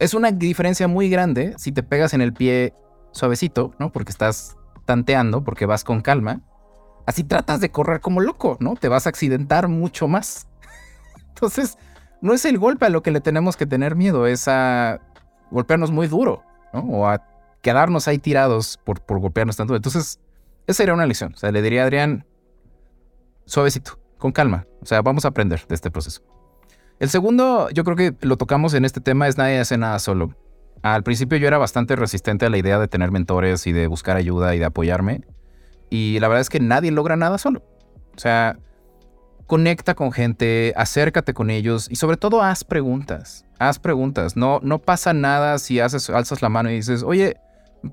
es 0.00 0.14
una 0.14 0.32
diferencia 0.32 0.88
muy 0.88 1.10
grande 1.10 1.54
si 1.58 1.72
te 1.72 1.82
pegas 1.82 2.14
en 2.14 2.22
el 2.22 2.32
pie 2.32 2.74
suavecito, 3.12 3.74
¿no? 3.78 3.92
Porque 3.92 4.10
estás 4.10 4.56
tanteando, 4.86 5.44
porque 5.44 5.66
vas 5.66 5.84
con 5.84 6.00
calma. 6.00 6.40
Así 7.06 7.22
tratas 7.22 7.60
de 7.60 7.70
correr 7.70 8.00
como 8.00 8.20
loco, 8.20 8.56
¿no? 8.60 8.76
Te 8.76 8.88
vas 8.88 9.06
a 9.06 9.10
accidentar 9.10 9.68
mucho 9.68 10.08
más. 10.08 10.48
Entonces, 11.28 11.76
no 12.22 12.32
es 12.32 12.46
el 12.46 12.58
golpe 12.58 12.86
a 12.86 12.88
lo 12.88 13.02
que 13.02 13.10
le 13.10 13.20
tenemos 13.20 13.58
que 13.58 13.66
tener 13.66 13.94
miedo, 13.94 14.26
es 14.26 14.48
a 14.48 15.00
golpearnos 15.50 15.90
muy 15.90 16.06
duro, 16.06 16.44
¿no? 16.72 16.80
O 16.80 17.06
a 17.06 17.22
quedarnos 17.60 18.08
ahí 18.08 18.18
tirados 18.18 18.78
por, 18.82 19.02
por 19.02 19.20
golpearnos 19.20 19.56
tanto. 19.58 19.76
Entonces, 19.76 20.18
esa 20.66 20.78
sería 20.78 20.94
una 20.94 21.04
lección. 21.04 21.34
O 21.34 21.36
sea, 21.36 21.52
le 21.52 21.60
diría 21.60 21.82
a 21.82 21.84
Adrián, 21.84 22.24
suavecito, 23.44 23.98
con 24.16 24.32
calma. 24.32 24.66
O 24.80 24.86
sea, 24.86 25.02
vamos 25.02 25.26
a 25.26 25.28
aprender 25.28 25.66
de 25.68 25.74
este 25.74 25.90
proceso. 25.90 26.22
El 27.00 27.08
segundo, 27.08 27.70
yo 27.70 27.82
creo 27.82 27.96
que 27.96 28.14
lo 28.20 28.36
tocamos 28.36 28.74
en 28.74 28.84
este 28.84 29.00
tema, 29.00 29.26
es 29.26 29.38
nadie 29.38 29.58
hace 29.58 29.78
nada 29.78 29.98
solo. 29.98 30.36
Al 30.82 31.02
principio 31.02 31.38
yo 31.38 31.48
era 31.48 31.56
bastante 31.56 31.96
resistente 31.96 32.44
a 32.44 32.50
la 32.50 32.58
idea 32.58 32.78
de 32.78 32.88
tener 32.88 33.10
mentores 33.10 33.66
y 33.66 33.72
de 33.72 33.86
buscar 33.86 34.18
ayuda 34.18 34.54
y 34.54 34.58
de 34.58 34.66
apoyarme. 34.66 35.22
Y 35.88 36.18
la 36.20 36.28
verdad 36.28 36.42
es 36.42 36.50
que 36.50 36.60
nadie 36.60 36.90
logra 36.90 37.16
nada 37.16 37.38
solo. 37.38 37.62
O 38.14 38.18
sea, 38.18 38.58
conecta 39.46 39.94
con 39.94 40.12
gente, 40.12 40.74
acércate 40.76 41.32
con 41.32 41.48
ellos 41.48 41.88
y 41.90 41.96
sobre 41.96 42.18
todo 42.18 42.42
haz 42.42 42.64
preguntas. 42.64 43.46
Haz 43.58 43.78
preguntas. 43.78 44.36
No, 44.36 44.60
no 44.62 44.78
pasa 44.78 45.14
nada 45.14 45.58
si 45.58 45.80
haces, 45.80 46.10
alzas 46.10 46.42
la 46.42 46.50
mano 46.50 46.70
y 46.70 46.74
dices, 46.74 47.02
oye, 47.02 47.38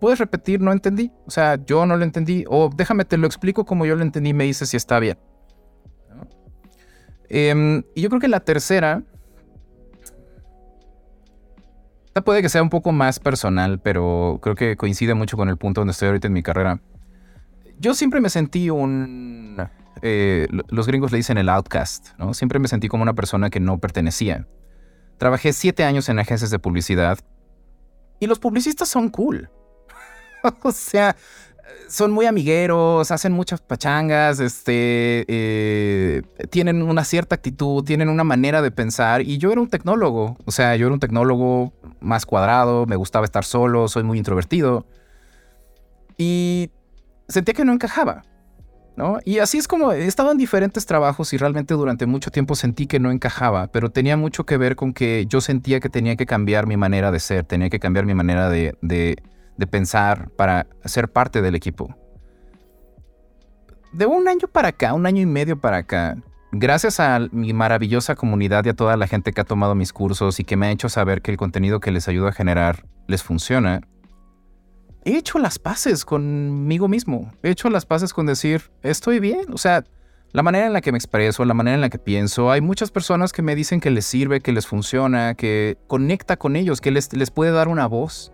puedes 0.02 0.20
repetir? 0.20 0.60
No 0.60 0.74
entendí. 0.74 1.14
O 1.26 1.32
sea, 1.32 1.58
yo 1.66 1.86
no 1.86 1.96
lo 1.96 2.04
entendí. 2.04 2.44
O 2.50 2.70
déjame 2.76 3.06
te 3.06 3.16
lo 3.16 3.26
explico 3.26 3.66
como 3.66 3.86
yo 3.86 3.96
lo 3.96 4.02
entendí 4.02 4.34
me 4.34 4.44
dices 4.44 4.68
si 4.70 4.76
está 4.76 5.00
bien. 5.00 5.18
Em, 7.30 7.84
y 7.96 8.02
yo 8.02 8.10
creo 8.10 8.22
que 8.22 8.28
la 8.28 8.40
tercera. 8.40 9.04
Esta 12.08 12.22
puede 12.24 12.42
que 12.42 12.50
sea 12.50 12.64
un 12.64 12.70
poco 12.70 12.92
más 12.92 13.20
personal, 13.20 13.80
pero 13.80 14.40
creo 14.42 14.56
que 14.56 14.76
coincide 14.76 15.14
mucho 15.14 15.38
con 15.38 15.50
el 15.50 15.58
punto 15.58 15.82
donde 15.82 15.92
estoy 15.92 16.08
ahorita 16.08 16.28
en 16.28 16.34
mi 16.34 16.42
carrera. 16.42 16.80
Yo 17.80 17.94
siempre 17.94 18.22
me 18.22 18.30
sentí 18.30 18.70
un. 18.70 19.58
Eh, 20.02 20.48
los 20.70 20.88
gringos 20.88 21.12
le 21.12 21.18
dicen 21.18 21.38
el 21.38 21.50
outcast, 21.50 22.10
¿no? 22.18 22.34
Siempre 22.34 22.60
me 22.60 22.68
sentí 22.68 22.88
como 22.88 23.04
una 23.04 23.14
persona 23.14 23.50
que 23.50 23.60
no 23.60 23.78
pertenecía. 23.80 24.48
Trabajé 25.18 25.54
siete 25.54 25.84
años 25.84 26.10
en 26.10 26.20
agencias 26.20 26.52
de 26.52 26.60
publicidad 26.60 27.20
y 28.20 28.28
los 28.28 28.40
publicistas 28.40 28.90
son 28.90 29.10
cool. 29.10 29.50
o 30.64 30.72
sea, 30.72 31.16
son 31.88 32.12
muy 32.12 32.26
amigueros, 32.26 33.12
hacen 33.12 33.32
muchas 33.32 33.62
pachangas, 33.62 34.40
este, 34.40 35.26
eh, 35.28 36.22
tienen 36.50 36.82
una 36.82 37.04
cierta 37.04 37.36
actitud, 37.36 37.84
tienen 37.84 38.10
una 38.10 38.24
manera 38.24 38.62
de 38.62 38.72
pensar. 38.72 39.22
Y 39.22 39.38
yo 39.38 39.52
era 39.52 39.62
un 39.62 39.70
tecnólogo, 39.70 40.38
o 40.46 40.52
sea, 40.52 40.76
yo 40.76 40.88
era 40.88 40.94
un 40.94 41.00
tecnólogo 41.00 41.74
más 42.00 42.26
cuadrado, 42.26 42.86
me 42.86 42.96
gustaba 42.96 43.26
estar 43.26 43.44
solo, 43.44 43.88
soy 43.88 44.04
muy 44.04 44.18
introvertido. 44.18 44.86
Y 46.18 46.72
sentía 47.28 47.54
que 47.54 47.66
no 47.66 47.74
encajaba. 47.74 48.24
¿No? 48.96 49.20
Y 49.26 49.38
así 49.38 49.60
es 49.60 49.68
como 49.68 49.92
he 49.92 50.08
estado 50.08 50.32
en 50.32 50.40
diferentes 50.40 50.88
trabajos 50.88 51.32
y 51.32 51.38
realmente 51.38 51.76
durante 51.76 52.08
mucho 52.08 52.32
tiempo 52.32 52.56
sentí 52.56 52.88
que 52.88 53.00
no 53.00 53.12
encajaba, 53.12 53.68
pero 53.68 53.92
tenía 53.92 54.18
mucho 54.18 54.44
que 54.44 54.58
ver 54.58 54.76
con 54.76 54.92
que 54.92 55.28
yo 55.30 55.40
sentía 55.40 55.80
que 55.80 55.88
tenía 55.88 56.16
que 56.16 56.26
cambiar 56.26 56.66
mi 56.66 56.78
manera 56.78 57.12
de 57.12 57.20
ser, 57.20 57.44
tenía 57.44 57.70
que 57.70 57.80
cambiar 57.80 58.08
mi 58.08 58.16
manera 58.16 58.50
de, 58.50 58.76
de 58.82 59.18
pensar 59.66 60.30
para 60.32 60.68
ser 60.86 61.12
parte 61.12 61.42
del 61.42 61.56
equipo. 61.56 61.96
De 63.94 64.06
un 64.06 64.28
año 64.28 64.48
para 64.52 64.68
acá, 64.68 64.94
un 64.94 65.06
año 65.06 65.22
y 65.22 65.26
medio 65.26 65.60
para 65.60 65.78
acá, 65.78 66.18
gracias 66.52 67.00
a 67.00 67.20
mi 67.32 67.54
maravillosa 67.54 68.16
comunidad 68.16 68.66
y 68.66 68.70
a 68.70 68.76
toda 68.76 68.98
la 68.98 69.08
gente 69.08 69.32
que 69.34 69.42
ha 69.42 69.46
tomado 69.46 69.74
mis 69.74 69.94
cursos 69.94 70.40
y 70.40 70.44
que 70.44 70.58
me 70.58 70.68
ha 70.68 70.72
hecho 70.72 70.90
saber 70.90 71.22
que 71.22 71.32
el 71.32 71.38
contenido 71.38 71.80
que 71.80 71.92
les 71.92 72.08
ayuda 72.08 72.30
a 72.30 72.34
generar 72.34 72.86
les 73.08 73.24
funciona, 73.24 73.82
he 75.06 75.18
hecho 75.18 75.40
las 75.40 75.58
paces 75.58 76.04
conmigo 76.04 76.88
mismo. 76.88 77.32
He 77.42 77.50
hecho 77.50 77.70
las 77.70 77.86
paces 77.86 78.14
con 78.14 78.26
decir, 78.26 78.70
estoy 78.84 79.20
bien. 79.20 79.54
O 79.54 79.58
sea, 79.58 79.84
la 80.34 80.44
manera 80.44 80.68
en 80.68 80.74
la 80.74 80.82
que 80.82 80.92
me 80.92 80.98
expreso, 80.98 81.46
la 81.46 81.54
manera 81.54 81.76
en 81.76 81.82
la 81.82 81.90
que 81.90 82.00
pienso, 82.00 82.52
hay 82.52 82.60
muchas 82.60 82.92
personas 82.92 83.32
que 83.32 83.42
me 83.42 83.56
dicen 83.56 83.80
que 83.80 83.90
les 83.90 84.06
sirve, 84.06 84.42
que 84.42 84.52
les 84.52 84.68
funciona, 84.68 85.36
que 85.36 85.78
conecta 85.88 86.36
con 86.36 86.56
ellos, 86.58 86.82
que 86.82 86.92
les, 86.92 87.14
les 87.14 87.32
puede 87.32 87.52
dar 87.52 87.70
una 87.70 87.88
voz. 87.88 88.34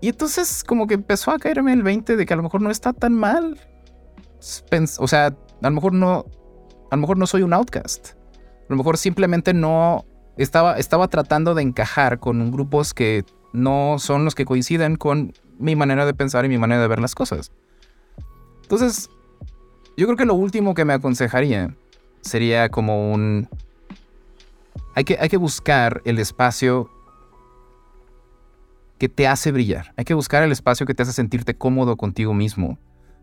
Y 0.00 0.08
entonces 0.08 0.62
como 0.64 0.86
que 0.86 0.94
empezó 0.94 1.30
a 1.30 1.38
caerme 1.38 1.72
el 1.72 1.82
20 1.82 2.16
de 2.16 2.26
que 2.26 2.32
a 2.34 2.36
lo 2.36 2.42
mejor 2.42 2.62
no 2.62 2.70
está 2.70 2.92
tan 2.92 3.14
mal. 3.14 3.58
O 4.98 5.08
sea, 5.08 5.26
a 5.26 5.68
lo 5.68 5.70
mejor 5.70 5.92
no, 5.92 6.26
a 6.90 6.96
lo 6.96 7.00
mejor 7.00 7.18
no 7.18 7.26
soy 7.26 7.42
un 7.42 7.52
outcast. 7.52 8.10
A 8.12 8.66
lo 8.68 8.76
mejor 8.76 8.96
simplemente 8.98 9.54
no 9.54 10.04
estaba, 10.36 10.78
estaba 10.78 11.08
tratando 11.08 11.54
de 11.54 11.62
encajar 11.62 12.20
con 12.20 12.50
grupos 12.50 12.94
que 12.94 13.24
no 13.52 13.96
son 13.98 14.24
los 14.24 14.34
que 14.34 14.44
coinciden 14.44 14.96
con 14.96 15.32
mi 15.58 15.74
manera 15.74 16.06
de 16.06 16.14
pensar 16.14 16.44
y 16.44 16.48
mi 16.48 16.58
manera 16.58 16.80
de 16.80 16.88
ver 16.88 17.00
las 17.00 17.14
cosas. 17.14 17.50
Entonces, 18.62 19.10
yo 19.96 20.06
creo 20.06 20.16
que 20.16 20.26
lo 20.26 20.34
último 20.34 20.74
que 20.74 20.84
me 20.84 20.92
aconsejaría 20.92 21.74
sería 22.20 22.68
como 22.68 23.12
un... 23.12 23.48
Hay 24.94 25.04
que, 25.04 25.16
hay 25.20 25.28
que 25.28 25.36
buscar 25.36 26.02
el 26.04 26.18
espacio 26.18 26.90
que 28.98 29.08
te 29.08 29.26
hace 29.26 29.52
brillar. 29.52 29.92
Hay 29.96 30.04
que 30.04 30.14
buscar 30.14 30.42
el 30.42 30.52
espacio 30.52 30.86
que 30.86 30.94
te 30.94 31.02
hace 31.02 31.12
sentirte 31.12 31.56
cómodo 31.56 31.96
contigo 31.96 32.34
mismo. 32.34 32.78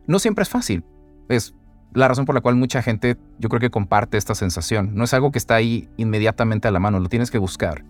No 0.08 0.20
siempre 0.20 0.44
es 0.44 0.50
fácil. 0.50 0.84
Es 1.30 1.54
la 1.94 2.08
razón 2.08 2.26
por 2.26 2.36
la 2.36 2.42
cual 2.42 2.56
mucha 2.56 2.82
gente 2.82 3.18
yo 3.40 3.50
creo 3.50 3.60
que 3.60 3.70
comparte 3.70 4.18
esta 4.18 4.36
sensación. 4.36 4.96
No 4.96 5.04
es 5.04 5.14
algo 5.14 5.32
que 5.32 5.38
está 5.38 5.56
ahí 5.56 5.90
inmediatamente 5.98 6.68
a 6.68 6.72
la 6.72 6.80
mano, 6.80 7.00
lo 7.00 7.10
tienes 7.10 7.32
que 7.32 7.38
buscar. 7.38 7.84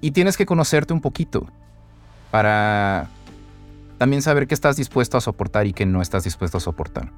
Y 0.00 0.12
tienes 0.12 0.36
que 0.36 0.46
conocerte 0.46 0.92
un 0.92 1.00
poquito 1.00 1.46
para 2.30 3.08
también 3.98 4.22
saber 4.22 4.46
qué 4.46 4.54
estás 4.54 4.76
dispuesto 4.76 5.16
a 5.16 5.20
soportar 5.20 5.66
y 5.66 5.72
qué 5.72 5.86
no 5.86 6.00
estás 6.00 6.24
dispuesto 6.24 6.58
a 6.58 6.60
soportar. 6.60 7.12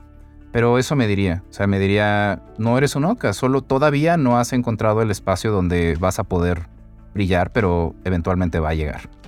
Pero 0.53 0.79
eso 0.79 0.97
me 0.97 1.07
diría, 1.07 1.45
o 1.49 1.53
sea, 1.53 1.67
me 1.67 1.79
diría, 1.79 2.43
no 2.59 2.77
eres 2.77 2.97
un 2.97 3.05
oca, 3.05 3.33
solo 3.35 3.63
todavía 3.63 4.17
no 4.17 4.39
has 4.39 4.53
encontrado 4.53 5.03
el 5.03 5.11
espacio 5.11 5.53
donde 5.53 5.97
vas 6.01 6.19
a 6.19 6.25
poder 6.25 6.67
brillar, 7.15 7.53
pero 7.53 7.95
eventualmente 8.05 8.59
va 8.59 8.71
a 8.71 8.75
llegar. 8.75 9.20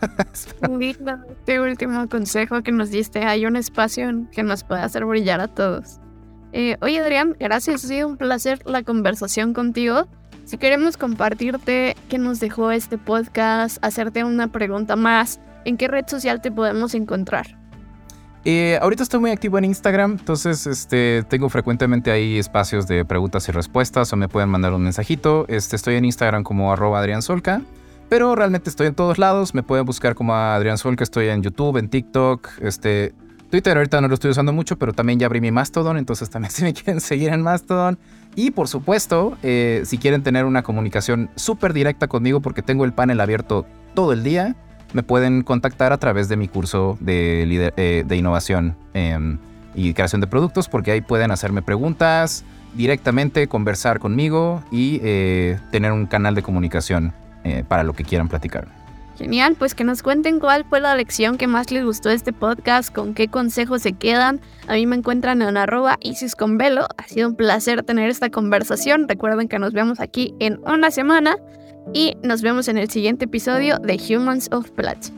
este 0.32 1.60
último 1.60 2.08
consejo 2.08 2.62
que 2.62 2.72
nos 2.72 2.90
diste. 2.90 3.24
Hay 3.24 3.46
un 3.46 3.56
espacio 3.56 4.10
que 4.32 4.42
nos 4.42 4.64
puede 4.64 4.82
hacer 4.82 5.04
brillar 5.04 5.40
a 5.40 5.48
todos. 5.48 6.00
Eh, 6.52 6.76
oye, 6.80 7.00
Adrián, 7.00 7.36
gracias. 7.38 7.84
Ha 7.84 7.88
sido 7.88 8.08
un 8.08 8.16
placer 8.16 8.60
la 8.64 8.82
conversación 8.82 9.52
contigo. 9.52 10.06
Si 10.44 10.56
queremos 10.56 10.96
compartirte 10.96 11.94
qué 12.08 12.18
nos 12.18 12.40
dejó 12.40 12.70
este 12.70 12.96
podcast, 12.96 13.78
hacerte 13.82 14.24
una 14.24 14.48
pregunta 14.48 14.96
más, 14.96 15.40
¿en 15.66 15.76
qué 15.76 15.88
red 15.88 16.06
social 16.06 16.40
te 16.40 16.50
podemos 16.50 16.94
encontrar? 16.94 17.58
Eh, 18.44 18.78
ahorita 18.80 19.02
estoy 19.02 19.20
muy 19.20 19.30
activo 19.30 19.58
en 19.58 19.66
Instagram, 19.66 20.12
entonces 20.12 20.66
este, 20.66 21.22
tengo 21.28 21.50
frecuentemente 21.50 22.10
ahí 22.10 22.38
espacios 22.38 22.86
de 22.86 23.04
preguntas 23.04 23.46
y 23.50 23.52
respuestas 23.52 24.10
o 24.14 24.16
me 24.16 24.28
pueden 24.28 24.48
mandar 24.48 24.72
un 24.72 24.82
mensajito. 24.82 25.44
Este, 25.48 25.76
estoy 25.76 25.96
en 25.96 26.06
Instagram 26.06 26.44
como 26.44 26.72
arroba 26.72 27.00
Adrián 27.00 27.20
Solca. 27.20 27.60
Pero 28.08 28.34
realmente 28.34 28.70
estoy 28.70 28.86
en 28.86 28.94
todos 28.94 29.18
lados. 29.18 29.54
Me 29.54 29.62
pueden 29.62 29.84
buscar 29.84 30.14
como 30.14 30.34
Adrián 30.34 30.78
Sol, 30.78 30.96
que 30.96 31.04
estoy 31.04 31.28
en 31.28 31.42
YouTube, 31.42 31.76
en 31.76 31.88
TikTok, 31.88 32.48
este. 32.62 33.14
Twitter 33.50 33.78
ahorita 33.78 34.02
no 34.02 34.08
lo 34.08 34.14
estoy 34.14 34.30
usando 34.30 34.52
mucho, 34.52 34.78
pero 34.78 34.92
también 34.92 35.18
ya 35.18 35.24
abrí 35.24 35.40
mi 35.40 35.50
Mastodon, 35.50 35.96
entonces 35.96 36.28
también 36.28 36.50
si 36.52 36.64
me 36.64 36.74
quieren 36.74 37.00
seguir 37.00 37.30
en 37.30 37.42
Mastodon. 37.42 37.98
Y 38.34 38.50
por 38.50 38.68
supuesto, 38.68 39.38
eh, 39.42 39.82
si 39.84 39.96
quieren 39.96 40.22
tener 40.22 40.44
una 40.44 40.62
comunicación 40.62 41.30
súper 41.34 41.72
directa 41.72 42.08
conmigo, 42.08 42.40
porque 42.40 42.62
tengo 42.62 42.84
el 42.84 42.92
panel 42.92 43.20
abierto 43.20 43.64
todo 43.94 44.12
el 44.12 44.22
día, 44.22 44.54
me 44.92 45.02
pueden 45.02 45.42
contactar 45.42 45.92
a 45.92 45.98
través 45.98 46.28
de 46.28 46.36
mi 46.36 46.46
curso 46.48 46.98
de, 47.00 47.72
eh, 47.76 48.04
de 48.06 48.16
innovación 48.16 48.76
em, 48.94 49.38
y 49.74 49.94
creación 49.94 50.20
de 50.20 50.26
productos, 50.26 50.68
porque 50.68 50.92
ahí 50.92 51.00
pueden 51.00 51.30
hacerme 51.30 51.62
preguntas 51.62 52.44
directamente, 52.74 53.48
conversar 53.48 53.98
conmigo 53.98 54.62
y 54.70 55.00
eh, 55.02 55.58
tener 55.72 55.92
un 55.92 56.06
canal 56.06 56.34
de 56.34 56.42
comunicación 56.42 57.12
eh, 57.48 57.64
para 57.66 57.82
lo 57.82 57.92
que 57.92 58.04
quieran 58.04 58.28
platicar. 58.28 58.68
Genial, 59.18 59.56
pues 59.58 59.74
que 59.74 59.82
nos 59.82 60.04
cuenten 60.04 60.38
cuál 60.38 60.64
fue 60.64 60.80
la 60.80 60.94
lección 60.94 61.38
que 61.38 61.48
más 61.48 61.72
les 61.72 61.84
gustó 61.84 62.08
de 62.08 62.14
este 62.14 62.32
podcast, 62.32 62.94
con 62.94 63.14
qué 63.14 63.26
consejos 63.26 63.82
se 63.82 63.92
quedan. 63.92 64.40
A 64.68 64.74
mí 64.74 64.86
me 64.86 64.94
encuentran 64.94 65.42
en 65.42 65.56
arroba 65.56 65.98
Isis 66.00 66.36
con 66.36 66.56
Velo. 66.56 66.86
Ha 66.96 67.08
sido 67.08 67.28
un 67.28 67.34
placer 67.34 67.82
tener 67.82 68.10
esta 68.10 68.30
conversación. 68.30 69.08
Recuerden 69.08 69.48
que 69.48 69.58
nos 69.58 69.72
vemos 69.72 69.98
aquí 69.98 70.34
en 70.38 70.60
una 70.64 70.92
semana 70.92 71.36
y 71.92 72.16
nos 72.22 72.42
vemos 72.42 72.68
en 72.68 72.78
el 72.78 72.90
siguiente 72.90 73.24
episodio 73.24 73.78
de 73.78 73.98
Humans 73.98 74.50
of 74.52 74.70
Platzi. 74.70 75.12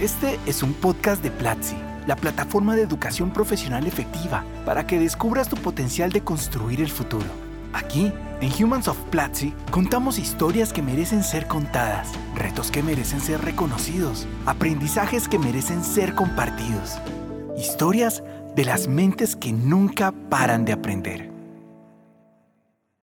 Este 0.00 0.38
es 0.46 0.62
un 0.62 0.72
podcast 0.72 1.22
de 1.22 1.30
Platzi, 1.30 1.76
la 2.06 2.16
plataforma 2.16 2.74
de 2.76 2.82
educación 2.82 3.30
profesional 3.30 3.86
efectiva 3.86 4.42
para 4.64 4.86
que 4.86 4.98
descubras 4.98 5.50
tu 5.50 5.56
potencial 5.56 6.12
de 6.12 6.22
construir 6.22 6.80
el 6.80 6.88
futuro. 6.88 7.51
Aquí, 7.72 8.12
en 8.40 8.64
Humans 8.64 8.88
of 8.88 8.98
Platzi, 9.10 9.54
contamos 9.70 10.18
historias 10.18 10.72
que 10.72 10.82
merecen 10.82 11.22
ser 11.22 11.46
contadas, 11.46 12.08
retos 12.34 12.70
que 12.70 12.82
merecen 12.82 13.20
ser 13.20 13.40
reconocidos, 13.40 14.26
aprendizajes 14.46 15.28
que 15.28 15.38
merecen 15.38 15.82
ser 15.82 16.14
compartidos. 16.14 16.98
Historias 17.56 18.22
de 18.54 18.64
las 18.64 18.88
mentes 18.88 19.36
que 19.36 19.52
nunca 19.52 20.12
paran 20.28 20.64
de 20.64 20.72
aprender. 20.72 21.31